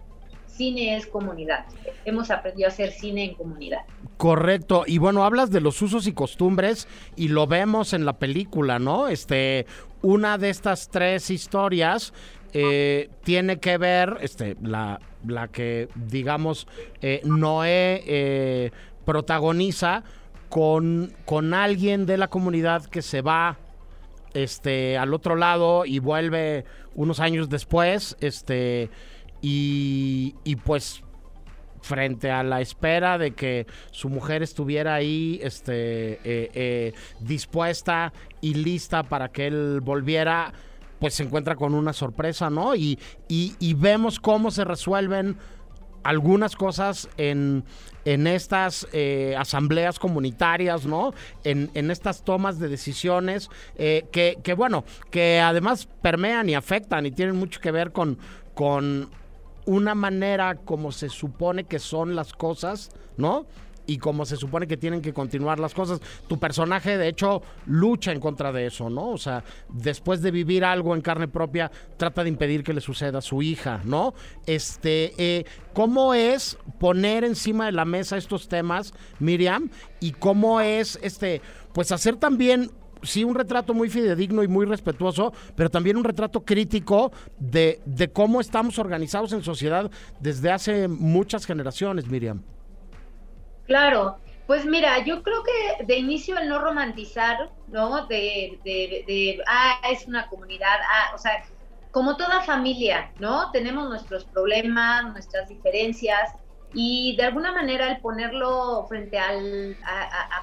cine 0.56 0.96
es 0.96 1.06
comunidad. 1.06 1.64
Hemos 2.04 2.30
aprendido 2.30 2.68
a 2.68 2.72
hacer 2.72 2.92
cine 2.92 3.24
en 3.24 3.34
comunidad. 3.34 3.80
Correcto. 4.16 4.84
Y 4.86 4.98
bueno, 4.98 5.24
hablas 5.24 5.50
de 5.50 5.60
los 5.60 5.80
usos 5.82 6.06
y 6.06 6.12
costumbres 6.12 6.88
y 7.16 7.28
lo 7.28 7.46
vemos 7.46 7.92
en 7.92 8.04
la 8.04 8.18
película, 8.18 8.78
¿no? 8.78 9.08
Este, 9.08 9.66
una 10.02 10.38
de 10.38 10.50
estas 10.50 10.88
tres 10.88 11.30
historias 11.30 12.12
eh, 12.52 13.10
tiene 13.22 13.60
que 13.60 13.78
ver, 13.78 14.18
este, 14.20 14.56
la, 14.62 15.00
la 15.26 15.48
que 15.48 15.88
digamos 15.94 16.66
eh, 17.00 17.20
Noé 17.24 18.02
eh, 18.06 18.70
protagoniza 19.04 20.02
con, 20.48 21.14
con 21.24 21.54
alguien 21.54 22.06
de 22.06 22.16
la 22.16 22.28
comunidad 22.28 22.84
que 22.86 23.02
se 23.02 23.22
va 23.22 23.58
este 24.34 24.96
al 24.98 25.14
otro 25.14 25.36
lado 25.36 25.84
y 25.84 25.98
vuelve 25.98 26.64
unos 26.94 27.20
años 27.20 27.48
después, 27.48 28.16
este 28.20 28.90
y, 29.42 30.56
pues 30.64 31.02
frente 31.82 32.30
a 32.30 32.42
la 32.42 32.60
espera 32.60 33.16
de 33.16 33.32
que 33.32 33.66
su 33.90 34.10
mujer 34.10 34.42
estuviera 34.42 34.94
ahí 34.94 35.40
este, 35.42 36.12
eh, 36.12 36.50
eh, 36.52 36.92
dispuesta 37.20 38.12
y 38.42 38.54
lista 38.54 39.02
para 39.02 39.30
que 39.30 39.46
él 39.46 39.80
volviera, 39.80 40.52
pues 40.98 41.14
se 41.14 41.22
encuentra 41.22 41.56
con 41.56 41.74
una 41.74 41.94
sorpresa, 41.94 42.50
¿no? 42.50 42.74
Y, 42.76 42.98
y, 43.28 43.74
vemos 43.74 44.20
cómo 44.20 44.50
se 44.50 44.64
resuelven 44.64 45.38
algunas 46.02 46.54
cosas 46.54 47.08
en, 47.16 47.64
en 48.04 48.26
estas 48.26 48.86
eh, 48.92 49.34
asambleas 49.38 49.98
comunitarias, 49.98 50.84
¿no? 50.84 51.14
En, 51.44 51.70
en, 51.72 51.90
estas 51.90 52.24
tomas 52.24 52.58
de 52.58 52.68
decisiones 52.68 53.48
que, 53.76 54.38
que, 54.42 54.54
bueno, 54.54 54.84
que 55.10 55.40
además 55.40 55.88
permean 56.02 56.50
y 56.50 56.54
afectan 56.54 57.06
y 57.06 57.10
tienen 57.10 57.36
mucho 57.36 57.58
que 57.60 57.70
ver 57.70 57.92
con 57.92 58.18
una 59.70 59.94
manera 59.94 60.56
como 60.56 60.90
se 60.90 61.08
supone 61.08 61.64
que 61.64 61.78
son 61.78 62.16
las 62.16 62.32
cosas, 62.32 62.90
¿no? 63.16 63.46
y 63.86 63.98
como 63.98 64.24
se 64.24 64.36
supone 64.36 64.68
que 64.68 64.76
tienen 64.76 65.02
que 65.02 65.12
continuar 65.12 65.58
las 65.58 65.74
cosas. 65.74 66.00
Tu 66.28 66.38
personaje, 66.38 66.96
de 66.96 67.08
hecho, 67.08 67.42
lucha 67.66 68.12
en 68.12 68.20
contra 68.20 68.52
de 68.52 68.66
eso, 68.66 68.88
¿no? 68.88 69.08
O 69.08 69.18
sea, 69.18 69.42
después 69.68 70.22
de 70.22 70.30
vivir 70.30 70.64
algo 70.64 70.94
en 70.94 71.00
carne 71.00 71.26
propia, 71.26 71.72
trata 71.96 72.22
de 72.22 72.28
impedir 72.28 72.62
que 72.62 72.72
le 72.72 72.80
suceda 72.80 73.18
a 73.18 73.22
su 73.22 73.42
hija, 73.42 73.80
¿no? 73.84 74.14
Este, 74.46 75.12
eh, 75.18 75.44
¿cómo 75.72 76.14
es 76.14 76.56
poner 76.78 77.24
encima 77.24 77.66
de 77.66 77.72
la 77.72 77.84
mesa 77.84 78.16
estos 78.16 78.48
temas, 78.48 78.94
Miriam? 79.18 79.70
Y 79.98 80.12
cómo 80.12 80.60
es, 80.60 80.96
este, 81.02 81.42
pues 81.72 81.90
hacer 81.90 82.14
también 82.14 82.70
sí 83.02 83.24
un 83.24 83.34
retrato 83.34 83.74
muy 83.74 83.88
fidedigno 83.88 84.42
y 84.42 84.48
muy 84.48 84.66
respetuoso, 84.66 85.32
pero 85.56 85.70
también 85.70 85.96
un 85.96 86.04
retrato 86.04 86.44
crítico 86.44 87.12
de, 87.38 87.80
de 87.84 88.10
cómo 88.10 88.40
estamos 88.40 88.78
organizados 88.78 89.32
en 89.32 89.42
sociedad 89.42 89.90
desde 90.20 90.50
hace 90.50 90.88
muchas 90.88 91.46
generaciones, 91.46 92.06
Miriam. 92.06 92.42
Claro, 93.66 94.18
pues 94.46 94.66
mira, 94.66 95.04
yo 95.04 95.22
creo 95.22 95.42
que 95.44 95.84
de 95.84 95.96
inicio 95.96 96.36
el 96.36 96.48
no 96.48 96.58
romantizar, 96.58 97.50
¿no? 97.68 98.06
De, 98.06 98.58
de, 98.64 99.04
de, 99.06 99.42
ah, 99.46 99.80
es 99.90 100.06
una 100.08 100.26
comunidad, 100.26 100.80
ah, 100.82 101.14
o 101.14 101.18
sea, 101.18 101.44
como 101.92 102.16
toda 102.16 102.42
familia, 102.42 103.12
¿no? 103.20 103.50
Tenemos 103.52 103.88
nuestros 103.88 104.24
problemas, 104.24 105.12
nuestras 105.12 105.48
diferencias, 105.48 106.32
y 106.72 107.16
de 107.16 107.24
alguna 107.24 107.52
manera 107.52 107.90
el 107.90 108.00
ponerlo 108.00 108.86
frente 108.88 109.18
a, 109.18 109.32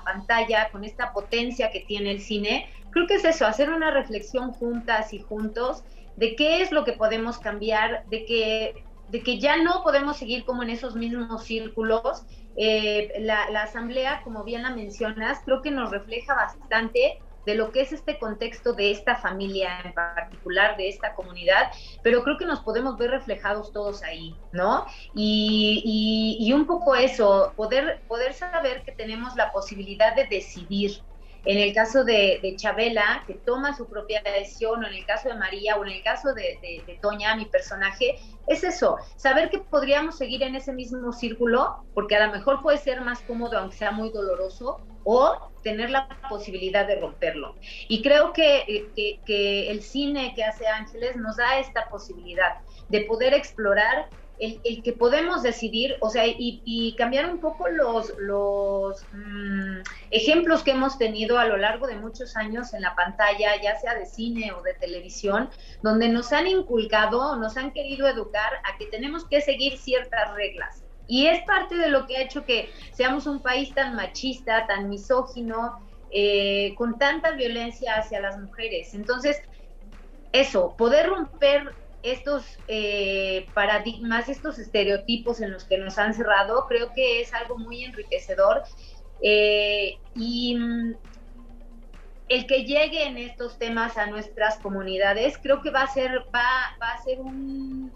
pantalla 0.03 0.69
con 0.71 0.83
esta 0.83 1.11
potencia 1.11 1.69
que 1.71 1.81
tiene 1.81 2.11
el 2.11 2.21
cine, 2.21 2.69
creo 2.91 3.07
que 3.07 3.15
es 3.15 3.25
eso, 3.25 3.45
hacer 3.45 3.69
una 3.69 3.91
reflexión 3.91 4.51
juntas 4.51 5.13
y 5.13 5.19
juntos 5.19 5.83
de 6.15 6.35
qué 6.35 6.61
es 6.61 6.71
lo 6.71 6.83
que 6.83 6.93
podemos 6.93 7.37
cambiar, 7.39 8.05
de 8.07 8.25
que, 8.25 8.83
de 9.09 9.21
que 9.21 9.39
ya 9.39 9.57
no 9.57 9.83
podemos 9.83 10.17
seguir 10.17 10.45
como 10.45 10.63
en 10.63 10.69
esos 10.69 10.95
mismos 10.95 11.43
círculos. 11.43 12.23
Eh, 12.55 13.13
la, 13.19 13.49
la 13.51 13.63
asamblea, 13.63 14.21
como 14.23 14.43
bien 14.43 14.63
la 14.63 14.71
mencionas, 14.71 15.41
creo 15.45 15.61
que 15.61 15.69
nos 15.69 15.91
refleja 15.91 16.33
bastante 16.33 17.19
de 17.47 17.55
lo 17.55 17.71
que 17.71 17.79
es 17.79 17.93
este 17.93 18.19
contexto 18.19 18.73
de 18.73 18.91
esta 18.91 19.15
familia 19.15 19.79
en 19.85 19.93
particular, 19.93 20.75
de 20.75 20.89
esta 20.89 21.15
comunidad, 21.15 21.71
pero 22.03 22.21
creo 22.21 22.37
que 22.37 22.45
nos 22.45 22.59
podemos 22.59 22.97
ver 22.97 23.09
reflejados 23.09 23.71
todos 23.71 24.03
ahí, 24.03 24.35
¿no? 24.51 24.85
Y, 25.15 26.51
un 26.53 26.67
poco 26.67 26.93
eso, 26.95 27.53
poder, 27.55 28.01
poder 28.09 28.33
saber 28.33 28.83
que 28.83 28.91
tenemos 28.91 29.33
la 29.37 29.53
posibilidad 29.53 30.13
de 30.13 30.25
decidir, 30.25 31.01
en 31.45 31.57
el 31.57 31.73
caso 31.73 32.03
de, 32.03 32.53
Chabela, 32.57 33.23
que 33.25 33.35
toma 33.35 33.73
su 33.77 33.87
propia 33.87 34.21
decisión, 34.21 34.83
o 34.83 34.87
en 34.87 34.95
el 34.95 35.05
caso 35.05 35.29
de 35.29 35.35
María, 35.35 35.77
o 35.77 35.85
en 35.85 35.91
el 35.93 36.03
caso 36.03 36.33
de, 36.33 36.59
de, 36.61 36.99
Toña, 37.01 37.33
mi 37.37 37.45
personaje, 37.45 38.19
es 38.47 38.65
eso, 38.65 38.97
saber 39.15 39.49
que 39.49 39.59
podríamos 39.59 40.17
seguir 40.17 40.43
en 40.43 40.55
ese 40.55 40.73
mismo 40.73 41.13
círculo, 41.13 41.85
porque 41.93 42.17
a 42.17 42.27
lo 42.27 42.33
mejor 42.33 42.61
puede 42.61 42.77
ser 42.77 42.99
más 42.99 43.21
cómodo, 43.21 43.57
aunque 43.57 43.77
sea 43.77 43.91
muy 43.91 44.09
doloroso, 44.09 44.81
o 45.09 45.51
tener 45.63 45.89
la 45.89 46.09
posibilidad 46.29 46.85
de 46.85 46.99
romperlo. 46.99 47.55
Y 47.87 48.01
creo 48.01 48.33
que, 48.33 48.89
que, 49.25 49.71
el 49.71 49.81
cine 49.81 50.33
que 50.35 50.43
hace 50.43 50.67
Ángeles 50.67 51.15
nos 51.15 51.37
da 51.37 51.59
esta 51.59 51.87
posibilidad 51.87 52.57
de 52.89 53.01
poder 53.01 53.33
explorar 53.33 54.09
el, 54.37 54.83
que 54.83 54.91
podemos 54.91 55.43
decidir, 55.43 55.95
o 56.01 56.09
sea, 56.09 56.25
y, 56.27 56.93
cambiar 56.97 57.25
un 57.31 57.39
poco 57.39 57.69
los, 57.69 58.13
los 58.19 59.01
mm, 59.13 59.79
ejemplos 60.11 60.61
que 60.61 60.71
hemos 60.71 60.97
tenido 60.97 61.39
a 61.39 61.45
lo 61.45 61.55
largo 61.55 61.87
de 61.87 61.95
muchos 61.95 62.35
años 62.35 62.73
en 62.73 62.81
la 62.81 62.93
pantalla, 62.93 63.61
ya 63.63 63.79
sea 63.79 63.95
de 63.95 64.05
cine 64.05 64.51
o 64.51 64.61
de 64.61 64.73
televisión, 64.73 65.49
donde 65.83 66.09
nos 66.09 66.33
han 66.33 66.47
inculcado, 66.47 67.37
nos 67.37 67.55
han 67.55 67.71
querido 67.71 68.09
educar 68.09 68.51
a 68.65 68.77
que 68.77 68.87
tenemos 68.87 69.23
que 69.23 69.39
seguir 69.39 69.77
ciertas 69.77 70.33
reglas. 70.33 70.83
Y 71.07 71.27
es 71.27 71.41
parte 71.45 71.75
de 71.75 71.89
lo 71.89 72.05
que 72.05 72.17
ha 72.17 72.21
hecho 72.21 72.45
que 72.45 72.69
seamos 72.91 73.25
un 73.25 73.41
país 73.41 73.73
tan 73.73 73.95
machista, 73.95 74.67
tan 74.67 74.89
misógino, 74.89 75.79
eh, 76.09 76.73
con 76.75 76.97
tanta 76.97 77.31
violencia 77.31 77.95
hacia 77.95 78.19
las 78.21 78.37
mujeres. 78.39 78.93
Entonces, 78.93 79.41
eso, 80.31 80.75
poder 80.77 81.07
romper 81.07 81.75
estos 82.01 82.45
eh, 82.67 83.49
paradigmas, 83.53 84.29
estos 84.29 84.59
estereotipos 84.59 85.41
en 85.41 85.51
los 85.51 85.65
que 85.65 85.77
nos 85.77 85.97
han 85.97 86.13
cerrado, 86.13 86.65
creo 86.67 86.91
que 86.93 87.21
es 87.21 87.33
algo 87.33 87.57
muy 87.57 87.83
enriquecedor. 87.83 88.63
Eh, 89.21 89.95
y 90.13 90.55
mm, 90.55 90.95
el 92.27 92.45
que 92.45 92.63
lleguen 92.65 93.17
estos 93.17 93.57
temas 93.57 93.97
a 93.97 94.07
nuestras 94.07 94.59
comunidades, 94.59 95.37
creo 95.37 95.61
que 95.61 95.71
va 95.71 95.83
a 95.83 95.93
ser, 95.93 96.19
va, 96.35 96.77
va 96.81 96.91
a 96.91 97.01
ser 97.03 97.19
un 97.21 97.93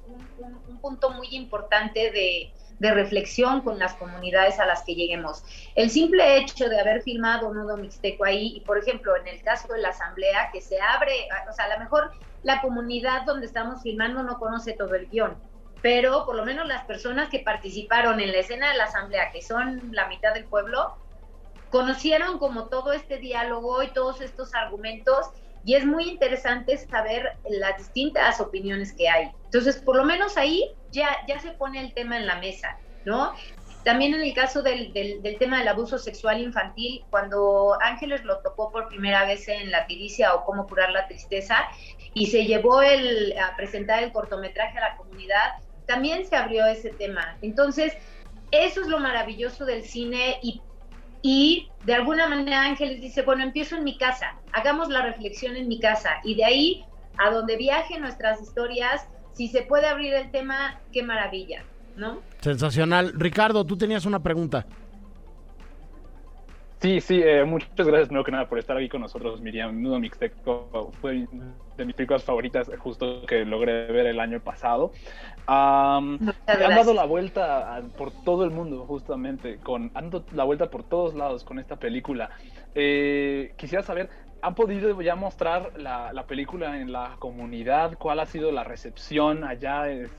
punto 0.82 1.12
muy 1.12 1.28
importante 1.32 2.12
de, 2.12 2.54
de 2.82 2.91
reflexión 2.96 3.62
con 3.62 3.78
las 3.78 3.94
comunidades 3.94 4.60
a 4.60 4.65
las 4.65 4.82
que 4.82 4.96
lleguemos. 4.96 5.44
El 5.76 5.91
simple 5.91 6.38
hecho 6.38 6.67
de 6.67 6.80
haber 6.80 7.04
filmado 7.04 7.54
Nudo 7.54 7.78
Mixteco 7.78 8.26
ahí, 8.26 8.54
y 8.56 8.62
por 8.62 8.80
ejemplo, 8.80 9.15
en 9.15 9.28
el 9.28 9.44
caso 9.44 9.72
de 9.72 9.82
la 9.82 9.89
asamblea, 9.89 10.50
que 10.52 10.62
se 10.62 10.82
abre, 10.82 11.13
o 11.48 11.54
sea, 11.54 11.65
a 11.65 11.76
lo 11.76 11.80
mejor 11.80 12.12
la 12.41 12.60
comunidad 12.60 13.22
donde 13.28 13.46
estamos 13.46 13.84
filmando 13.84 14.24
no 14.24 14.39
conoce 14.39 14.74
todo 14.74 14.96
el 14.96 15.08
guion, 15.10 15.38
pero 15.84 16.26
por 16.26 16.34
lo 16.34 16.44
menos 16.44 16.67
las 16.67 16.84
personas 16.86 17.30
que 17.30 17.38
participaron 17.38 18.20
en 18.20 18.32
la 18.32 18.39
escena 18.39 18.72
de 18.72 18.78
la 18.78 18.86
asamblea, 18.86 19.32
que 19.32 19.44
son 19.44 19.91
la 19.91 20.08
mitad 20.08 20.34
del 20.34 20.46
pueblo, 20.46 20.96
conocieron 21.70 22.39
como 22.39 22.67
todo 22.67 22.94
este 22.94 23.20
diálogo 23.20 23.84
y 23.84 23.89
todos 23.89 24.22
estos 24.22 24.56
argumentos 24.56 25.30
y 25.65 25.76
es 25.76 25.86
muy 25.86 26.10
interesante 26.10 26.78
saber 26.78 27.38
las 27.50 27.78
distintas 27.78 28.39
opiniones 28.39 28.93
que 28.93 29.08
hay. 29.10 29.32
Entonces, 29.45 29.78
por 29.78 29.95
lo 29.95 30.04
menos 30.04 30.38
ahí 30.38 30.71
ya, 30.91 31.10
ya 31.28 31.39
se 31.39 31.52
pone 31.52 31.80
el 31.80 31.93
tema 31.93 32.17
en 32.17 32.26
la 32.26 32.36
mesa, 32.36 32.78
¿no? 33.06 33.34
También 33.84 34.13
en 34.13 34.21
el 34.21 34.34
caso 34.34 34.62
del, 34.62 34.93
del, 34.93 35.38
tema 35.39 35.58
del 35.58 35.67
abuso 35.67 35.97
sexual 35.97 36.39
infantil, 36.39 37.04
cuando 37.10 37.78
Ángeles 37.82 38.24
lo 38.24 38.39
tocó 38.41 38.71
por 38.71 38.88
primera 38.88 39.26
vez 39.26 39.47
en 39.47 39.71
La 39.71 39.88
Tiricia 39.88 40.36
o 40.36 40.45
Cómo 40.45 40.67
curar 40.67 40.91
la 40.91 41.08
tristeza 41.08 41.67
y 42.13 42.28
se 42.28 42.45
llevó 42.45 42.84
el, 42.84 43.36
a 43.39 43.56
presentar 43.56 44.04
el 44.04 44.12
cortometraje 44.12 44.78
a 44.78 44.89
la 44.89 44.97
comunidad, 44.97 45.54
también 45.88 46.28
se 46.28 46.36
abrió 46.36 46.65
ese 46.67 46.91
tema. 46.91 47.38
Entonces, 47.41 47.97
eso 48.52 48.82
es 48.82 48.88
lo 48.88 49.00
maravilloso 49.00 49.65
del 49.65 49.84
cine 49.84 50.38
y, 50.43 50.62
y 51.22 51.70
de 51.86 51.94
alguna 51.94 52.28
manera 52.28 52.64
Ángeles 52.64 53.02
dice, 53.02 53.22
bueno, 53.22 53.44
empiezo 53.44 53.76
en 53.76 53.84
mi 53.84 53.98
casa, 53.98 54.36
hagamos 54.52 54.90
la 54.90 55.02
reflexión 55.02 55.56
en 55.56 55.68
mi 55.68 55.80
casa 55.80 56.20
y 56.24 56.36
de 56.36 56.46
ahí 56.46 56.86
a 57.18 57.30
donde 57.30 57.58
viajen 57.58 58.02
nuestras 58.02 58.42
historias, 58.42 59.08
si 59.34 59.48
se 59.48 59.64
puede 59.64 59.88
abrir 59.88 60.14
el 60.14 60.32
tema, 60.32 60.80
qué 60.92 61.04
maravilla. 61.04 61.64
¿no? 61.96 62.22
Sensacional. 62.40 63.14
Ricardo, 63.16 63.66
tú 63.66 63.78
tenías 63.78 64.06
una 64.06 64.22
pregunta. 64.22 64.66
Sí, 66.80 67.00
sí, 67.00 67.22
eh, 67.24 67.46
muchas 67.46 67.70
gracias, 67.78 68.08
primero 68.08 68.24
que 68.24 68.32
nada, 68.32 68.50
por 68.50 68.58
estar 68.58 68.76
aquí 68.76 68.90
con 68.90 69.02
nosotros, 69.02 69.40
Miriam. 69.40 69.80
Nudo 69.84 70.00
Mixteco 70.00 70.92
fue 71.00 71.28
de 71.78 71.86
mis 71.86 71.96
películas 71.96 72.24
favoritas, 72.24 72.72
justo 72.80 73.24
que 73.28 73.46
logré 73.46 73.86
ver 73.92 74.08
el 74.08 74.20
año 74.20 74.40
pasado. 74.40 74.92
Han 75.47 76.19
dado 76.47 76.93
la 76.93 77.06
vuelta 77.06 77.82
por 77.97 78.12
todo 78.23 78.43
el 78.43 78.51
mundo, 78.51 78.86
justamente, 78.86 79.58
con, 79.58 79.91
han 79.93 80.10
dado 80.10 80.25
la 80.34 80.43
vuelta 80.43 80.69
por 80.69 80.84
todos 80.84 81.13
lados 81.13 81.43
con 81.43 81.60
esta 81.60 81.77
película. 81.77 82.30
Eh, 82.75 83.54
quisiera 83.58 83.84
saber, 83.84 84.10
¿han 84.41 84.56
podido 84.56 85.01
ya 85.01 85.15
mostrar 85.15 85.73
la, 85.77 86.13
la, 86.13 86.25
película 86.25 86.80
en 86.80 86.91
la 86.91 87.15
comunidad? 87.19 87.97
¿Cuál 87.97 88.19
ha 88.19 88.25
sido 88.25 88.51
la 88.51 88.63
recepción 88.63 89.43
allá? 89.43 89.89
Eh, 89.89 90.10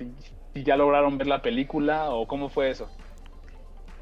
si 0.53 0.63
ya 0.63 0.77
lograron 0.77 1.19
ver 1.19 1.27
la 1.27 1.43
película 1.43 2.11
o 2.11 2.27
cómo 2.27 2.49
fue 2.49 2.71
eso. 2.71 2.89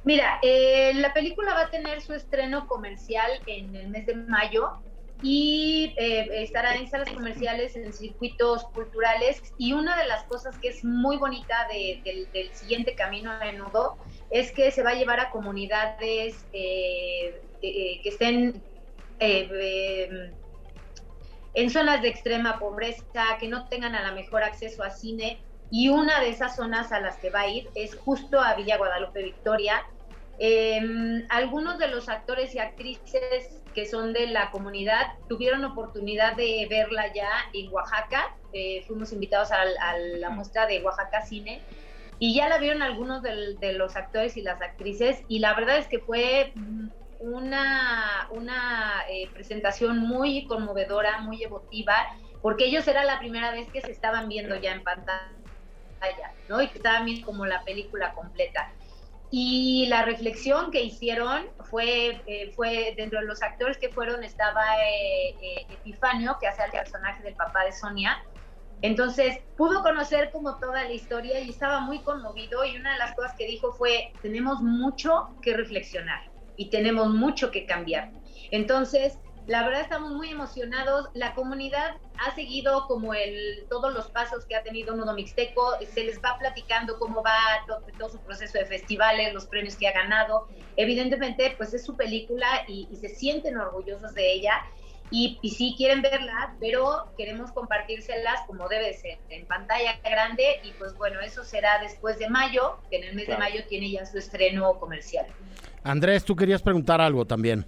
Mira, 0.02 0.38
eh, 0.42 0.92
la 0.94 1.12
película 1.12 1.52
va 1.54 1.62
a 1.62 1.70
tener 1.70 2.00
su 2.00 2.14
estreno 2.14 2.66
comercial 2.66 3.30
en 3.46 3.76
el 3.76 3.88
mes 3.88 4.06
de 4.06 4.14
mayo 4.14 4.80
y 5.22 5.94
eh, 5.98 6.42
estará 6.42 6.74
en 6.76 6.88
salas 6.88 7.10
comerciales, 7.10 7.76
en 7.76 7.92
circuitos 7.92 8.64
culturales. 8.64 9.42
Y 9.58 9.72
una 9.72 9.96
de 9.96 10.06
las 10.06 10.24
cosas 10.24 10.58
que 10.58 10.68
es 10.68 10.84
muy 10.84 11.16
bonita 11.16 11.68
del 11.68 12.54
siguiente 12.54 12.94
camino 12.94 13.30
a 13.30 13.38
menudo 13.38 13.96
es 14.30 14.52
que 14.52 14.70
se 14.70 14.82
va 14.82 14.90
a 14.90 14.94
llevar 14.94 15.20
a 15.20 15.30
comunidades 15.30 16.46
eh, 16.52 17.40
que 17.60 18.00
estén 18.04 18.62
en 21.54 21.70
zonas 21.70 22.00
de 22.02 22.08
extrema 22.08 22.58
pobreza, 22.58 23.36
que 23.38 23.48
no 23.48 23.68
tengan 23.68 23.94
a 23.94 24.08
lo 24.08 24.14
mejor 24.14 24.42
acceso 24.42 24.82
a 24.82 24.90
cine 24.90 25.38
y 25.70 25.88
una 25.88 26.20
de 26.20 26.30
esas 26.30 26.56
zonas 26.56 26.90
a 26.92 27.00
las 27.00 27.16
que 27.18 27.30
va 27.30 27.42
a 27.42 27.48
ir 27.48 27.68
es 27.74 27.94
justo 27.94 28.40
a 28.40 28.54
Villa 28.54 28.76
Guadalupe 28.76 29.22
Victoria. 29.22 29.86
Em, 30.42 31.26
algunos 31.28 31.78
de 31.78 31.88
los 31.88 32.08
actores 32.08 32.54
y 32.54 32.58
actrices 32.58 33.62
que 33.74 33.84
son 33.84 34.14
de 34.14 34.26
la 34.26 34.50
comunidad 34.50 35.06
tuvieron 35.28 35.62
oportunidad 35.66 36.34
de 36.34 36.66
verla 36.70 37.12
ya 37.12 37.28
en 37.52 37.70
Oaxaca. 37.70 38.34
Eh, 38.54 38.82
fuimos 38.86 39.12
invitados 39.12 39.52
a, 39.52 39.66
la 40.18 40.30
muestra 40.30 40.66
de 40.66 40.82
Oaxaca 40.82 41.20
Cine 41.26 41.62
y 42.18 42.34
ya 42.34 42.48
la 42.48 42.56
vieron 42.56 42.80
algunos 42.80 43.22
de, 43.22 43.72
los 43.74 43.96
actores 43.96 44.34
y 44.38 44.40
las 44.40 44.62
actrices 44.62 45.22
y 45.28 45.40
la 45.40 45.52
verdad 45.52 45.76
es 45.76 45.88
que 45.88 45.98
fue 45.98 46.54
una, 47.18 48.26
una 48.30 49.02
eh, 49.10 49.30
presentación 49.34 49.98
muy 49.98 50.46
conmovedora, 50.46 51.20
muy 51.20 51.42
emotiva, 51.44 51.94
porque 52.40 52.64
ellos 52.64 52.88
era 52.88 53.04
la 53.04 53.18
primera 53.18 53.52
vez 53.52 53.68
que 53.70 53.82
se 53.82 53.90
estaban 53.90 54.26
viendo 54.26 54.56
ya 54.56 54.72
en 54.72 54.82
pantalla 54.84 55.36
¿no? 56.48 56.62
Y 56.62 56.68
que 56.68 56.78
estaba 56.78 57.04
bien 57.04 57.20
como 57.22 57.44
la 57.44 57.62
película 57.62 58.14
completa. 58.14 58.74
Y 59.32 59.86
la 59.86 60.04
reflexión 60.04 60.72
que 60.72 60.82
hicieron 60.82 61.46
fue, 61.70 62.20
eh, 62.26 62.52
fue 62.56 62.94
dentro 62.96 63.20
de 63.20 63.26
los 63.26 63.42
actores 63.42 63.78
que 63.78 63.90
fueron, 63.90 64.24
estaba 64.24 64.62
eh, 64.84 65.36
eh, 65.40 65.66
Epifanio, 65.70 66.36
que 66.40 66.48
hace 66.48 66.64
el 66.64 66.72
personaje 66.72 67.22
del 67.22 67.36
papá 67.36 67.64
de 67.64 67.72
Sonia. 67.72 68.18
Entonces 68.82 69.38
pudo 69.56 69.82
conocer 69.82 70.30
como 70.32 70.58
toda 70.58 70.82
la 70.84 70.92
historia 70.92 71.38
y 71.40 71.50
estaba 71.50 71.80
muy 71.80 72.02
conmovido 72.02 72.64
y 72.64 72.76
una 72.76 72.94
de 72.94 72.98
las 72.98 73.14
cosas 73.14 73.34
que 73.38 73.46
dijo 73.46 73.72
fue, 73.72 74.16
tenemos 74.22 74.62
mucho 74.62 75.28
que 75.42 75.54
reflexionar 75.54 76.20
y 76.56 76.70
tenemos 76.70 77.10
mucho 77.10 77.50
que 77.50 77.66
cambiar. 77.66 78.10
Entonces, 78.50 79.18
la 79.50 79.64
verdad 79.64 79.80
estamos 79.80 80.12
muy 80.12 80.30
emocionados. 80.30 81.08
La 81.12 81.34
comunidad 81.34 81.96
ha 82.24 82.32
seguido 82.36 82.86
como 82.86 83.14
el, 83.14 83.66
todos 83.68 83.92
los 83.92 84.06
pasos 84.06 84.44
que 84.44 84.54
ha 84.54 84.62
tenido 84.62 84.94
Nudo 84.94 85.12
Mixteco. 85.12 85.72
Se 85.92 86.04
les 86.04 86.20
va 86.20 86.38
platicando 86.38 87.00
cómo 87.00 87.20
va 87.24 87.34
todo, 87.66 88.08
su 88.08 88.20
proceso 88.20 88.58
de 88.58 88.66
festivales, 88.66 89.34
los 89.34 89.46
premios 89.46 89.74
que 89.74 89.88
ha 89.88 89.92
ganado. 89.92 90.46
Evidentemente, 90.76 91.52
pues 91.56 91.74
es 91.74 91.84
su 91.84 91.96
película 91.96 92.46
y, 92.68 92.86
se 92.94 93.08
sienten 93.08 93.56
orgullosos 93.56 94.14
de 94.14 94.32
ella. 94.34 94.52
Y, 95.10 95.40
y, 95.42 95.50
sí 95.50 95.74
quieren 95.76 96.00
verla, 96.00 96.54
pero 96.60 97.12
queremos 97.18 97.50
compartírselas 97.50 98.46
como 98.46 98.68
debe 98.68 98.94
ser, 98.94 99.18
en 99.30 99.46
pantalla 99.46 99.98
grande. 100.04 100.60
Y 100.62 100.70
pues 100.78 100.96
bueno, 100.96 101.18
eso 101.18 101.42
será 101.42 101.80
después 101.80 102.20
de 102.20 102.30
mayo, 102.30 102.78
que 102.88 102.98
en 102.98 103.02
el 103.02 103.16
mes 103.16 103.26
de 103.26 103.36
mayo 103.36 103.64
tiene 103.68 103.90
ya 103.90 104.06
su 104.06 104.16
estreno 104.16 104.78
comercial. 104.78 105.26
Andrés, 105.82 106.24
tú 106.24 106.36
querías 106.36 106.62
preguntar 106.62 107.00
algo 107.00 107.24
también. 107.24 107.66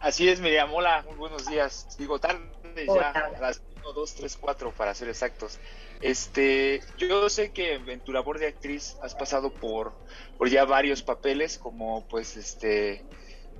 Así 0.00 0.28
es, 0.28 0.40
Miriam. 0.40 0.72
Hola, 0.72 1.04
muy 1.08 1.16
buenos 1.16 1.46
días. 1.46 1.96
Digo, 1.98 2.20
tarde 2.20 2.40
ya, 2.86 3.10
a 3.10 3.40
las 3.40 3.60
1, 3.80 3.92
2, 3.92 4.14
3, 4.14 4.36
4 4.36 4.72
para 4.72 4.94
ser 4.94 5.08
exactos. 5.08 5.58
Este, 6.00 6.80
yo 6.96 7.28
sé 7.28 7.50
que 7.50 7.74
en 7.74 8.00
tu 8.00 8.12
labor 8.12 8.38
de 8.38 8.46
actriz 8.46 8.96
has 9.02 9.16
pasado 9.16 9.50
por, 9.50 9.92
por 10.36 10.48
ya 10.48 10.64
varios 10.64 11.02
papeles, 11.02 11.58
como 11.58 12.06
pues 12.06 12.36
este 12.36 13.04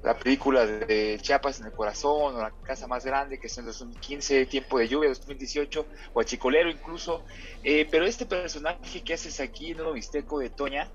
la 0.05 0.17
película 0.17 0.65
de 0.65 1.19
Chiapas 1.21 1.59
en 1.59 1.67
el 1.67 1.73
corazón, 1.73 2.37
o 2.37 2.41
La 2.41 2.53
casa 2.63 2.87
más 2.87 3.05
grande, 3.05 3.41
que 3.41 3.49
es 3.49 3.59
en 3.59 3.67
2015, 3.67 4.47
Tiempo 4.47 4.79
de 4.79 4.87
lluvia, 4.87 5.09
2018, 5.09 5.87
o 6.15 6.23
Chicolero 6.23 6.71
incluso. 6.71 7.25
Eh, 7.65 7.89
pero 7.91 8.05
este 8.05 8.27
personaje 8.27 9.03
que 9.03 9.15
haces 9.15 9.41
aquí, 9.41 9.75
Nuevo 9.75 9.95
Mixteco 9.95 10.39
de 10.39 10.51
Toña, 10.51 10.89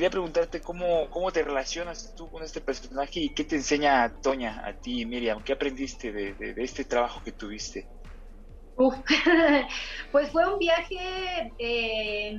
quería 0.00 0.12
preguntarte 0.12 0.62
cómo, 0.62 1.10
cómo 1.10 1.30
te 1.30 1.42
relacionas 1.42 2.14
tú 2.16 2.30
con 2.30 2.42
este 2.42 2.62
personaje 2.62 3.20
y 3.20 3.34
qué 3.34 3.44
te 3.44 3.56
enseña 3.56 4.10
Toña, 4.22 4.62
a 4.64 4.72
ti, 4.72 5.04
Miriam, 5.04 5.44
qué 5.44 5.52
aprendiste 5.52 6.10
de, 6.10 6.54
este 6.56 6.86
trabajo 6.86 7.20
que 7.22 7.32
tuviste. 7.32 7.86
pues 10.10 10.30
fue 10.30 10.50
un 10.50 10.58
viaje, 10.58 11.52
eh, 11.58 12.34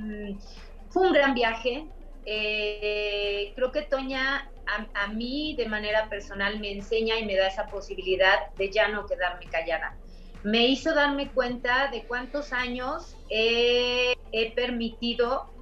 fue 0.90 1.06
un 1.06 1.12
gran 1.12 1.34
viaje. 1.34 1.86
Eh, 2.26 3.52
creo 3.54 3.70
que 3.70 3.82
Toña 3.82 4.50
a, 4.94 5.06
mí 5.06 5.54
de 5.56 5.68
manera 5.68 6.08
personal 6.08 6.58
me 6.58 6.72
enseña 6.72 7.16
y 7.20 7.26
me 7.26 7.36
da 7.36 7.46
esa 7.46 7.68
posibilidad 7.70 8.40
de 8.58 8.72
ya 8.72 8.88
no 8.88 9.06
quedarme 9.06 9.46
callada. 9.48 9.96
Me 10.42 10.66
hizo 10.66 10.92
darme 10.96 11.30
cuenta 11.30 11.92
de 11.92 12.08
cuántos 12.08 12.52
años 12.52 13.14
he 13.30 14.16
permitido 14.56 15.52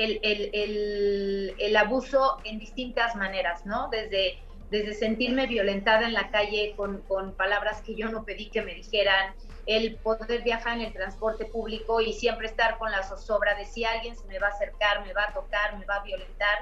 el, 0.00 1.76
abuso 1.76 2.38
en 2.44 2.58
distintas 2.58 3.16
maneras, 3.16 3.66
¿no? 3.66 3.88
Desde, 3.90 4.38
desde 4.70 4.94
sentirme 4.94 5.46
violentada 5.46 6.06
en 6.06 6.14
la 6.14 6.30
calle 6.30 6.74
con, 6.76 7.02
palabras 7.36 7.82
que 7.82 7.94
yo 7.94 8.08
no 8.08 8.24
pedí 8.24 8.50
que 8.50 8.62
me 8.62 8.74
dijeran, 8.74 9.34
el 9.66 9.96
poder 9.96 10.42
viajar 10.42 10.78
en 10.78 10.86
el 10.86 10.92
transporte 10.92 11.44
público 11.44 12.00
y 12.00 12.12
siempre 12.12 12.46
estar 12.46 12.78
con 12.78 12.90
la 12.90 13.02
zozobra 13.02 13.54
de 13.54 13.66
si 13.66 13.84
alguien 13.84 14.16
se 14.16 14.26
me 14.26 14.38
va 14.38 14.48
a 14.48 14.50
acercar, 14.50 15.06
me 15.06 15.12
va 15.12 15.24
a 15.28 15.34
tocar, 15.34 15.78
me 15.78 15.84
va 15.84 15.96
a 15.96 16.02
violentar. 16.02 16.58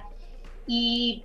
Y, 0.67 1.25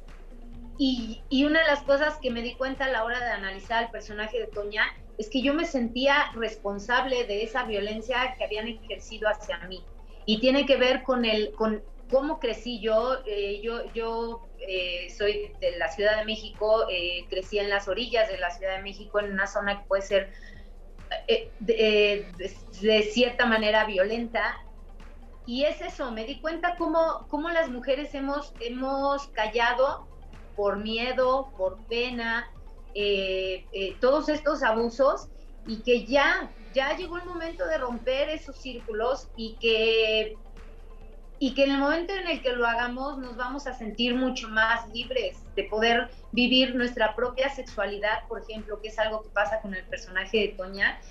y, 0.78 1.22
y, 1.30 1.44
una 1.46 1.60
de 1.60 1.68
las 1.68 1.82
cosas 1.82 2.18
que 2.18 2.32
me 2.32 2.42
di 2.42 2.56
cuenta 2.56 2.86
a 2.86 2.90
la 2.90 3.04
hora 3.04 3.20
de 3.20 3.32
analizar 3.32 3.84
el 3.84 3.90
personaje 3.90 4.40
de 4.40 4.48
Toña 4.48 4.86
es 5.18 5.30
que 5.30 5.42
yo 5.42 5.54
me 5.54 5.66
sentía 5.66 6.32
responsable 6.36 7.26
de 7.26 7.44
esa 7.44 7.64
violencia 7.64 8.36
que 8.38 8.46
habían 8.46 8.68
ejercido 8.68 9.28
hacia 9.28 9.58
mí. 9.68 9.84
Y 10.26 10.40
tiene 10.40 10.66
que 10.66 10.78
ver 10.78 11.04
con, 11.04 11.26
el, 11.26 11.52
con, 11.52 11.84
cómo 12.14 12.40
crecí 12.40 12.80
yo. 12.80 13.18
Eh, 13.26 13.60
yo 13.62 13.92
yo 13.94 14.48
eh, 14.60 15.10
soy 15.18 15.52
de 15.60 15.78
la 15.78 15.92
Ciudad 15.92 16.20
de 16.20 16.26
México, 16.26 16.86
eh, 16.90 17.26
crecí 17.30 17.58
en 17.58 17.70
las 17.70 17.88
orillas 17.88 18.30
de 18.30 18.38
la 18.38 18.52
Ciudad 18.52 18.78
de 18.78 18.84
México, 18.84 19.20
en 19.20 19.32
una 19.32 19.48
zona 19.48 19.80
que 19.80 19.88
puede 19.88 20.04
ser 20.04 20.32
de, 21.60 23.10
cierta 23.12 23.46
manera 23.48 23.86
violenta. 23.86 24.58
Y 25.46 25.66
es 25.66 25.82
eso, 25.82 26.12
me 26.12 26.24
di 26.24 26.40
cuenta 26.40 26.76
cómo, 26.78 27.26
cómo 27.30 27.50
las 27.50 27.70
mujeres 27.70 28.14
hemos, 28.16 28.54
hemos 28.62 29.28
callado 29.30 30.08
por 30.56 30.78
miedo, 30.78 31.52
por 31.58 31.84
pena, 31.88 32.50
todos 34.00 34.30
estos 34.30 34.64
abusos 34.64 35.30
y 35.66 35.82
que 35.82 36.06
ya, 36.06 36.54
ya 36.74 36.96
llegó 36.96 37.18
el 37.18 37.26
momento 37.26 37.66
de 37.66 37.78
romper 37.78 38.30
esos 38.30 38.56
círculos 38.58 39.30
y 39.36 39.58
que 39.60 40.38
y 41.44 41.54
que 41.54 41.66
en 41.66 41.72
el 41.72 41.78
momento 41.80 42.14
en 42.14 42.26
el 42.26 42.42
que 42.42 42.54
lo 42.54 42.66
hagamos 42.66 43.18
nos 43.18 43.36
vamos 43.36 43.68
a 43.68 43.74
sentir 43.74 44.16
mucho 44.16 44.48
más 44.48 44.88
libres 44.94 45.44
de 45.58 45.66
poder 45.66 46.10
vivir 46.32 46.74
nuestra 46.74 47.18
propia 47.18 47.50
sexualidad, 47.50 48.26
por 48.30 48.44
ejemplo, 48.44 48.80
que 48.82 48.88
es 48.88 48.98
algo 48.98 49.24
que 49.24 49.28
pasa 49.28 49.60
con 49.60 49.76
el 49.76 49.84
personaje 49.84 50.38
de 50.38 50.48
Toña. 50.56 51.02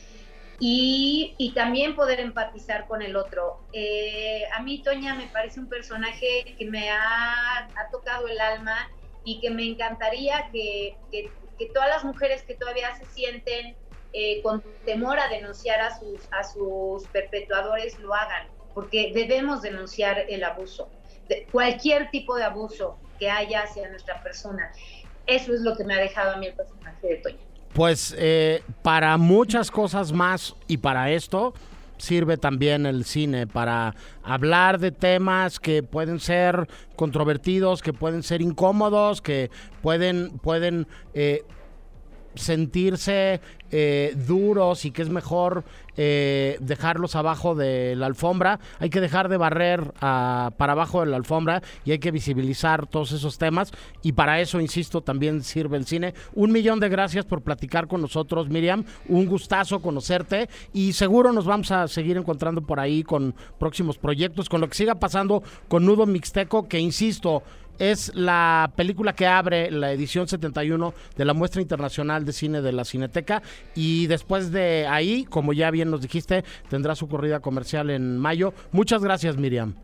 y, 0.59 1.53
también 1.55 1.95
poder 1.95 2.19
empatizar 2.19 2.87
con 2.87 3.03
el 3.03 3.15
otro. 3.15 3.61
Eh, 3.75 4.45
a 4.57 4.63
mí 4.63 4.83
Toña 4.83 5.15
me 5.15 5.27
parece 5.27 5.61
un 5.61 5.69
personaje 5.69 6.55
que 6.57 6.65
me 6.65 6.89
ha, 6.89 7.69
tocado 7.91 8.27
el 8.27 8.41
alma 8.41 8.91
y 9.25 9.39
que 9.39 9.51
me 9.51 9.67
encantaría 9.67 10.49
que, 10.51 10.97
todas 11.75 11.91
las 11.91 12.05
mujeres 12.05 12.43
que 12.45 12.55
todavía 12.55 12.97
se 12.97 13.05
sienten 13.05 13.77
eh, 14.15 14.41
con 14.41 14.63
temor 14.87 15.19
a 15.19 15.29
denunciar 15.29 15.81
a 15.83 15.99
sus, 15.99 16.21
a 16.31 16.43
sus 16.43 17.07
perpetuadores 17.09 17.99
lo 17.99 18.15
hagan, 18.15 18.49
porque 18.75 19.13
debemos 19.15 19.63
denunciar 19.63 20.25
el 20.29 20.45
abuso, 20.45 20.89
de 21.29 21.47
cualquier 21.51 22.11
tipo 22.11 22.37
de 22.37 22.45
abuso 22.45 22.97
que 23.19 23.31
haya 23.31 23.63
hacia 23.63 23.89
nuestra 23.89 24.23
persona. 24.23 24.73
Eso 25.27 25.55
es 25.55 25.61
lo 25.61 25.77
que 25.77 25.85
me 25.85 25.95
ha 25.95 25.99
dejado 25.99 26.33
a 26.33 26.37
mí 26.37 26.47
el 26.47 26.55
personaje 26.55 27.07
de 27.07 27.17
Toña. 27.17 27.37
Pues 27.73 28.15
eh, 28.19 28.63
para 28.83 29.17
muchas 29.17 29.71
cosas 29.71 30.13
más 30.13 30.55
y 30.67 30.77
para 30.77 31.11
esto 31.11 31.55
sirve 32.03 32.37
también 32.37 32.85
el 32.85 33.05
cine 33.05 33.47
para 33.47 33.95
hablar 34.25 34.81
de 34.81 34.91
temas 34.91 35.61
que 35.61 35.85
pueden 35.85 36.19
ser 36.19 36.69
controvertidos, 36.97 37.81
que 37.81 37.93
pueden 37.93 38.25
ser 38.25 38.43
incómodos, 38.43 39.23
que 39.23 39.51
pueden, 39.83 40.39
pueden 40.41 40.89
eh, 41.15 41.45
sentirse 42.35 43.41
eh, 43.71 44.15
duros 44.27 44.85
y 44.85 44.91
que 44.91 45.03
es 45.03 45.09
mejor 45.09 45.65
eh, 45.97 46.57
dejarlos 46.61 47.17
abajo 47.17 47.55
de 47.55 47.97
la 47.97 48.07
alfombra. 48.07 48.61
Hay 48.79 48.91
que 48.91 49.01
dejar 49.01 49.29
de 49.29 49.37
barrer 49.37 49.93
ah, 50.01 50.51
para 50.57 50.73
abajo 50.73 51.01
de 51.01 51.07
la 51.07 51.17
alfombra 51.17 51.63
y 51.85 51.93
hay 51.93 51.99
que 51.99 52.11
visibilizar 52.11 52.87
todos 52.87 53.13
esos 53.13 53.39
temas. 53.39 53.73
Y 54.03 54.13
para 54.13 54.41
eso, 54.41 54.61
insisto, 54.61 55.01
también 55.01 55.43
sirve 55.43 55.77
el 55.77 55.87
cine. 55.87 56.15
Un 56.35 56.53
millón 56.53 56.81
de 56.81 56.89
gracias 56.89 57.25
por 57.25 57.43
platicar 57.43 57.89
con 57.89 58.01
nosotros, 58.01 58.49
Miriam. 58.49 58.85
Un 59.09 59.27
gustazo 59.27 59.81
conocerte 59.81 60.49
y 60.73 60.93
seguro 60.93 61.33
nos 61.33 61.45
vamos 61.45 61.71
a 61.71 61.89
seguir 61.89 62.17
encontrando 62.17 62.63
por 62.63 62.81
ahí 62.81 63.03
con 63.03 63.35
próximos 63.59 63.99
proyectos, 63.99 64.49
con 64.49 64.61
lo 64.61 64.69
que 64.69 64.75
siga 64.75 64.97
pasando 64.97 65.43
con 65.69 65.85
Nudo 65.85 66.07
Mixteco, 66.07 66.69
que 66.69 66.79
insisto, 66.79 67.43
es 67.83 68.15
la 68.15 68.73
película 68.77 69.13
que 69.13 69.27
abre 69.27 69.71
la 69.73 69.91
edición 69.91 70.29
71 70.29 70.95
de 71.17 71.25
la 71.25 71.35
Muestra 71.35 71.61
Internacional 71.61 72.25
de 72.25 72.33
Cine 72.33 72.63
de 72.63 72.71
la 72.71 72.85
Cineteca 72.85 73.43
y 73.75 74.07
después 74.07 74.53
de 74.53 74.87
ahí, 74.87 75.25
como 75.25 75.53
ya 75.53 75.71
bien 75.73 75.91
nos 75.91 76.01
dijiste, 76.01 76.45
tendrá 76.69 76.95
su 76.95 77.09
corrida 77.09 77.41
comercial 77.41 77.91
en 77.91 78.19
mayo. 78.19 78.55
Muchas 78.71 79.03
gracias, 79.03 79.37
Miriam. 79.37 79.75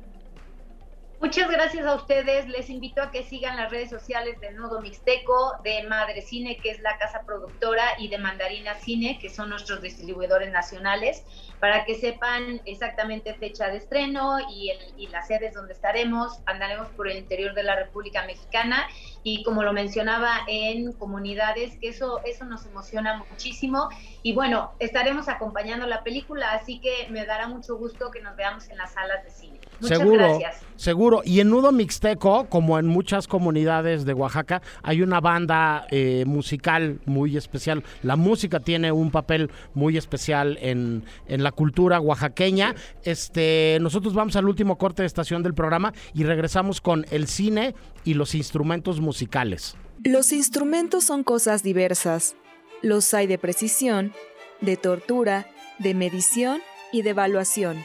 Muchas 1.21 1.51
gracias 1.51 1.85
a 1.85 1.97
ustedes. 1.97 2.47
Les 2.49 2.71
invito 2.71 3.03
a 3.03 3.11
que 3.11 3.25
sigan 3.25 3.57
las 3.57 3.73
redes 3.73 3.91
sociales 3.91 4.41
de 4.41 4.53
Nodo 4.53 4.81
Mixteco, 4.81 5.55
de 5.65 5.83
Madre 5.83 6.23
Cine, 6.23 6.59
que 6.63 6.71
es 6.71 6.81
la 6.81 6.97
casa 6.97 7.23
productora, 7.27 7.83
y 7.99 8.07
de 8.07 8.19
Mandarina 8.19 8.77
Cine, 8.77 9.19
que 9.21 9.29
son 9.29 9.49
nuestros 9.49 9.83
distribuidores 9.83 10.53
nacionales, 10.53 11.25
para 11.59 11.85
que 11.85 11.97
sepan 11.97 12.61
exactamente 12.67 13.35
fecha 13.35 13.67
de 13.67 13.79
estreno 13.79 14.39
y, 14.49 14.71
y 14.97 15.09
las 15.09 15.27
sedes 15.27 15.55
donde 15.55 15.73
estaremos. 15.73 16.39
Andaremos 16.47 16.87
por 16.91 17.09
el 17.09 17.19
interior 17.19 17.53
de 17.53 17.65
la 17.65 17.75
República 17.75 18.25
Mexicana 18.25 18.87
y 19.25 19.43
como 19.43 19.65
lo 19.65 19.73
mencionaba 19.73 20.43
en 20.47 20.93
comunidades, 20.93 21.77
que 21.81 21.89
eso, 21.89 22.21
eso 22.25 22.45
nos 22.45 22.65
emociona 22.65 23.25
muchísimo. 23.29 23.89
Y 24.23 24.33
bueno, 24.33 24.73
estaremos 24.81 25.29
acompañando 25.29 25.87
la 25.87 26.03
película, 26.03 26.53
así 26.53 26.81
que 26.81 27.09
me 27.11 27.25
dará 27.25 27.49
mucho 27.49 27.77
gusto 27.77 28.11
que 28.11 28.21
nos 28.21 28.37
veamos 28.37 28.69
en 28.69 28.77
las 28.77 28.93
salas 28.93 29.25
de 29.25 29.31
cine. 29.31 29.61
Muchas 29.81 29.99
seguro, 29.99 30.19
gracias. 30.19 30.63
Seguro. 30.77 31.23
Y 31.25 31.41
en 31.41 31.51
Nudo 31.51 31.71
Mixteco, 31.71 32.47
como 32.49 32.79
en 32.79 32.87
muchas 32.87 33.29
comunidades 33.29 34.05
de 34.05 34.15
Oaxaca, 34.15 34.61
hay 34.83 35.03
una 35.03 35.21
banda 35.21 35.87
eh, 35.91 36.25
musical 36.27 37.01
muy 37.07 37.37
especial. 37.37 37.85
La 38.03 38.17
música 38.17 38.61
tiene 38.61 38.91
un 38.91 39.11
papel 39.11 39.51
muy 39.75 39.97
especial 39.97 40.59
en, 40.61 41.05
en 41.29 41.43
la 41.45 41.53
cultura 41.53 42.01
oaxaqueña. 42.01 42.75
Este, 43.05 43.79
nosotros 43.81 44.15
vamos 44.15 44.35
al 44.37 44.49
último 44.49 44.79
corte 44.79 45.03
de 45.03 45.07
estación 45.07 45.43
del 45.43 45.55
programa 45.55 45.93
y 46.13 46.25
regresamos 46.25 46.81
con 46.81 47.07
el 47.11 47.29
cine 47.29 47.75
y 48.05 48.15
los 48.15 48.35
instrumentos 48.35 49.01
musicales. 49.01 49.77
Los 50.05 50.33
instrumentos 50.33 51.05
son 51.05 51.25
cosas 51.25 51.63
diversas. 51.63 52.37
Los 52.83 53.13
hay 53.15 53.27
de 53.27 53.39
precisión, 53.39 54.15
de 54.61 54.77
tortura, 54.77 55.49
de 55.79 55.95
medición 55.95 56.63
y 56.93 57.03
de 57.03 57.11
evaluación 57.11 57.85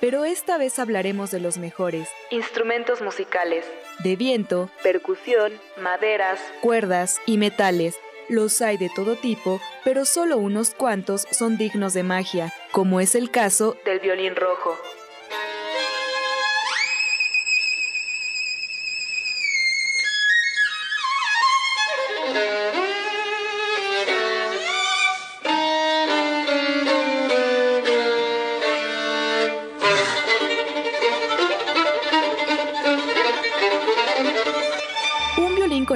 pero 0.00 0.24
esta 0.24 0.56
vez 0.56 0.78
hablaremos 0.78 1.30
de 1.30 1.40
los 1.40 1.58
mejores. 1.58 2.08
Instrumentos 2.30 3.02
musicales. 3.02 3.66
De 4.02 4.16
viento, 4.16 4.70
percusión, 4.82 5.52
maderas, 5.78 6.40
cuerdas 6.62 7.20
y 7.26 7.36
metales. 7.36 7.98
Los 8.28 8.62
hay 8.62 8.78
de 8.78 8.90
todo 8.94 9.16
tipo, 9.16 9.60
pero 9.84 10.04
solo 10.04 10.38
unos 10.38 10.74
cuantos 10.74 11.26
son 11.30 11.58
dignos 11.58 11.94
de 11.94 12.02
magia, 12.02 12.52
como 12.72 13.00
es 13.00 13.14
el 13.14 13.30
caso 13.30 13.76
del 13.84 14.00
violín 14.00 14.36
rojo. 14.36 14.76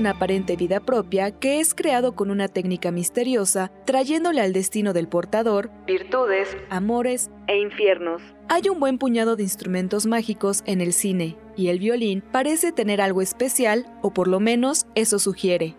Con 0.04 0.10
aparente 0.10 0.56
vida 0.56 0.80
propia 0.80 1.30
que 1.30 1.60
es 1.60 1.74
creado 1.74 2.14
con 2.14 2.30
una 2.30 2.48
técnica 2.48 2.90
misteriosa, 2.90 3.72
trayéndole 3.86 4.42
al 4.42 4.52
destino 4.52 4.92
del 4.92 5.08
portador 5.08 5.70
virtudes, 5.86 6.58
amores 6.68 7.30
e 7.46 7.58
infiernos. 7.58 8.20
Hay 8.50 8.68
un 8.68 8.80
buen 8.80 8.98
puñado 8.98 9.34
de 9.34 9.44
instrumentos 9.44 10.04
mágicos 10.04 10.62
en 10.66 10.82
el 10.82 10.92
cine, 10.92 11.38
y 11.56 11.68
el 11.68 11.78
violín 11.78 12.22
parece 12.32 12.70
tener 12.70 13.00
algo 13.00 13.22
especial, 13.22 13.86
o 14.02 14.12
por 14.12 14.28
lo 14.28 14.40
menos 14.40 14.84
eso 14.94 15.18
sugiere. 15.18 15.74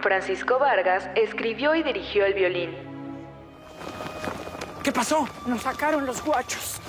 Francisco 0.00 0.58
Vargas 0.58 1.08
escribió 1.14 1.76
y 1.76 1.84
dirigió 1.84 2.26
el 2.26 2.34
violín. 2.34 2.70
¿Qué 4.82 4.90
pasó? 4.90 5.28
Nos 5.46 5.62
sacaron 5.62 6.04
los 6.04 6.24
guachos. 6.24 6.80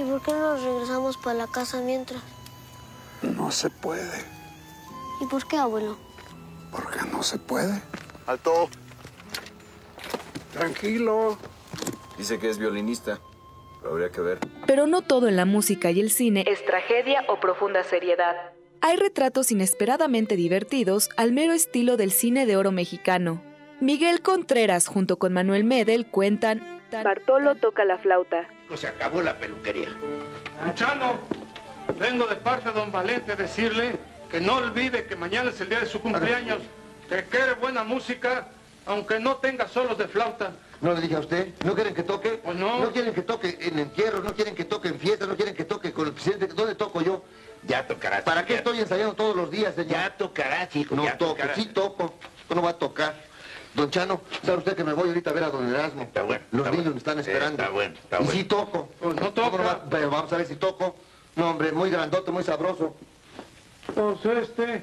¿Y 0.00 0.02
por 0.04 0.22
qué 0.22 0.32
no 0.32 0.54
nos 0.54 0.62
regresamos 0.62 1.16
para 1.18 1.34
la 1.34 1.46
casa 1.46 1.80
mientras? 1.82 2.22
No 3.20 3.50
se 3.50 3.68
puede. 3.68 4.24
¿Y 5.20 5.26
por 5.26 5.46
qué, 5.46 5.58
abuelo? 5.58 5.98
Porque 6.70 7.00
no 7.12 7.22
se 7.22 7.38
puede. 7.38 7.82
Alto. 8.26 8.70
Tranquilo. 10.54 11.36
Dice 12.16 12.38
que 12.38 12.48
es 12.48 12.58
violinista. 12.58 13.18
habría 13.84 14.10
que 14.10 14.22
ver. 14.22 14.38
Pero 14.66 14.86
no 14.86 15.02
todo 15.02 15.28
en 15.28 15.36
la 15.36 15.44
música 15.44 15.90
y 15.90 16.00
el 16.00 16.10
cine 16.10 16.44
es 16.46 16.64
tragedia 16.64 17.24
o 17.28 17.38
profunda 17.38 17.84
seriedad. 17.84 18.34
Hay 18.80 18.96
retratos 18.96 19.50
inesperadamente 19.52 20.36
divertidos 20.36 21.10
al 21.18 21.32
mero 21.32 21.52
estilo 21.52 21.98
del 21.98 22.12
cine 22.12 22.46
de 22.46 22.56
oro 22.56 22.72
mexicano. 22.72 23.42
Miguel 23.80 24.22
Contreras 24.22 24.86
junto 24.86 25.18
con 25.18 25.34
Manuel 25.34 25.64
Medel 25.64 26.06
cuentan 26.06 26.80
Bartolo 26.90 27.54
toca 27.54 27.84
la 27.84 27.98
flauta, 27.98 28.48
se 28.76 28.88
acabó 28.88 29.22
la 29.22 29.36
peluquería. 29.36 29.88
Chano, 30.74 31.18
vengo 31.98 32.26
de 32.26 32.36
parte 32.36 32.68
de 32.68 32.74
don 32.74 32.92
Valente 32.92 33.32
a 33.32 33.36
decirle 33.36 33.96
que 34.30 34.40
no 34.40 34.56
olvide 34.56 35.04
que 35.04 35.16
mañana 35.16 35.50
es 35.50 35.60
el 35.60 35.68
día 35.68 35.80
de 35.80 35.86
su 35.86 36.00
cumpleaños, 36.00 36.58
que 37.08 37.24
quiere 37.24 37.54
buena 37.54 37.82
música, 37.82 38.48
aunque 38.86 39.18
no 39.18 39.36
tenga 39.36 39.68
solos 39.68 39.98
de 39.98 40.06
flauta. 40.06 40.52
¿No 40.80 40.94
le 40.94 41.00
dije 41.02 41.16
a 41.16 41.20
usted? 41.20 41.48
¿No 41.64 41.74
quieren 41.74 41.94
que 41.94 42.02
toque? 42.02 42.40
Pues 42.42 42.56
no. 42.56 42.78
No 42.78 42.90
quieren 42.90 43.12
que 43.12 43.22
toque 43.22 43.58
en 43.60 43.78
entierro, 43.78 44.22
no 44.22 44.34
quieren 44.34 44.54
que 44.54 44.64
toque 44.64 44.88
en 44.88 44.98
fiestas, 44.98 45.28
no 45.28 45.36
quieren 45.36 45.54
que 45.54 45.64
toque 45.64 45.92
con 45.92 46.06
el 46.06 46.12
presidente. 46.14 46.46
¿Dónde 46.46 46.74
toco 46.74 47.02
yo? 47.02 47.22
Ya 47.66 47.86
tocarás. 47.86 48.22
¿Para 48.22 48.46
qué 48.46 48.54
estoy 48.54 48.80
ensayando 48.80 49.14
todos 49.14 49.36
los 49.36 49.50
días, 49.50 49.74
señor? 49.74 49.90
Ya 49.90 50.16
tocarás, 50.16 50.74
hijo. 50.74 50.94
No 50.94 51.04
toco, 51.18 51.42
sí 51.54 51.66
toco. 51.66 52.14
No 52.48 52.62
va 52.62 52.70
a 52.70 52.78
tocar. 52.78 53.14
Don 53.74 53.90
Chano, 53.90 54.20
¿sabe 54.44 54.58
usted 54.58 54.76
que 54.76 54.84
me 54.84 54.92
voy 54.92 55.08
ahorita 55.08 55.30
a 55.30 55.32
ver 55.32 55.44
a 55.44 55.50
don 55.50 55.68
Erasmo? 55.68 56.02
Está 56.02 56.22
bueno. 56.22 56.44
Los 56.50 56.70
niños 56.70 56.92
me 56.92 56.98
están 56.98 57.18
esperando. 57.18 57.62
está 57.62 57.72
bueno, 57.72 57.94
está 57.94 58.16
y 58.16 58.24
bueno. 58.24 58.32
sí 58.32 58.44
toco. 58.44 58.88
Pues 59.00 59.16
no 59.16 59.32
toco. 59.32 59.60
pero 59.88 60.10
vamos 60.10 60.32
a 60.32 60.36
ver 60.36 60.46
si 60.46 60.56
toco. 60.56 60.96
No, 61.36 61.50
hombre, 61.50 61.72
muy 61.72 61.90
grandote, 61.90 62.30
muy 62.30 62.42
sabroso. 62.42 62.96
Pues 63.94 64.24
este... 64.24 64.82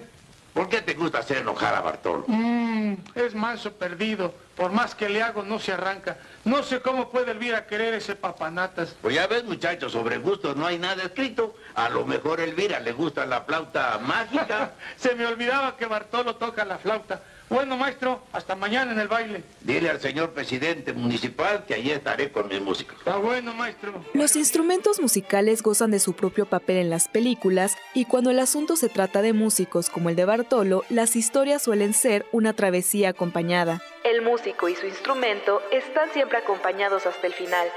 ¿Por 0.53 0.69
qué 0.69 0.81
te 0.81 0.93
gusta 0.93 1.19
hacer 1.19 1.37
enojar 1.37 1.75
a 1.75 1.81
Bartolo? 1.81 2.23
Mm, 2.27 2.93
es 3.13 3.35
manso 3.35 3.71
perdido. 3.73 4.33
Por 4.57 4.71
más 4.71 4.95
que 4.95 5.07
le 5.07 5.21
hago, 5.21 5.43
no 5.43 5.59
se 5.59 5.71
arranca. 5.71 6.17
No 6.43 6.63
sé 6.63 6.81
cómo 6.81 7.11
puede 7.11 7.31
Elvira 7.31 7.67
querer 7.67 7.93
ese 7.93 8.15
papanatas. 8.15 8.95
Pues 9.01 9.13
ya 9.13 9.27
ves, 9.27 9.43
muchachos, 9.43 9.91
sobre 9.91 10.17
gustos 10.17 10.55
no 10.55 10.65
hay 10.65 10.79
nada 10.79 11.03
escrito. 11.03 11.55
A 11.75 11.89
lo 11.89 12.05
mejor 12.05 12.39
Elvira 12.39 12.79
le 12.79 12.91
gusta 12.91 13.27
la 13.27 13.41
flauta 13.41 13.99
mágica. 13.99 14.71
se 14.97 15.13
me 15.13 15.27
olvidaba 15.27 15.77
que 15.77 15.85
Bartolo 15.85 16.37
toca 16.37 16.65
la 16.65 16.79
flauta. 16.79 17.21
Bueno, 17.49 17.77
maestro, 17.77 18.23
hasta 18.33 18.55
mañana 18.55 18.91
en 18.91 18.99
el 18.99 19.07
baile. 19.07 19.43
Dile 19.61 19.89
al 19.89 20.01
señor 20.01 20.31
presidente 20.31 20.91
municipal 20.91 21.63
que 21.65 21.75
allí 21.75 21.91
estaré 21.91 22.29
con 22.29 22.49
mis 22.49 22.59
músicos. 22.59 22.97
Está 22.97 23.15
bueno, 23.17 23.53
maestro. 23.53 24.03
Los 24.13 24.35
instrumentos 24.35 24.99
musicales 24.99 25.61
gozan 25.61 25.91
de 25.91 25.99
su 25.99 26.13
propio 26.13 26.45
papel 26.45 26.77
en 26.77 26.89
las 26.89 27.07
películas 27.07 27.77
y 27.93 28.03
cuando 28.03 28.31
el 28.31 28.39
asunto 28.39 28.75
se 28.75 28.89
trata 28.89 29.21
de 29.21 29.31
músicos 29.31 29.89
como 29.89 30.09
el 30.09 30.17
de 30.17 30.25
Bartolo, 30.25 30.83
las 30.89 31.15
historias 31.15 31.61
suelen 31.61 31.93
ser 31.93 32.25
una 32.33 32.51
travesía 32.51 33.09
acompañada. 33.09 33.81
El 34.03 34.21
músico 34.21 34.69
y 34.69 34.75
su 34.75 34.85
instrumento 34.85 35.61
están 35.71 36.09
siempre 36.11 36.37
acompañados 36.37 37.05
hasta 37.05 37.27
el 37.27 37.33
final. 37.33 37.67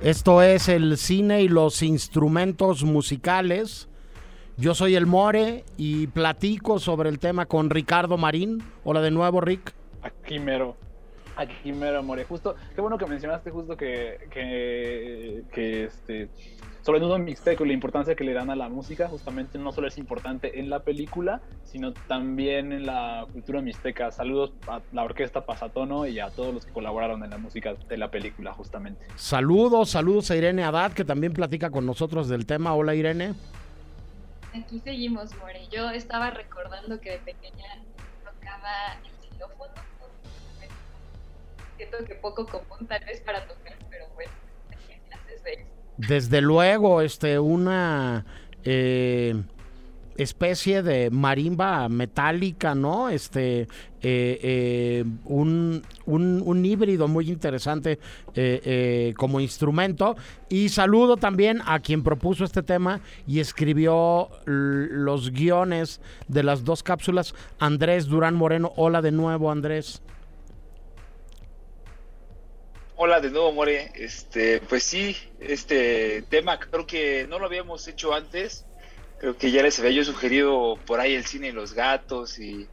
Esto 0.00 0.42
es 0.42 0.68
el 0.68 0.96
cine 0.98 1.42
y 1.42 1.48
los 1.48 1.82
instrumentos 1.82 2.84
musicales. 2.84 3.88
Yo 4.56 4.74
soy 4.74 4.94
el 4.94 5.06
More 5.06 5.64
y 5.76 6.08
platico 6.08 6.78
sobre 6.78 7.08
el 7.08 7.18
tema 7.18 7.46
con 7.46 7.70
Ricardo 7.70 8.16
Marín. 8.18 8.62
Hola 8.84 9.00
de 9.00 9.10
nuevo, 9.10 9.40
Rick. 9.40 9.72
Aquí 10.02 10.38
mero. 10.38 10.76
Aquí 11.36 11.72
mero, 11.72 12.02
More. 12.02 12.24
Justo, 12.24 12.54
qué 12.74 12.80
bueno 12.80 12.98
que 12.98 13.06
mencionaste 13.06 13.50
justo 13.50 13.76
que, 13.76 14.28
que, 14.30 15.42
que 15.52 15.84
este, 15.84 16.28
sobre 16.84 17.00
todo 17.00 17.16
en 17.16 17.24
Mixteco 17.24 17.64
y 17.64 17.68
la 17.68 17.72
importancia 17.72 18.14
que 18.14 18.24
le 18.24 18.34
dan 18.34 18.50
a 18.50 18.56
la 18.56 18.68
música, 18.68 19.08
justamente 19.08 19.58
no 19.58 19.72
solo 19.72 19.88
es 19.88 19.96
importante 19.96 20.60
en 20.60 20.68
la 20.68 20.80
película, 20.80 21.40
sino 21.64 21.94
también 21.94 22.72
en 22.72 22.84
la 22.84 23.26
cultura 23.32 23.62
mixteca. 23.62 24.10
Saludos 24.10 24.52
a 24.68 24.82
la 24.92 25.02
orquesta 25.02 25.46
Pasatono 25.46 26.06
y 26.06 26.20
a 26.20 26.28
todos 26.28 26.52
los 26.52 26.66
que 26.66 26.72
colaboraron 26.72 27.24
en 27.24 27.30
la 27.30 27.38
música 27.38 27.72
de 27.72 27.96
la 27.96 28.10
película, 28.10 28.52
justamente. 28.52 29.06
Saludos, 29.16 29.88
saludos 29.88 30.30
a 30.30 30.36
Irene 30.36 30.62
Haddad, 30.62 30.92
que 30.92 31.06
también 31.06 31.32
platica 31.32 31.70
con 31.70 31.86
nosotros 31.86 32.28
del 32.28 32.44
tema. 32.44 32.74
Hola, 32.74 32.94
Irene. 32.94 33.32
Aquí 34.54 34.78
seguimos, 34.80 35.34
More. 35.38 35.66
Yo 35.72 35.88
estaba 35.88 36.32
recordando 36.32 37.00
que 37.00 37.12
de 37.12 37.18
pequeña 37.18 37.82
tocaba 38.22 38.98
el 39.02 39.30
xilófono. 39.30 39.72
Siento 41.78 41.96
que 42.04 42.14
poco 42.16 42.46
común 42.46 42.86
tal 42.86 43.02
vez 43.06 43.22
para 43.22 43.46
tocar, 43.48 43.74
pero 43.88 44.04
bueno, 44.14 44.32
clases 45.08 45.42
de 45.44 45.73
Desde 45.96 46.40
luego, 46.40 47.00
este, 47.00 47.38
una 47.38 48.24
eh, 48.64 49.34
especie 50.16 50.82
de 50.82 51.10
marimba 51.10 51.88
metálica, 51.88 52.74
¿no? 52.74 53.08
Este, 53.08 53.62
eh, 53.62 53.66
eh, 54.02 55.04
un, 55.24 55.82
un, 56.06 56.42
un, 56.44 56.64
híbrido 56.64 57.08
muy 57.08 57.30
interesante 57.30 57.98
eh, 58.34 59.14
como 59.16 59.40
instrumento. 59.40 60.16
Y 60.48 60.68
saludo 60.68 61.16
también 61.16 61.60
a 61.64 61.80
quien 61.80 62.02
propuso 62.02 62.44
este 62.44 62.62
tema 62.62 63.00
y 63.26 63.40
escribió 63.40 64.28
los 64.46 65.30
guiones 65.30 66.00
de 66.28 66.42
las 66.42 66.64
dos 66.64 66.82
cápsulas, 66.82 67.34
Andrés 67.58 68.06
Durán 68.06 68.34
Moreno. 68.34 68.72
Hola 68.76 69.02
de 69.02 69.12
nuevo, 69.12 69.50
Andrés. 69.50 70.02
Hola 72.96 73.20
de 73.20 73.30
nuevo, 73.30 73.52
More. 73.52 73.90
Este, 73.94 74.60
pues 74.60 74.84
sí, 74.84 75.16
este 75.40 76.22
tema 76.22 76.58
creo 76.58 76.86
que 76.86 77.26
no 77.28 77.38
lo 77.38 77.46
habíamos 77.46 77.86
hecho 77.88 78.14
antes 78.14 78.66
creo 79.18 79.38
que 79.38 79.50
ya 79.50 79.62
les 79.62 79.78
había 79.78 79.92
yo 79.92 80.04
sugerido 80.04 80.78
por 80.86 81.00
ahí 81.00 81.14
el 81.14 81.24
cine 81.24 81.48
y 81.48 81.52
los 81.52 81.72
gatos 81.72 82.38
y 82.38 82.68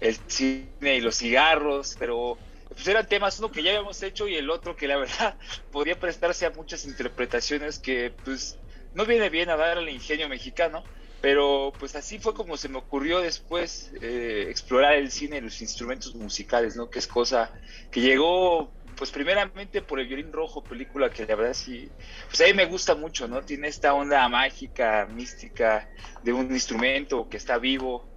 el 0.00 0.16
cine 0.28 0.96
y 0.96 1.00
los 1.00 1.16
cigarros, 1.16 1.96
pero 1.98 2.38
pues 2.68 2.86
eran 2.86 3.08
temas, 3.08 3.38
uno 3.40 3.50
que 3.50 3.64
ya 3.64 3.70
habíamos 3.70 4.00
hecho 4.04 4.28
y 4.28 4.36
el 4.36 4.48
otro 4.50 4.76
que 4.76 4.86
la 4.86 4.96
verdad 4.98 5.36
podría 5.72 5.98
prestarse 5.98 6.46
a 6.46 6.50
muchas 6.50 6.84
interpretaciones 6.84 7.80
que 7.80 8.12
pues 8.24 8.58
no 8.94 9.06
viene 9.06 9.28
bien 9.28 9.50
a 9.50 9.56
dar 9.56 9.78
al 9.78 9.88
ingenio 9.88 10.28
mexicano, 10.28 10.84
pero 11.20 11.72
pues 11.78 11.96
así 11.96 12.20
fue 12.20 12.32
como 12.32 12.56
se 12.56 12.68
me 12.68 12.78
ocurrió 12.78 13.18
después 13.20 13.90
eh, 14.00 14.46
explorar 14.48 14.94
el 14.94 15.10
cine 15.10 15.38
y 15.38 15.40
los 15.40 15.60
instrumentos 15.60 16.14
musicales, 16.14 16.76
¿no? 16.76 16.90
Que 16.90 17.00
es 17.00 17.08
cosa 17.08 17.50
que 17.90 18.00
llegó 18.00 18.70
pues 18.98 19.12
primeramente 19.12 19.80
por 19.80 20.00
el 20.00 20.08
violín 20.08 20.32
rojo, 20.32 20.62
película 20.62 21.08
que 21.08 21.24
la 21.24 21.36
verdad 21.36 21.54
sí, 21.54 21.88
pues 22.28 22.40
a 22.40 22.44
mí 22.46 22.52
me 22.52 22.66
gusta 22.66 22.96
mucho, 22.96 23.28
¿no? 23.28 23.42
Tiene 23.42 23.68
esta 23.68 23.94
onda 23.94 24.28
mágica, 24.28 25.06
mística 25.06 25.88
de 26.24 26.32
un 26.32 26.50
instrumento 26.50 27.28
que 27.28 27.36
está 27.36 27.58
vivo, 27.58 28.08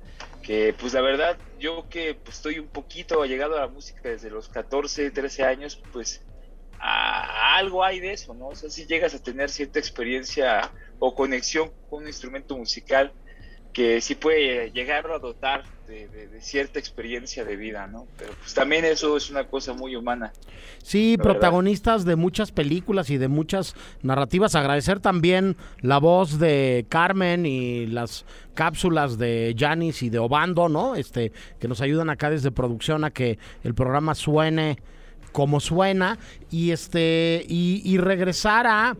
que 0.41 0.73
pues 0.77 0.93
la 0.93 1.01
verdad 1.01 1.37
yo 1.59 1.87
que 1.87 2.15
pues, 2.15 2.37
estoy 2.37 2.57
un 2.57 2.67
poquito 2.67 3.23
llegado 3.25 3.57
a 3.57 3.61
la 3.61 3.67
música 3.67 4.09
desde 4.09 4.31
los 4.31 4.49
14, 4.49 5.11
13 5.11 5.43
años, 5.43 5.79
pues 5.93 6.25
a, 6.79 7.57
algo 7.57 7.83
hay 7.83 7.99
de 7.99 8.13
eso, 8.13 8.33
¿no? 8.33 8.47
O 8.47 8.55
sea, 8.55 8.71
si 8.71 8.87
llegas 8.87 9.13
a 9.13 9.21
tener 9.21 9.51
cierta 9.51 9.77
experiencia 9.77 10.71
o 10.97 11.13
conexión 11.13 11.71
con 11.89 12.01
un 12.01 12.07
instrumento 12.07 12.57
musical, 12.57 13.13
que 13.73 14.01
sí 14.01 14.15
puede 14.15 14.71
llegar 14.71 15.09
a 15.11 15.19
dotar 15.19 15.63
de, 15.87 16.29
cierta 16.39 16.79
experiencia 16.79 17.43
de 17.45 17.55
vida, 17.55 17.87
¿no? 17.87 18.07
Pero 18.17 18.33
pues 18.39 18.53
también 18.53 18.85
eso 18.85 19.17
es 19.17 19.29
una 19.29 19.45
cosa 19.45 19.73
muy 19.73 19.95
humana. 19.95 20.31
Sí, 20.81 21.17
protagonistas 21.21 22.05
de 22.05 22.15
muchas 22.15 22.51
películas 22.51 23.09
y 23.09 23.17
de 23.17 23.27
muchas 23.27 23.75
narrativas. 24.01 24.55
Agradecer 24.55 24.99
también 24.99 25.57
la 25.81 25.99
voz 25.99 26.39
de 26.39 26.85
Carmen 26.89 27.45
y 27.45 27.85
las 27.87 28.25
cápsulas 28.55 29.17
de 29.17 29.55
Janis 29.57 30.01
y 30.01 30.09
de 30.09 30.19
Obando, 30.19 30.69
¿no? 30.69 30.95
Este, 30.95 31.31
que 31.59 31.67
nos 31.67 31.81
ayudan 31.81 32.09
acá 32.09 32.29
desde 32.29 32.51
producción 32.51 33.03
a 33.03 33.11
que 33.11 33.37
el 33.63 33.75
programa 33.75 34.15
suene 34.15 34.77
como 35.31 35.59
suena 35.59 36.17
y 36.49 36.71
este 36.71 37.45
y, 37.47 37.81
y 37.85 37.97
regresar 37.97 38.67
a 38.67 38.97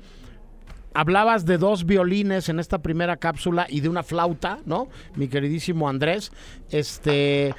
Hablabas 0.94 1.46
de 1.46 1.58
dos 1.58 1.86
violines 1.86 2.50
en 2.50 2.60
esta 2.60 2.80
primera 2.80 3.18
cápsula 3.18 3.66
y 3.70 3.80
de 3.80 3.90
una 3.90 4.04
flauta, 4.04 4.60
¿no? 4.66 4.90
Mi 5.16 5.28
queridísimo 5.28 5.88
Andrés. 5.88 6.32
Este 6.70 7.54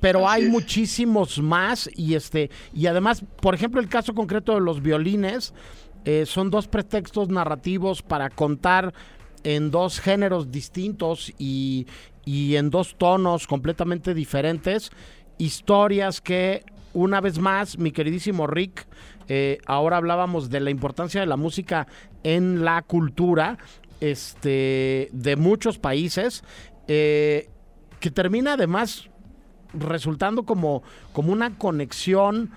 pero 0.00 0.28
hay 0.28 0.48
muchísimos 0.48 1.40
más 1.40 1.90
y 1.94 2.14
este 2.14 2.50
y 2.72 2.86
además 2.86 3.24
por 3.40 3.54
ejemplo 3.54 3.80
el 3.80 3.88
caso 3.88 4.14
concreto 4.14 4.54
de 4.54 4.60
los 4.60 4.80
violines 4.80 5.52
eh, 6.04 6.24
son 6.26 6.50
dos 6.50 6.68
pretextos 6.68 7.28
narrativos 7.28 8.02
para 8.02 8.30
contar 8.30 8.92
en 9.44 9.70
dos 9.70 10.00
géneros 10.00 10.50
distintos 10.50 11.32
y, 11.38 11.86
y 12.24 12.56
en 12.56 12.70
dos 12.70 12.96
tonos 12.96 13.46
completamente 13.46 14.14
diferentes 14.14 14.90
historias 15.38 16.20
que 16.20 16.64
una 16.92 17.20
vez 17.20 17.38
más 17.38 17.78
mi 17.78 17.92
queridísimo 17.92 18.46
Rick 18.46 18.86
eh, 19.28 19.58
ahora 19.66 19.96
hablábamos 19.96 20.50
de 20.50 20.60
la 20.60 20.70
importancia 20.70 21.20
de 21.20 21.26
la 21.26 21.36
música 21.36 21.86
en 22.22 22.64
la 22.64 22.82
cultura 22.82 23.58
este, 24.00 25.08
de 25.12 25.36
muchos 25.36 25.78
países, 25.78 26.42
eh, 26.88 27.48
que 28.00 28.10
termina 28.10 28.54
además 28.54 29.08
resultando 29.74 30.42
como, 30.42 30.82
como 31.12 31.32
una 31.32 31.56
conexión 31.56 32.50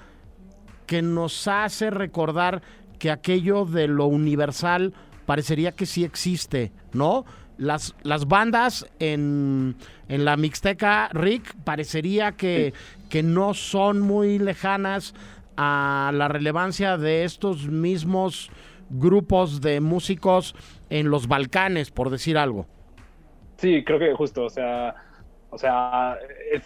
que 0.88 1.02
nos 1.02 1.48
hace 1.48 1.90
recordar 1.90 2.62
que 3.00 3.12
aquello 3.12 3.66
de 3.66 3.88
lo 3.88 4.06
universal 4.08 4.94
parecería 5.26 5.72
que 5.72 5.86
sí 5.86 6.04
existe, 6.04 6.72
¿no? 6.94 7.26
Las, 7.58 7.96
las 8.04 8.26
bandas 8.28 8.86
en, 9.00 9.76
en 10.10 10.26
la 10.26 10.36
Mixteca, 10.36 11.10
Rick, 11.14 11.56
parecería 11.64 12.34
que, 12.34 12.74
que 13.10 13.24
no 13.24 13.54
son 13.54 14.02
muy 14.02 14.40
lejanas 14.40 15.14
a 15.58 16.12
la 16.14 16.28
relevancia 16.28 16.98
de 16.98 17.24
estos 17.24 17.68
mismos 17.68 18.50
grupos 18.90 19.62
de 19.62 19.80
músicos 19.82 20.56
en 20.90 21.10
los 21.10 21.28
Balcanes, 21.28 21.92
por 21.92 22.10
decir 22.10 22.38
algo. 22.38 22.68
Sí, 23.58 23.84
creo 23.84 24.00
que 24.00 24.14
justo, 24.14 24.44
o 24.44 24.50
sea, 24.50 24.96
o 25.50 25.58
sea, 25.58 26.18
eh, 26.52 26.62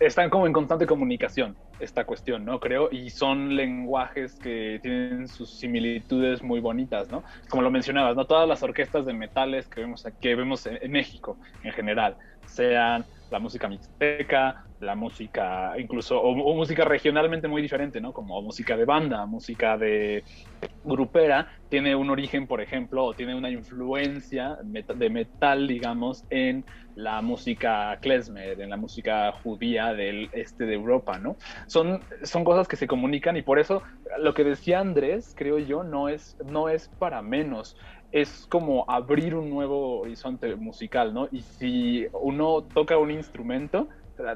están 0.00 0.30
como 0.30 0.46
en 0.46 0.52
constante 0.52 0.86
comunicación 0.86 1.56
esta 1.78 2.04
cuestión, 2.04 2.44
¿no? 2.44 2.60
Creo, 2.60 2.90
y 2.90 3.10
son 3.10 3.56
lenguajes 3.56 4.34
que 4.36 4.78
tienen 4.82 5.28
sus 5.28 5.50
similitudes 5.50 6.42
muy 6.42 6.60
bonitas, 6.60 7.10
¿no? 7.10 7.22
Como 7.48 7.62
lo 7.62 7.70
mencionabas, 7.70 8.16
¿no? 8.16 8.26
Todas 8.26 8.48
las 8.48 8.62
orquestas 8.62 9.06
de 9.06 9.14
metales 9.14 9.66
que 9.66 9.80
vemos, 9.80 10.06
que 10.20 10.34
vemos 10.34 10.66
en 10.66 10.90
México 10.92 11.38
en 11.62 11.72
general, 11.72 12.16
sean 12.46 13.04
la 13.30 13.38
música 13.38 13.68
mixteca, 13.68 14.64
la 14.80 14.94
música 14.94 15.74
incluso, 15.78 16.20
o, 16.20 16.54
música 16.54 16.84
regionalmente 16.84 17.48
muy 17.48 17.62
diferente, 17.62 18.00
¿no? 18.00 18.12
Como 18.12 18.40
música 18.42 18.76
de 18.76 18.84
banda, 18.84 19.26
música 19.26 19.76
de 19.76 20.24
grupera, 20.82 21.48
tiene 21.68 21.94
un 21.94 22.10
origen, 22.10 22.46
por 22.46 22.60
ejemplo, 22.60 23.04
o 23.04 23.14
tiene 23.14 23.34
una 23.34 23.50
influencia 23.50 24.58
de 24.62 25.10
metal, 25.10 25.68
digamos, 25.68 26.24
en 26.30 26.64
la 26.96 27.22
música 27.22 27.98
klezmer, 28.00 28.60
en 28.60 28.70
la 28.70 28.76
música 28.76 29.32
judía 29.32 29.92
del 29.92 30.28
este 30.32 30.64
de 30.64 30.74
Europa, 30.74 31.18
¿no? 31.18 31.36
Son, 31.66 32.00
son 32.22 32.44
cosas 32.44 32.66
que 32.66 32.76
se 32.76 32.86
comunican 32.86 33.36
y 33.36 33.42
por 33.42 33.58
eso 33.58 33.82
lo 34.18 34.34
que 34.34 34.44
decía 34.44 34.80
Andrés, 34.80 35.34
creo 35.36 35.58
yo, 35.58 35.84
no 35.84 36.08
es, 36.08 36.36
no 36.44 36.68
es 36.68 36.88
para 36.98 37.22
menos 37.22 37.76
es 38.12 38.46
como 38.48 38.84
abrir 38.88 39.34
un 39.34 39.50
nuevo 39.50 40.00
horizonte 40.00 40.56
musical, 40.56 41.14
¿no? 41.14 41.28
Y 41.30 41.42
si 41.42 42.06
uno 42.12 42.62
toca 42.62 42.98
un 42.98 43.10
instrumento, 43.10 43.88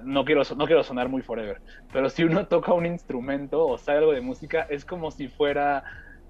no 0.03 0.25
quiero, 0.25 0.43
no 0.57 0.67
quiero 0.67 0.83
sonar 0.83 1.09
muy 1.09 1.23
forever, 1.23 1.61
pero 1.93 2.09
si 2.09 2.25
uno 2.25 2.47
toca 2.47 2.73
un 2.73 2.87
instrumento 2.87 3.67
o 3.67 3.77
sabe 3.77 3.99
algo 3.99 4.13
de 4.13 4.21
música, 4.21 4.67
es 4.71 4.85
como 4.85 5.11
si 5.11 5.29
fuera 5.29 5.85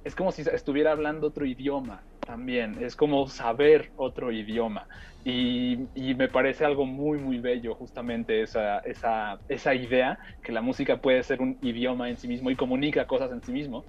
es 0.04 0.14
como 0.14 0.32
si 0.32 0.42
estuviera 0.42 0.92
hablando 0.92 1.28
otro 1.28 1.46
idioma 1.46 2.04
también, 2.20 2.76
es 2.82 2.94
como 2.94 3.26
saber 3.26 3.90
otro 3.96 4.30
idioma. 4.30 4.86
Y, 5.24 5.88
me 5.94 6.28
parece 6.28 6.64
algo 6.64 6.84
muy, 6.84 7.18
muy 7.18 7.38
bello 7.38 7.74
justamente 7.74 8.42
esa, 8.42 8.78
esa, 8.80 9.38
esa 9.48 9.74
idea, 9.74 10.18
que 10.42 10.52
la 10.52 10.60
música 10.60 10.98
puede 10.98 11.22
ser 11.22 11.40
un 11.40 11.58
idioma 11.62 12.10
en 12.10 12.18
sí 12.18 12.28
mismo 12.28 12.50
y 12.50 12.56
comunica 12.56 13.06
cosas 13.06 13.32
en 13.32 13.42
sí 13.42 13.50
mismo. 13.50 13.84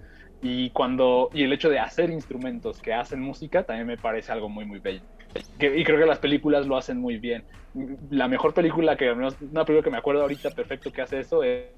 Y, 0.47 0.69
cuando, 0.69 1.31
y 1.33 1.43
el 1.43 1.53
hecho 1.53 1.69
de 1.69 1.79
hacer 1.79 2.11
instrumentos 2.11 2.79
que 2.79 2.93
hacen 2.93 3.19
música 3.19 3.63
también 3.63 3.87
me 3.87 3.97
parece 3.97 4.31
algo 4.31 4.47
muy, 4.47 4.65
muy 4.65 4.79
bello. 4.79 5.01
y 5.59 5.83
creo 5.83 5.99
que 5.99 6.05
las 6.05 6.19
películas 6.19 6.67
lo 6.67 6.77
hacen 6.77 6.99
muy 6.99 7.17
bien. 7.17 7.43
La 8.11 8.27
mejor 8.27 8.53
película 8.53 8.95
que, 8.95 9.11
una 9.11 9.65
película 9.65 9.81
que 9.81 9.89
me 9.89 9.97
acuerdo 9.97 10.21
ahorita 10.21 10.51
perfecto 10.51 10.91
que 10.91 11.01
hace 11.01 11.19
eso 11.19 11.43
es 11.43 11.75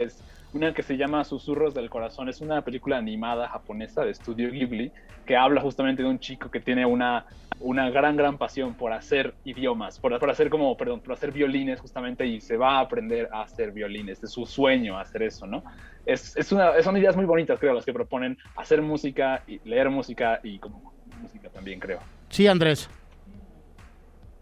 es 0.00 0.22
una 0.52 0.74
que 0.74 0.82
se 0.82 0.96
llama 0.96 1.24
Susurros 1.24 1.74
del 1.74 1.90
Corazón. 1.90 2.28
Es 2.28 2.40
una 2.40 2.62
película 2.62 2.96
animada 2.96 3.48
japonesa 3.48 4.04
de 4.04 4.10
estudio 4.10 4.50
Ghibli 4.50 4.92
que 5.26 5.36
habla 5.36 5.60
justamente 5.60 6.02
de 6.02 6.08
un 6.08 6.18
chico 6.18 6.50
que 6.50 6.60
tiene 6.60 6.84
una, 6.84 7.26
una 7.60 7.90
gran, 7.90 8.16
gran 8.16 8.36
pasión 8.36 8.74
por 8.74 8.92
hacer 8.92 9.34
idiomas, 9.44 9.98
por, 9.98 10.18
por 10.18 10.30
hacer 10.30 10.50
como, 10.50 10.76
perdón, 10.76 11.00
por 11.00 11.12
hacer 11.12 11.30
violines 11.30 11.80
justamente 11.80 12.26
y 12.26 12.40
se 12.40 12.56
va 12.56 12.78
a 12.78 12.80
aprender 12.80 13.28
a 13.32 13.42
hacer 13.42 13.70
violines. 13.70 14.22
Es 14.22 14.32
su 14.32 14.44
sueño 14.46 14.98
hacer 14.98 15.22
eso, 15.22 15.46
¿no? 15.46 15.62
Es, 16.04 16.36
es 16.36 16.50
una, 16.50 16.82
son 16.82 16.96
ideas 16.96 17.14
muy 17.14 17.26
bonitas, 17.26 17.58
creo, 17.60 17.74
las 17.74 17.84
que 17.84 17.92
proponen 17.92 18.38
hacer 18.56 18.82
música 18.82 19.44
y 19.46 19.60
leer 19.68 19.90
música 19.90 20.40
y 20.42 20.58
como 20.58 20.92
música 21.20 21.48
también, 21.50 21.78
creo. 21.78 22.00
Sí, 22.30 22.46
Andrés. 22.46 22.88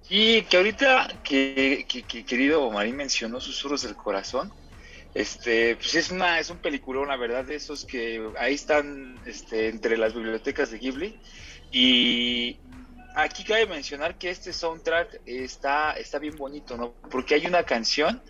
Sí, 0.03 0.47
que 0.49 0.57
ahorita 0.57 1.09
que, 1.23 1.85
que, 1.87 2.03
que 2.03 2.25
querido 2.25 2.71
Marín 2.71 2.97
mencionó 2.97 3.41
Susurros 3.41 3.83
del 3.83 3.95
Corazón, 3.95 4.51
este, 5.15 5.77
pues 5.77 5.95
es 5.95 6.11
una, 6.11 6.39
es 6.39 6.51
un 6.51 6.59
peliculón, 6.59 7.09
la 7.09 7.17
verdad, 7.17 7.45
de 7.45 7.57
esos 7.57 7.85
que 7.85 8.31
ahí 8.39 8.55
están 8.55 9.19
este, 9.27 9.69
entre 9.69 9.97
las 9.97 10.15
bibliotecas 10.15 10.71
de 10.71 10.79
Ghibli. 10.79 11.19
Y 11.71 12.59
aquí 13.15 13.45
cabe 13.45 13.67
mencionar 13.67 14.17
que 14.17 14.31
este 14.31 14.53
soundtrack 14.53 15.21
está, 15.27 15.93
está 15.93 16.19
bien 16.19 16.37
bonito, 16.37 16.77
¿no? 16.77 16.93
Porque 17.11 17.35
hay 17.35 17.47
una 17.47 17.65
canción 17.65 18.23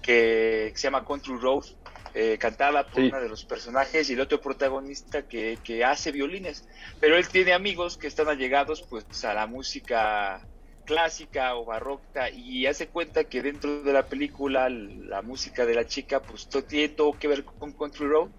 que, 0.00 0.72
se 0.74 0.82
llama 0.82 1.04
Country 1.04 1.36
Road, 1.36 1.64
eh, 2.14 2.36
cantada 2.38 2.86
por 2.86 3.02
uno 3.02 3.20
de 3.20 3.28
los 3.28 3.44
personajes 3.44 4.10
y 4.10 4.12
el 4.12 4.20
otro 4.20 4.40
protagonista 4.40 5.26
que, 5.26 5.58
que 5.62 5.84
hace 5.84 6.12
violines. 6.12 6.68
Pero 7.00 7.16
él 7.16 7.28
tiene 7.28 7.52
amigos 7.52 7.96
que 7.96 8.06
están 8.06 8.28
allegados 8.28 8.82
pues 8.82 9.24
a 9.24 9.32
la 9.32 9.46
música 9.46 10.42
clásica 10.84 11.54
o 11.56 11.64
barroca 11.64 12.30
y 12.30 12.66
hace 12.66 12.88
cuenta 12.88 13.24
que 13.24 13.42
dentro 13.42 13.82
de 13.82 13.92
la 13.92 14.06
película 14.06 14.68
la 14.68 15.22
música 15.22 15.64
de 15.64 15.74
la 15.74 15.86
chica 15.86 16.20
pues 16.20 16.48
todo 16.48 16.64
tiene 16.64 16.88
todo 16.90 17.18
que 17.18 17.28
ver 17.28 17.44
con 17.44 17.72
Country 17.72 18.06
Road 18.06 18.30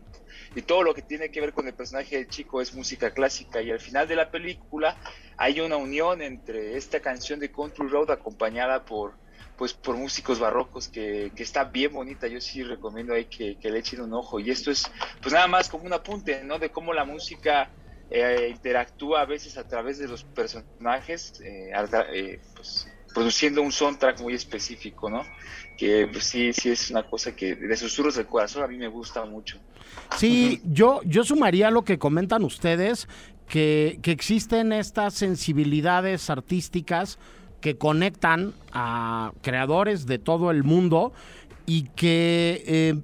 y 0.56 0.62
todo 0.62 0.84
lo 0.84 0.94
que 0.94 1.02
tiene 1.02 1.32
que 1.32 1.42
ver 1.42 1.54
con 1.54 1.68
el 1.68 1.74
personaje 1.74 2.18
del 2.18 2.28
chico 2.28 2.62
es 2.62 2.74
música 2.74 3.12
clásica 3.12 3.62
y 3.62 3.72
al 3.72 3.80
final 3.80 4.08
de 4.08 4.16
la 4.16 4.30
película 4.30 4.98
hay 5.38 5.62
una 5.62 5.78
unión 5.78 6.22
entre 6.22 6.78
esta 6.78 7.00
canción 7.00 7.40
de 7.40 7.52
Country 7.52 7.88
Road 7.88 8.12
acompañada 8.12 8.86
por 8.86 9.14
pues 9.58 9.74
por 9.74 9.96
músicos 9.96 10.40
barrocos 10.40 10.88
que, 10.88 11.32
que 11.36 11.44
está 11.44 11.66
bien 11.66 11.94
bonita. 11.94 12.28
Yo 12.28 12.42
sí 12.42 12.64
recomiendo 12.64 13.14
ahí 13.14 13.26
que, 13.26 13.58
le 13.62 13.80
echen 13.80 14.02
un 14.02 14.14
ojo 14.14 14.40
y 14.40 14.50
esto 14.50 14.72
es 14.72 14.90
pues 15.22 15.34
nada 15.34 15.48
más 15.48 15.70
como 15.70 15.86
un 15.86 15.94
apunte 15.94 16.44
no 16.44 16.60
de 16.60 16.70
cómo 16.70 16.94
la 16.94 17.06
música 17.06 17.70
eh, 18.10 18.50
interactúa 18.52 19.22
a 19.22 19.26
veces 19.26 19.58
a 19.58 19.68
través 19.68 19.98
de 19.98 20.08
los 20.08 20.24
personajes, 20.24 21.42
eh, 21.44 21.72
eh, 22.14 22.40
pues, 22.56 22.88
produciendo 23.14 23.62
un 23.62 23.72
soundtrack 23.72 24.22
muy 24.22 24.34
específico, 24.34 25.10
¿no? 25.10 25.24
Que 25.78 26.08
pues, 26.12 26.26
sí, 26.26 26.54
sí 26.54 26.70
es 26.70 26.92
una 26.92 27.04
cosa 27.04 27.36
que 27.36 27.56
de 27.56 27.78
susurros 27.78 28.16
del 28.16 28.28
corazón 28.28 28.64
a 28.64 28.68
mí 28.68 28.78
me 28.78 28.88
gusta 28.88 29.26
mucho. 29.26 29.58
Sí, 30.18 30.62
yo, 30.66 31.02
yo 31.06 31.24
sumaría 31.24 31.72
lo 31.72 31.84
que 31.84 31.98
comentan 31.98 32.44
ustedes, 32.44 33.08
que, 33.48 34.00
que 34.02 34.12
existen 34.12 34.74
estas 34.74 35.14
sensibilidades 35.14 36.30
artísticas 36.30 37.20
que 37.62 37.78
conectan 37.78 38.54
a 38.74 39.32
creadores 39.42 40.06
de 40.06 40.20
todo 40.20 40.52
el 40.52 40.64
mundo 40.64 41.14
y 41.66 41.84
que 41.96 43.02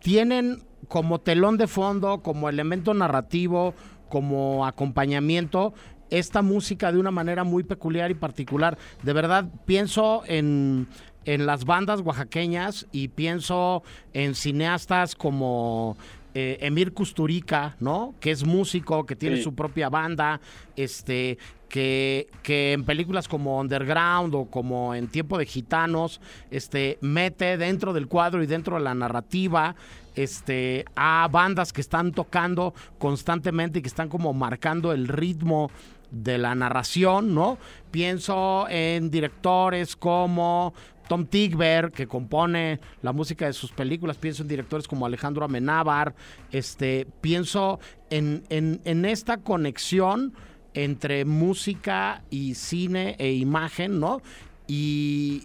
tienen 0.00 0.62
como 0.94 1.18
telón 1.18 1.56
de 1.56 1.66
fondo, 1.66 2.22
como 2.22 2.48
elemento 2.48 2.94
narrativo, 2.94 3.74
como 4.08 4.64
acompañamiento 4.64 5.74
esta 6.08 6.40
música 6.40 6.92
de 6.92 7.00
una 7.00 7.10
manera 7.10 7.42
muy 7.42 7.64
peculiar 7.64 8.12
y 8.12 8.14
particular. 8.14 8.78
De 9.02 9.12
verdad, 9.12 9.48
pienso 9.66 10.22
en, 10.28 10.86
las 11.24 11.64
bandas 11.64 12.00
oaxaqueñas 12.00 12.86
y 12.92 13.08
pienso 13.08 13.82
en 14.12 14.36
cineastas 14.36 15.16
como 15.16 15.96
eh, 16.32 16.58
Emir 16.60 16.92
Kusturica, 16.92 17.74
¿no? 17.80 18.14
Que 18.20 18.30
es 18.30 18.44
músico, 18.44 19.04
que 19.04 19.16
tiene 19.16 19.42
su 19.42 19.52
propia 19.52 19.88
banda, 19.88 20.40
este, 20.76 21.38
que, 21.68 22.28
que, 22.44 22.72
en 22.74 22.84
películas 22.84 23.26
como 23.26 23.58
Underground 23.58 24.32
o 24.36 24.44
como 24.44 24.94
en 24.94 25.08
Tiempo 25.08 25.38
de 25.38 25.46
Gitanos, 25.46 26.20
este, 26.52 26.98
mete 27.00 27.56
dentro 27.56 27.92
del 27.92 28.06
cuadro 28.06 28.44
y 28.44 28.46
dentro 28.46 28.76
de 28.76 28.84
la 28.84 28.94
narrativa 28.94 29.74
este, 30.14 30.84
a 30.96 31.28
bandas 31.30 31.72
que 31.72 31.80
están 31.80 32.12
tocando 32.12 32.74
constantemente 32.98 33.78
y 33.78 33.82
que 33.82 33.88
están 33.88 34.08
como 34.08 34.32
marcando 34.32 34.92
el 34.92 35.08
ritmo 35.08 35.70
de 36.10 36.38
la 36.38 36.54
narración, 36.54 37.34
¿no? 37.34 37.58
Pienso 37.90 38.66
en 38.68 39.10
directores 39.10 39.96
como 39.96 40.72
Tom 41.08 41.26
Tigber, 41.26 41.90
que 41.90 42.06
compone 42.06 42.80
la 43.02 43.12
música 43.12 43.46
de 43.46 43.52
sus 43.52 43.72
películas, 43.72 44.16
pienso 44.16 44.42
en 44.42 44.48
directores 44.48 44.86
como 44.86 45.06
Alejandro 45.06 45.44
Amenábar, 45.44 46.14
este, 46.50 47.06
pienso 47.20 47.80
en, 48.10 48.44
en, 48.48 48.80
en 48.84 49.04
esta 49.04 49.38
conexión 49.38 50.34
entre 50.72 51.24
música 51.24 52.22
y 52.30 52.54
cine 52.54 53.16
e 53.18 53.32
imagen, 53.32 54.00
¿no? 54.00 54.20
Y, 54.66 55.44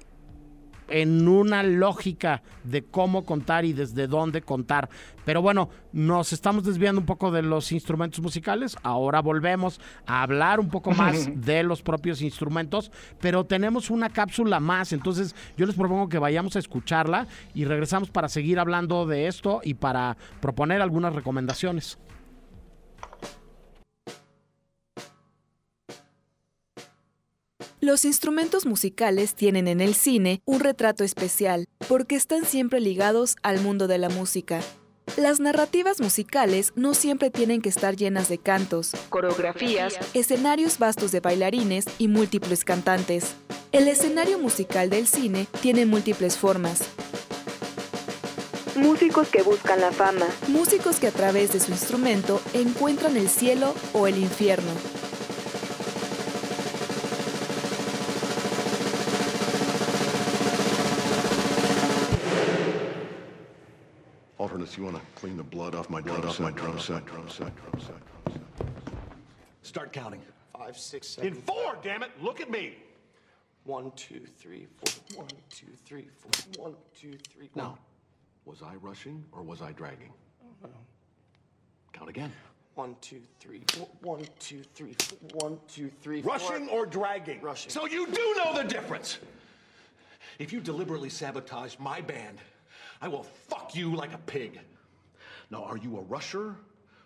en 0.89 1.27
una 1.27 1.63
lógica 1.63 2.41
de 2.63 2.83
cómo 2.83 3.25
contar 3.25 3.65
y 3.65 3.73
desde 3.73 4.07
dónde 4.07 4.41
contar. 4.41 4.89
Pero 5.25 5.41
bueno, 5.41 5.69
nos 5.91 6.33
estamos 6.33 6.63
desviando 6.63 6.99
un 7.01 7.05
poco 7.05 7.31
de 7.31 7.41
los 7.41 7.71
instrumentos 7.71 8.21
musicales. 8.21 8.77
Ahora 8.83 9.21
volvemos 9.21 9.79
a 10.05 10.23
hablar 10.23 10.59
un 10.59 10.69
poco 10.69 10.91
más 10.91 11.29
de 11.35 11.63
los 11.63 11.81
propios 11.81 12.21
instrumentos, 12.21 12.91
pero 13.19 13.45
tenemos 13.45 13.89
una 13.89 14.09
cápsula 14.09 14.59
más. 14.59 14.93
Entonces 14.93 15.35
yo 15.57 15.65
les 15.65 15.75
propongo 15.75 16.09
que 16.09 16.19
vayamos 16.19 16.55
a 16.55 16.59
escucharla 16.59 17.27
y 17.53 17.65
regresamos 17.65 18.09
para 18.09 18.29
seguir 18.29 18.59
hablando 18.59 19.05
de 19.05 19.27
esto 19.27 19.61
y 19.63 19.75
para 19.75 20.17
proponer 20.41 20.81
algunas 20.81 21.13
recomendaciones. 21.13 21.97
Los 27.89 28.05
instrumentos 28.05 28.67
musicales 28.67 29.33
tienen 29.33 29.67
en 29.67 29.81
el 29.81 29.95
cine 29.95 30.43
un 30.45 30.59
retrato 30.59 31.03
especial 31.03 31.65
porque 31.87 32.15
están 32.15 32.45
siempre 32.45 32.79
ligados 32.79 33.35
al 33.41 33.61
mundo 33.61 33.87
de 33.87 33.97
la 33.97 34.09
música. 34.09 34.59
Las 35.17 35.39
narrativas 35.39 35.99
musicales 35.99 36.71
no 36.75 36.93
siempre 36.93 37.31
tienen 37.31 37.63
que 37.63 37.69
estar 37.69 37.95
llenas 37.95 38.29
de 38.29 38.37
cantos, 38.37 38.91
coreografías, 39.09 39.97
escenarios 40.13 40.77
vastos 40.77 41.11
de 41.11 41.19
bailarines 41.19 41.85
y 41.97 42.09
múltiples 42.09 42.63
cantantes. 42.63 43.33
El 43.71 43.87
escenario 43.87 44.37
musical 44.37 44.91
del 44.91 45.07
cine 45.07 45.47
tiene 45.59 45.87
múltiples 45.87 46.37
formas. 46.37 46.81
Músicos 48.75 49.29
que 49.29 49.41
buscan 49.41 49.81
la 49.81 49.91
fama. 49.91 50.27
Músicos 50.47 50.99
que 50.99 51.07
a 51.07 51.11
través 51.11 51.53
de 51.53 51.59
su 51.59 51.71
instrumento 51.71 52.39
encuentran 52.53 53.17
el 53.17 53.29
cielo 53.29 53.73
o 53.93 54.05
el 54.05 54.19
infierno. 54.19 54.98
You 64.60 64.84
want 64.84 64.97
to 64.97 65.01
clean 65.16 65.38
the 65.38 65.43
blood 65.43 65.74
off 65.74 65.89
my 65.89 66.01
drum 66.01 66.22
set, 66.30 66.55
drum 66.55 66.80
set, 66.80 67.05
drum 67.05 67.30
set, 67.30 67.55
drum 67.55 67.80
set, 67.80 68.26
drum 68.26 68.36
set. 68.36 68.68
Start 69.62 69.93
counting. 69.93 70.22
Five, 70.57 70.78
six, 70.78 71.07
seven. 71.07 71.30
In 71.30 71.34
four, 71.34 71.78
damn 71.82 72.03
it! 72.03 72.12
Look 72.22 72.41
at 72.41 72.51
me. 72.51 72.76
One, 73.64 73.91
two, 73.95 74.22
three, 74.38 74.68
four. 74.84 75.24
One, 75.24 75.30
two, 75.49 75.68
three, 75.86 76.07
four. 76.18 76.66
One, 76.66 76.76
two, 76.93 77.14
three. 77.34 77.49
Now, 77.55 77.78
was 78.45 78.62
I 78.62 78.76
rushing 78.76 79.24
or 79.32 79.43
was 79.43 79.62
I 79.62 79.72
dragging? 79.72 80.12
Oh, 80.66 80.70
Count 81.93 82.10
again. 82.10 82.32
One, 82.76 82.95
two, 83.01 83.22
three, 83.39 83.64
four. 83.72 83.88
One, 84.01 84.26
two, 84.39 84.64
three, 84.76 84.95
four. 84.99 85.18
One, 85.49 85.60
two, 85.68 85.89
three, 86.01 86.22
four. 86.22 86.34
Rushing 86.34 86.68
or 86.70 86.86
dragging? 86.86 87.41
Rushing. 87.41 87.72
So 87.72 87.86
you 87.86 88.07
do 88.07 88.36
know 88.38 88.53
the 88.55 88.64
difference. 88.64 89.20
If 90.39 90.51
you 90.51 90.60
deliberately 90.60 91.10
sabotage 91.10 91.78
my 91.80 92.01
band, 92.01 92.39
I 93.01 93.07
will 93.07 93.23
fuck 93.23 93.73
you 93.75 93.95
like 93.95 94.13
a 94.13 94.17
pig. 94.17 94.59
Now, 95.49 95.63
are 95.63 95.77
you 95.77 95.97
a 95.97 96.01
rusher 96.01 96.55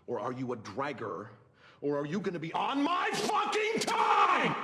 or 0.07 0.19
are 0.19 0.33
you 0.33 0.53
a 0.53 0.57
dragger 0.57 1.27
or 1.81 1.99
are 1.99 2.07
you 2.07 2.19
going 2.19 2.33
to 2.33 2.39
be 2.39 2.51
on 2.53 2.83
my 2.83 3.09
fucking 3.13 3.79
time? 3.81 4.55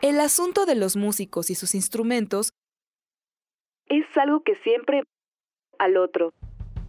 El 0.00 0.18
asunto 0.20 0.64
de 0.64 0.74
los 0.74 0.96
músicos 0.96 1.50
y 1.50 1.54
sus 1.54 1.74
instrumentos 1.74 2.50
es 3.88 4.06
algo 4.16 4.42
que 4.42 4.54
siempre 4.64 5.02
al 5.78 5.98
otro. 5.98 6.32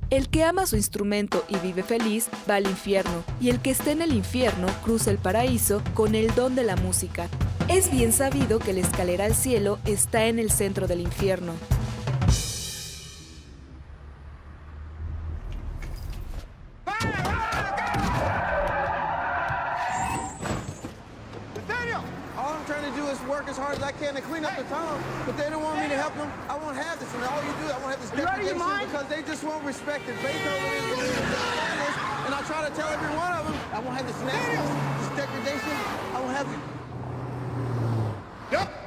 El 0.10 0.30
que 0.30 0.46
ama 0.46 0.66
su 0.66 0.78
instrumento 0.78 1.44
y 1.50 1.58
vive 1.58 1.84
feliz 1.84 2.30
va 2.50 2.56
al 2.56 2.68
infierno, 2.68 3.24
y 3.42 3.50
el 3.50 3.62
que 3.62 3.72
está 3.72 3.92
en 3.92 4.02
el 4.02 4.14
infierno 4.14 4.68
cruza 4.84 5.12
el 5.12 5.18
paraíso 5.18 5.82
con 5.94 6.16
el 6.16 6.34
don 6.36 6.56
de 6.56 6.64
la 6.64 6.76
música. 6.76 7.28
Es 7.70 7.92
bien 7.92 8.12
sabido 8.12 8.60
que 8.60 8.74
la 8.74 8.82
escalera 8.82 9.26
al 9.26 9.36
cielo 9.36 9.80
está 9.86 10.28
en 10.28 10.40
el 10.40 10.52
centro 10.52 10.88
del 10.88 11.02
infierno. 11.02 11.54
As 24.18 24.24
hard 24.24 24.44
as 24.44 24.44
I 24.44 24.44
can 24.44 24.44
to 24.44 24.44
clean 24.44 24.46
up 24.46 24.58
the 24.58 24.64
town, 24.74 25.04
but 25.26 25.38
they 25.38 25.50
don't 25.50 25.64
want 25.64 25.80
me 25.80 25.88
to 25.88 25.96
help 25.96 26.16
them. 26.16 26.32
I 26.50 26.58
won't 26.58 26.78
have 26.78 27.00
this, 27.00 27.14
and 27.14 27.24
all 27.24 27.42
you 27.44 27.54
do, 27.62 27.72
I 27.72 27.78
won't 27.80 27.96
have 27.96 28.02
this 28.02 28.12
You 28.18 28.28
out 28.28 28.40
of 28.40 28.46
your 28.46 28.56
degradation 28.56 28.88
because 28.88 29.08
they 29.08 29.22
just 29.24 29.44
won't 29.44 29.64
respect 29.64 30.08
it. 30.08 30.16
Is 30.16 30.22
the 30.22 30.28
leader 30.28 31.20
of 31.20 31.42
and 32.26 32.36
I 32.36 32.42
try 32.46 32.68
to 32.68 32.76
tell 32.76 32.90
every 32.90 33.16
one 33.16 33.34
of 33.34 33.46
them, 33.46 33.56
I 33.74 33.80
won't 33.80 33.98
have 33.98 34.08
this 34.08 34.20
nastiness, 34.22 34.70
this 35.00 35.12
degradation. 35.18 35.78
I 36.14 36.20
won't 36.22 36.36
have 36.36 36.48
it. 36.48 36.60
Pero 38.52 38.81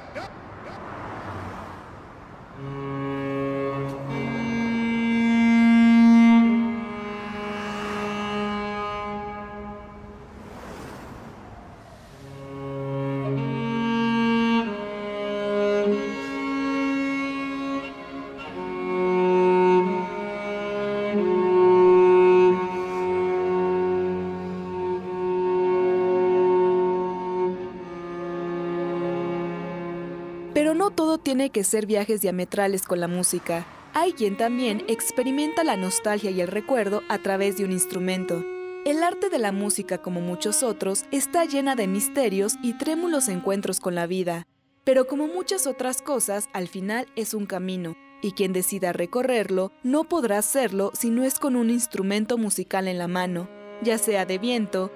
tiene 31.25 31.51
que 31.51 31.65
ser 31.65 31.87
viajes 31.87 32.21
diametrales 32.21 32.83
con 32.83 33.01
la 33.01 33.09
música. 33.09 33.67
Hay 33.95 34.13
quien 34.13 34.37
también 34.37 34.85
experimenta 34.87 35.65
la 35.65 35.77
nostalgia 35.77 36.31
y 36.31 36.41
el 36.41 36.49
recuerdo 36.49 37.03
a 37.09 37.19
través 37.19 37.57
de 37.57 37.65
un 37.65 37.73
instrumento. 37.73 38.45
El 38.85 39.03
arte 39.03 39.31
de 39.31 39.39
la 39.39 39.51
música, 39.51 39.99
como 39.99 40.21
muchos 40.21 40.63
otros, 40.63 41.07
está 41.11 41.47
llena 41.47 41.75
de 41.75 41.87
misterios 41.87 42.57
y 42.63 42.75
trémulos 42.75 43.29
encuentros 43.29 43.81
con 43.81 43.95
la 43.95 44.07
vida. 44.07 44.47
Pero 44.85 45.07
como 45.07 45.27
muchas 45.27 45.67
otras 45.67 46.03
cosas, 46.03 46.51
al 46.53 46.69
final 46.69 47.07
es 47.17 47.33
un 47.33 47.47
camino, 47.47 47.97
y 48.21 48.33
quien 48.33 48.53
decida 48.53 48.93
recorrerlo 48.93 49.73
no 49.83 50.05
podrá 50.05 50.39
hacerlo 50.39 50.91
si 50.93 51.09
no 51.09 51.25
es 51.25 51.39
con 51.39 51.57
un 51.57 51.71
instrumento 51.71 52.37
musical 52.37 52.87
en 52.87 52.99
la 52.99 53.09
mano, 53.09 53.49
ya 53.83 53.97
sea 53.97 54.27
de 54.27 54.37
viento, 54.37 54.93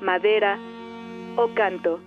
madera 0.00 0.58
o 1.36 1.54
canto. 1.54 2.00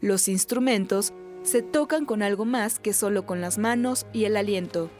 Los 0.00 0.28
instrumentos 0.28 1.14
se 1.44 1.62
tocan 1.62 2.06
con 2.06 2.22
algo 2.22 2.44
más 2.44 2.80
que 2.80 2.92
solo 2.92 3.26
con 3.26 3.40
las 3.40 3.58
manos 3.58 4.06
y 4.12 4.24
el 4.24 4.36
aliento. 4.36 4.90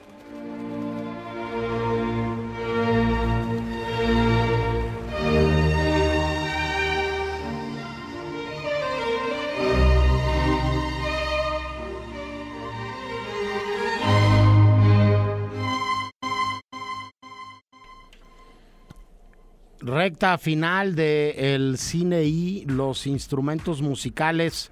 Recta 19.81 20.39
final 20.39 20.95
de 20.95 21.55
el 21.55 21.77
cine 21.77 22.25
y 22.25 22.65
los 22.65 23.07
instrumentos 23.07 23.83
musicales. 23.83 24.71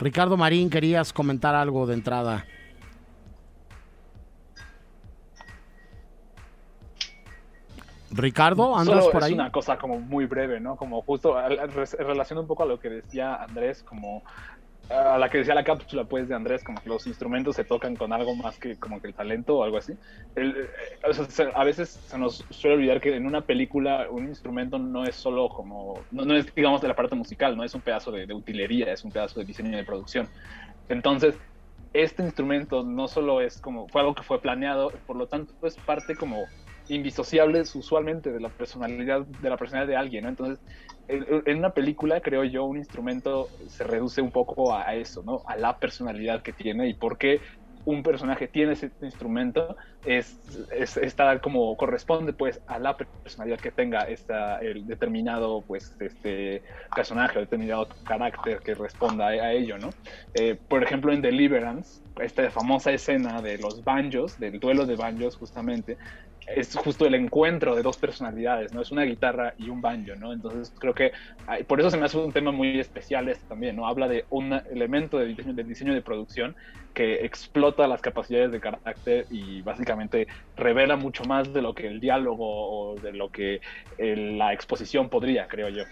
Ricardo 0.00 0.36
Marín, 0.36 0.70
querías 0.70 1.12
comentar 1.12 1.54
algo 1.54 1.86
de 1.86 1.94
entrada. 1.94 2.46
Ricardo, 8.12 8.76
¿andas 8.76 9.04
Solo 9.04 9.12
por 9.12 9.20
es 9.22 9.28
ahí? 9.28 9.34
una 9.34 9.52
cosa 9.52 9.78
como 9.78 10.00
muy 10.00 10.26
breve, 10.26 10.58
¿no? 10.58 10.74
Como 10.76 11.00
justo 11.02 11.36
relacionando 11.98 12.40
un 12.40 12.48
poco 12.48 12.64
a 12.64 12.66
lo 12.66 12.80
que 12.80 12.88
decía 12.90 13.36
Andrés, 13.36 13.84
como 13.84 14.24
a 14.90 15.18
la 15.18 15.30
que 15.30 15.38
decía 15.38 15.54
la 15.54 15.64
cápsula 15.64 16.04
pues 16.04 16.28
de 16.28 16.34
Andrés, 16.34 16.64
como 16.64 16.80
que 16.82 16.88
los 16.88 17.06
instrumentos 17.06 17.56
se 17.56 17.64
tocan 17.64 17.96
con 17.96 18.12
algo 18.12 18.34
más 18.36 18.58
que 18.58 18.76
como 18.78 19.00
que 19.00 19.08
el 19.08 19.14
talento 19.14 19.56
o 19.58 19.64
algo 19.64 19.78
así. 19.78 19.94
El- 20.34 20.56
eh, 20.64 20.68
o 21.08 21.12
sea, 21.12 21.24
se- 21.26 21.50
a 21.54 21.64
veces 21.64 21.90
se 21.90 22.18
nos 22.18 22.46
suele 22.50 22.76
olvidar 22.76 23.00
que 23.00 23.14
en 23.14 23.26
una 23.26 23.46
película 23.46 24.08
un 24.10 24.26
instrumento 24.28 24.78
no 24.78 25.04
es 25.04 25.16
solo 25.16 25.48
como, 25.48 26.06
no, 26.10 26.24
no 26.24 26.36
es 26.36 26.52
digamos 26.54 26.82
el 26.84 26.90
aparato 26.90 27.16
musical, 27.16 27.56
no 27.56 27.64
es 27.64 27.74
un 27.74 27.82
pedazo 27.82 28.10
de, 28.12 28.26
de 28.26 28.34
utilería, 28.34 28.92
es 28.92 29.04
un 29.04 29.12
pedazo 29.12 29.40
de 29.40 29.46
diseño 29.46 29.76
de 29.76 29.84
producción. 29.84 30.28
Entonces, 30.88 31.40
este 31.92 32.22
instrumento 32.22 32.84
no 32.84 33.08
solo 33.08 33.40
es 33.40 33.60
como, 33.60 33.88
fue 33.88 34.00
algo 34.02 34.14
que 34.14 34.22
fue 34.22 34.40
planeado, 34.40 34.90
por 35.06 35.16
lo 35.16 35.28
tanto 35.28 35.54
es 35.62 35.76
parte 35.78 36.16
como 36.16 36.46
indisociables 36.90 37.74
usualmente 37.74 38.32
de 38.32 38.40
la 38.40 38.48
personalidad 38.48 39.24
de 39.24 39.50
la 39.50 39.56
personalidad 39.56 39.88
de 39.88 39.96
alguien, 39.96 40.24
¿no? 40.24 40.30
Entonces, 40.30 40.58
en, 41.08 41.58
una 41.58 41.70
película, 41.70 42.20
creo 42.20 42.44
yo, 42.44 42.64
un 42.64 42.76
instrumento 42.76 43.48
se 43.68 43.84
reduce 43.84 44.20
un 44.20 44.30
poco 44.30 44.74
a, 44.74 44.94
eso, 44.94 45.22
¿no? 45.22 45.42
A 45.46 45.56
la 45.56 45.78
personalidad 45.78 46.42
que 46.42 46.52
tiene 46.52 46.88
y 46.88 46.94
por 46.94 47.18
qué 47.18 47.40
un 47.86 48.02
personaje 48.02 48.46
tiene 48.46 48.74
ese 48.74 48.90
instrumento 49.00 49.74
es, 50.04 50.36
es 50.70 50.98
está 50.98 51.38
como 51.40 51.74
corresponde 51.78 52.34
pues 52.34 52.60
a 52.66 52.78
la 52.78 52.94
personalidad 52.94 53.58
que 53.58 53.70
tenga 53.70 54.02
esta, 54.02 54.58
el 54.58 54.86
determinado 54.86 55.62
pues 55.62 55.96
este 55.98 56.62
personaje 56.94 57.38
o 57.38 57.40
determinado 57.40 57.88
carácter 58.04 58.58
que 58.58 58.74
responda 58.74 59.28
a, 59.28 59.30
a 59.30 59.52
ello, 59.52 59.78
¿no? 59.78 59.90
Eh, 60.34 60.58
por 60.68 60.82
ejemplo 60.82 61.10
en 61.10 61.22
Deliverance, 61.22 62.02
esta 62.20 62.50
famosa 62.50 62.92
escena 62.92 63.40
de 63.40 63.56
los 63.56 63.82
banjos, 63.82 64.38
del 64.38 64.60
duelo 64.60 64.84
de 64.84 64.96
banjos 64.96 65.36
justamente, 65.36 65.96
es 66.54 66.74
justo 66.76 67.06
el 67.06 67.14
encuentro 67.14 67.74
de 67.74 67.82
dos 67.82 67.96
personalidades, 67.96 68.72
¿no? 68.74 68.82
Es 68.82 68.90
una 68.90 69.02
guitarra 69.02 69.54
y 69.58 69.68
un 69.68 69.80
banjo, 69.80 70.14
¿no? 70.16 70.32
Entonces 70.32 70.72
creo 70.78 70.94
que 70.94 71.12
por 71.66 71.80
eso 71.80 71.90
se 71.90 71.96
me 71.96 72.06
hace 72.06 72.18
un 72.18 72.32
tema 72.32 72.52
muy 72.52 72.78
especial 72.78 73.28
este 73.28 73.46
también, 73.46 73.76
¿no? 73.76 73.86
Habla 73.86 74.08
de 74.08 74.24
un 74.30 74.52
elemento 74.52 75.18
del 75.18 75.36
diseño 75.66 75.94
de 75.94 76.02
producción 76.02 76.56
que 76.94 77.24
explota 77.24 77.86
las 77.86 78.00
capacidades 78.00 78.50
de 78.52 78.60
carácter 78.60 79.26
y 79.30 79.62
básicamente 79.62 80.26
revela 80.56 80.96
mucho 80.96 81.24
más 81.24 81.52
de 81.52 81.62
lo 81.62 81.74
que 81.74 81.86
el 81.86 82.00
diálogo 82.00 82.46
o 82.46 82.96
de 82.96 83.12
lo 83.12 83.30
que 83.30 83.60
el- 83.98 84.38
la 84.38 84.52
exposición 84.52 85.08
podría, 85.08 85.46
creo 85.46 85.68
yo. 85.68 85.84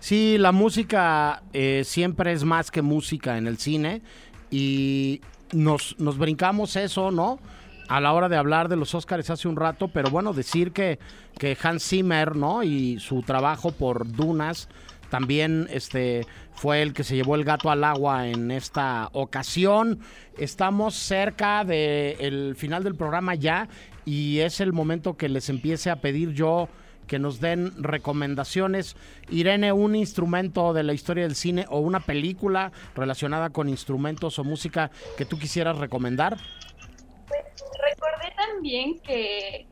Sí, 0.00 0.36
la 0.38 0.52
música 0.52 1.42
eh, 1.52 1.82
siempre 1.84 2.32
es 2.32 2.44
más 2.44 2.70
que 2.70 2.82
música 2.82 3.38
en 3.38 3.46
el 3.46 3.58
cine 3.58 4.02
y 4.50 5.20
nos, 5.52 5.98
nos 5.98 6.18
brincamos 6.18 6.76
eso, 6.76 7.10
¿no? 7.10 7.38
A 7.88 8.00
la 8.00 8.12
hora 8.12 8.28
de 8.28 8.36
hablar 8.36 8.68
de 8.68 8.76
los 8.76 8.94
Óscares 8.94 9.28
hace 9.30 9.46
un 9.46 9.56
rato, 9.56 9.88
pero 9.88 10.10
bueno, 10.10 10.32
decir 10.32 10.72
que, 10.72 10.98
que 11.38 11.56
Hans 11.62 11.86
Zimmer, 11.86 12.34
¿no? 12.34 12.62
Y 12.62 12.98
su 12.98 13.22
trabajo 13.22 13.72
por 13.72 14.10
Dunas 14.10 14.68
también 15.10 15.68
este, 15.70 16.26
fue 16.54 16.82
el 16.82 16.92
que 16.92 17.04
se 17.04 17.14
llevó 17.14 17.34
el 17.34 17.44
gato 17.44 17.70
al 17.70 17.84
agua 17.84 18.26
en 18.26 18.50
esta 18.50 19.10
ocasión. 19.12 20.00
Estamos 20.38 20.94
cerca 20.94 21.64
del 21.64 22.56
final 22.56 22.82
del 22.82 22.94
programa 22.94 23.34
ya 23.34 23.68
y 24.04 24.38
es 24.40 24.60
el 24.60 24.72
momento 24.72 25.16
que 25.16 25.28
les 25.28 25.48
empiece 25.50 25.90
a 25.90 26.00
pedir 26.00 26.32
yo 26.32 26.68
que 27.06 27.18
nos 27.18 27.40
den 27.40 27.72
recomendaciones. 27.82 28.96
Irene, 29.30 29.72
un 29.72 29.94
instrumento 29.94 30.72
de 30.72 30.82
la 30.82 30.94
historia 30.94 31.24
del 31.24 31.36
cine 31.36 31.66
o 31.68 31.78
una 31.80 32.00
película 32.00 32.72
relacionada 32.96 33.50
con 33.50 33.68
instrumentos 33.68 34.38
o 34.38 34.44
música 34.44 34.90
que 35.16 35.26
tú 35.26 35.38
quisieras 35.38 35.78
recomendar. 35.78 36.38
Recordé 37.80 38.32
también 38.36 39.00
que, 39.00 39.66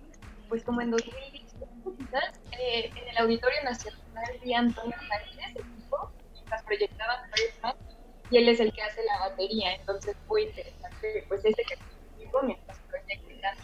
pues 0.48 0.64
como 0.64 0.80
en 0.80 0.90
2017, 0.90 1.66
quizás, 1.98 2.40
eh, 2.58 2.90
en 2.94 3.08
el 3.08 3.18
Auditorio 3.18 3.62
Nacional 3.64 4.38
vi 4.42 4.54
a 4.54 4.60
Antonio 4.60 4.96
Sánchez, 5.08 5.56
el 5.56 5.76
tipo, 5.76 6.12
mientras 6.32 6.62
proyectaban 6.64 7.30
Birdman, 7.30 7.76
y 8.30 8.38
él 8.38 8.48
es 8.48 8.60
el 8.60 8.72
que 8.72 8.82
hace 8.82 9.04
la 9.04 9.28
batería, 9.28 9.74
entonces 9.74 10.16
fue 10.26 10.42
interesante, 10.42 11.24
pues 11.28 11.44
ese 11.44 11.62
que 11.64 11.76
tipo 12.18 12.42
mientras 12.42 12.78
proyectan 12.88 13.56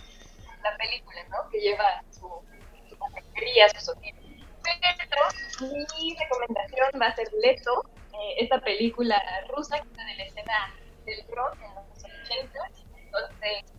la 0.63 0.77
película, 0.77 1.25
¿no? 1.31 1.49
Que 1.51 1.61
lleva 1.61 2.03
su, 2.11 2.29
su 2.89 2.97
batería, 2.97 3.69
su 3.71 3.81
sonido. 3.81 4.19
Pero 4.63 5.23
mi 6.01 6.17
recomendación 6.17 6.89
va 7.01 7.07
a 7.07 7.15
ser 7.15 7.29
Leto, 7.41 7.85
eh, 8.13 8.35
esta 8.39 8.61
película 8.61 9.23
rusa 9.49 9.81
que 9.81 9.89
está 9.89 10.05
de 10.05 10.15
la 10.17 10.25
escena 10.25 10.75
del 11.07 11.25
rock 11.35 11.57
en 11.63 11.75
los 11.75 12.05
80, 12.05 12.59
entonces 12.97 13.78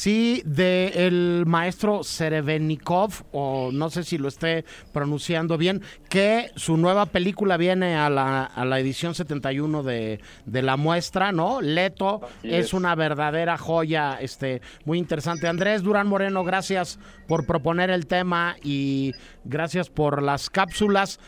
Sí, 0.00 0.40
de 0.46 1.06
el 1.06 1.44
maestro 1.46 2.02
Serevenikov, 2.04 3.12
o 3.32 3.68
no 3.70 3.90
sé 3.90 4.02
si 4.02 4.16
lo 4.16 4.28
esté 4.28 4.64
pronunciando 4.94 5.58
bien, 5.58 5.82
que 6.08 6.52
su 6.56 6.78
nueva 6.78 7.04
película 7.04 7.58
viene 7.58 7.96
a 7.96 8.08
la, 8.08 8.44
a 8.44 8.64
la 8.64 8.80
edición 8.80 9.14
71 9.14 9.82
de, 9.82 10.20
de 10.46 10.62
la 10.62 10.78
muestra, 10.78 11.32
¿no? 11.32 11.60
Leto 11.60 12.22
es, 12.42 12.68
es. 12.68 12.72
una 12.72 12.94
verdadera 12.94 13.58
joya, 13.58 14.16
este, 14.18 14.62
muy 14.86 14.96
interesante. 14.96 15.48
Andrés 15.48 15.82
Durán 15.82 16.06
Moreno, 16.06 16.44
gracias 16.44 16.98
por 17.28 17.44
proponer 17.44 17.90
el 17.90 18.06
tema 18.06 18.56
y 18.62 19.12
gracias 19.44 19.90
por 19.90 20.22
las 20.22 20.48
cápsulas. 20.48 21.20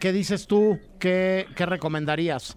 ¿Qué 0.00 0.12
dices 0.12 0.48
tú? 0.48 0.80
¿Qué, 0.98 1.46
qué 1.54 1.64
recomendarías? 1.64 2.56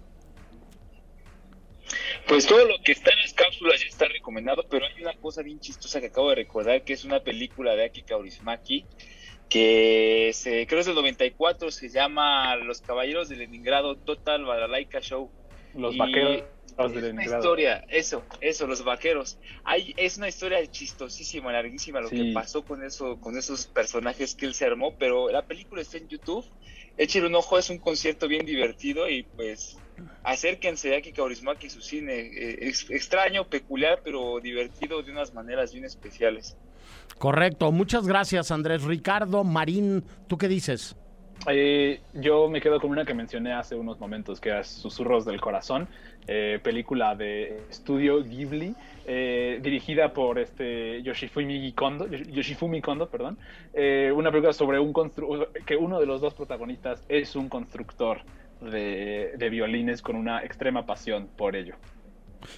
Pues 2.28 2.48
todo 2.48 2.66
lo 2.66 2.76
que 2.84 2.94
está 2.94 3.12
en 3.12 3.20
las 3.20 3.34
cápsulas 3.34 3.80
ya 3.82 3.88
está 3.88 4.08
recomendado, 4.08 4.66
pero 4.70 4.86
hay 4.86 5.02
una 5.02 5.14
cosa 5.16 5.42
bien 5.44 5.60
chistosa 5.60 6.00
que 6.00 6.08
acabo 6.08 6.30
de 6.30 6.36
recordar, 6.36 6.84
que 6.84 6.94
es 6.94 7.04
una 7.04 7.22
película 7.22 7.76
de 7.76 7.86
Aki 7.86 8.04
Kaurismäki, 8.04 8.88
que 9.50 10.32
se, 10.34 10.66
creo 10.66 10.80
es 10.80 10.86
del 10.86 10.96
94, 10.96 11.70
se 11.70 11.90
llama 11.90 12.56
Los 12.56 12.82
Caballeros 12.82 13.30
de 13.30 13.36
Leningrado 13.36 13.98
Total 13.98 14.44
Balalaika 14.46 15.00
Show. 15.02 15.32
Los 15.74 15.96
Y 15.96 15.98
vaqueros 15.98 16.42
de 16.42 16.46
es 16.78 16.78
una 16.78 17.02
Leningrado. 17.02 17.38
historia, 17.44 17.84
eso, 17.90 18.26
eso, 18.42 18.68
los 18.68 18.84
vaqueros. 18.84 19.40
Hay, 19.64 19.94
es 19.98 20.18
una 20.18 20.28
historia 20.30 20.66
chistosísima, 20.68 21.52
larguísima 21.52 22.00
lo 22.02 22.10
Sí. 22.10 22.16
que 22.16 22.32
pasó 22.34 22.64
con 22.64 22.84
eso, 22.84 23.20
con 23.20 23.38
esos 23.38 23.68
personajes 23.68 24.34
que 24.36 24.46
él 24.46 24.54
se 24.54 24.66
armó, 24.66 24.96
pero 24.98 25.30
la 25.30 25.46
película 25.46 25.82
está 25.82 25.98
en 25.98 26.08
YouTube. 26.08 26.46
Échenle 26.96 27.28
un 27.28 27.36
ojo, 27.36 27.58
es 27.58 27.70
un 27.70 27.80
concierto 27.80 28.28
bien 28.28 28.46
divertido 28.46 29.10
y 29.10 29.24
pues 29.24 29.83
acérquense 30.24 30.94
a 30.94 30.98
Aki 30.98 31.12
Kaurismäki 31.14 31.68
y 31.68 31.70
su 31.70 31.82
cine. 31.82 32.14
Eh, 32.14 32.58
es 32.62 32.90
extraño, 32.90 33.46
peculiar, 33.46 34.02
pero 34.04 34.40
divertido 34.40 35.02
de 35.02 35.12
unas 35.12 35.34
maneras 35.34 35.74
bien 35.74 35.86
especiales. 35.86 36.56
Correcto, 37.18 37.72
muchas 37.72 38.08
gracias 38.08 38.52
Andrés. 38.52 38.84
Ricardo 38.84 39.44
Marín, 39.44 40.04
¿tú 40.28 40.38
qué 40.38 40.48
dices? 40.48 40.96
Eh, 41.48 42.00
yo 42.14 42.48
me 42.48 42.62
quedo 42.62 42.80
con 42.80 42.92
una 42.92 43.06
que 43.06 43.14
mencioné 43.14 43.54
hace 43.54 43.76
unos 43.76 44.00
momentos, 44.00 44.40
que 44.40 44.58
es 44.58 44.68
Susurros 44.68 45.26
del 45.26 45.42
Corazón, 45.42 45.90
eh, 46.28 46.60
película 46.64 47.16
de 47.16 47.64
estudio 47.70 48.24
Ghibli, 48.24 48.74
eh, 49.06 49.60
dirigida 49.62 50.14
por 50.14 50.40
este 50.40 51.02
Yoshifumi 51.04 51.74
Kondo, 51.74 52.08
Yoshifumi 52.08 52.82
Kondo, 52.82 53.10
perdón, 53.10 53.38
eh, 53.74 54.12
una 54.16 54.32
película 54.32 54.54
sobre 54.54 54.80
un 54.80 54.94
constru 54.94 55.50
que 55.66 55.76
uno 55.76 56.00
de 56.00 56.06
los 56.06 56.22
dos 56.22 56.34
protagonistas 56.34 57.04
es 57.10 57.36
un 57.36 57.50
constructor 57.50 58.20
de, 58.64 59.34
de 59.38 59.50
violines 59.50 60.02
con 60.02 60.16
una 60.16 60.44
extrema 60.44 60.86
pasión 60.86 61.28
por 61.36 61.56
ello. 61.56 61.76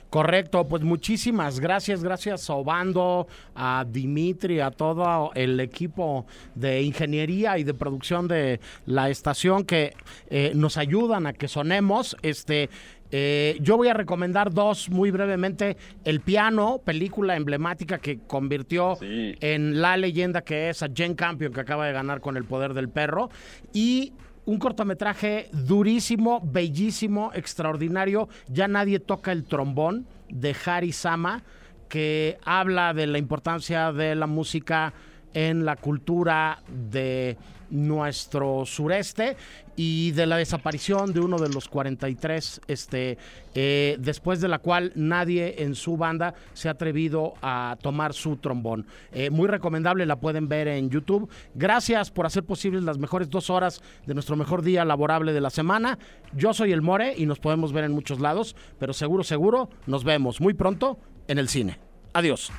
Correcto, 0.10 0.68
pues 0.68 0.84
muchísimas 0.84 1.60
gracias, 1.60 2.03
gracias 2.03 2.49
a 2.49 2.53
Obando, 2.56 3.28
a 3.53 3.86
Dimitri, 3.88 4.60
a 4.60 4.72
todo 4.72 5.32
el 5.36 5.60
equipo 5.60 6.26
de 6.56 6.82
ingeniería 6.82 7.58
y 7.58 7.64
de 7.64 7.74
producción 7.74 8.28
de 8.28 8.60
la 8.86 9.10
estación 9.10 9.66
que 9.66 9.93
eh, 10.30 10.51
nos 10.56 10.78
ayudan 10.78 11.28
a 11.28 11.34
que 11.34 11.47
sonemos. 11.47 12.18
Este, 12.22 12.70
eh, 13.12 13.58
yo 13.62 13.78
voy 13.78 13.88
a 13.88 13.93
recomendar 13.93 14.53
dos 14.53 14.89
muy 14.89 15.12
brevemente. 15.12 15.78
El 16.03 16.22
piano, 16.22 16.82
película 16.84 17.36
emblemática 17.36 17.97
que 17.99 18.20
convirtió 18.20 18.97
en 19.01 19.82
la 19.82 19.97
leyenda 19.97 20.41
que 20.41 20.70
es 20.70 20.82
a 20.82 20.88
Jane 20.93 21.16
Campion, 21.16 21.53
que 21.53 21.62
acaba 21.62 21.86
de 21.86 21.93
ganar 21.93 22.22
con 22.22 22.38
El 22.38 22.45
Poder 22.45 22.74
del 22.74 22.89
Perro. 22.89 23.30
Y 23.74 24.14
un 24.46 24.60
cortometraje 24.60 25.50
durísimo, 25.52 26.41
bellísimo, 26.43 27.32
extraordinario. 27.34 28.30
Ya 28.48 28.68
nadie 28.68 29.00
toca 29.00 29.32
el 29.32 29.43
trombón 29.43 30.06
de 30.30 30.56
Harry 30.66 30.91
Sama, 30.91 31.43
que 31.89 32.38
habla 32.43 32.93
de 32.93 33.08
la 33.08 33.18
importancia 33.18 33.91
de 33.91 34.16
la 34.16 34.28
música 34.28 34.93
en 35.34 35.66
la 35.66 35.76
cultura 35.76 36.64
de 36.68 37.38
nuestro 37.70 38.66
sureste 38.66 39.38
y 39.76 40.11
de 40.11 40.26
la 40.26 40.38
desaparición 40.38 41.13
de 41.13 41.20
uno 41.20 41.38
de 41.38 41.49
los 41.49 41.68
43, 41.68 42.61
este, 42.68 43.18
eh, 43.53 43.97
después 43.99 44.39
de 44.41 44.47
la 44.47 44.59
cual 44.59 44.91
nadie 44.95 45.63
en 45.63 45.76
su 45.76 45.97
banda 45.97 46.34
se 46.53 46.68
ha 46.68 46.72
atrevido 46.72 47.34
a 47.41 47.78
tomar 47.82 48.13
su 48.13 48.38
trombón. 48.38 48.86
Eh, 49.11 49.30
muy 49.30 49.47
recomendable, 49.47 50.05
la 50.05 50.20
pueden 50.20 50.47
ver 50.47 50.68
en 50.68 50.89
YouTube. 50.89 51.30
Gracias 51.53 52.11
por 52.11 52.26
hacer 52.26 52.43
posibles 52.43 52.84
las 52.84 52.97
mejores 52.97 53.30
dos 53.30 53.49
horas 53.49 53.82
de 54.05 54.13
nuestro 54.13 54.36
mejor 54.36 54.61
día 54.61 54.86
laborable 54.86 55.34
de 55.34 55.41
la 55.41 55.49
semana. 55.49 55.99
Yo 56.34 56.53
soy 56.53 56.72
el 56.72 56.82
More 56.82 57.13
y 57.18 57.26
nos 57.26 57.39
podemos 57.39 57.74
ver 57.74 57.84
en 57.84 57.91
muchos 57.91 58.20
lados, 58.20 58.55
pero 58.80 58.93
seguro, 58.93 59.24
seguro, 59.24 59.70
nos 59.88 60.03
vemos 60.03 60.39
muy 60.39 60.53
pronto 60.53 60.97
en 61.28 61.38
el 61.38 61.49
cine. 61.49 61.80
Adiós. 62.13 62.51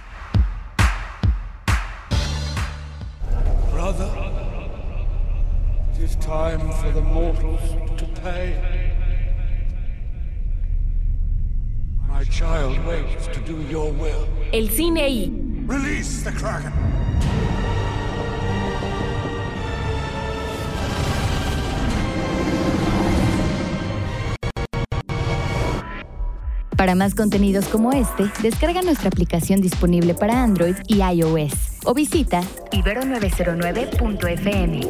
It 5.98 6.02
is 6.02 6.16
time 6.16 6.60
for 6.72 6.90
the 6.90 7.00
mortals 7.00 7.60
to 7.96 8.04
pay. 8.22 8.54
My 12.08 12.24
child 12.24 12.84
waits 12.86 13.28
to 13.28 13.40
do 13.40 13.62
your 13.70 13.92
will. 13.92 14.28
El 14.52 14.68
cine 14.68 15.08
y 15.08 15.32
Release 15.66 16.22
the 16.22 16.32
Kraken. 16.32 16.72
Para 26.76 26.94
más 26.94 27.14
contenidos 27.14 27.64
como 27.66 27.92
este, 27.92 28.30
descarga 28.42 28.82
nuestra 28.82 29.08
aplicación 29.08 29.62
disponible 29.62 30.12
para 30.14 30.42
Android 30.42 30.76
y 30.86 31.02
iOS 31.02 31.78
o 31.84 31.94
visita 31.94 32.42
ibero909.fm. 32.72 34.80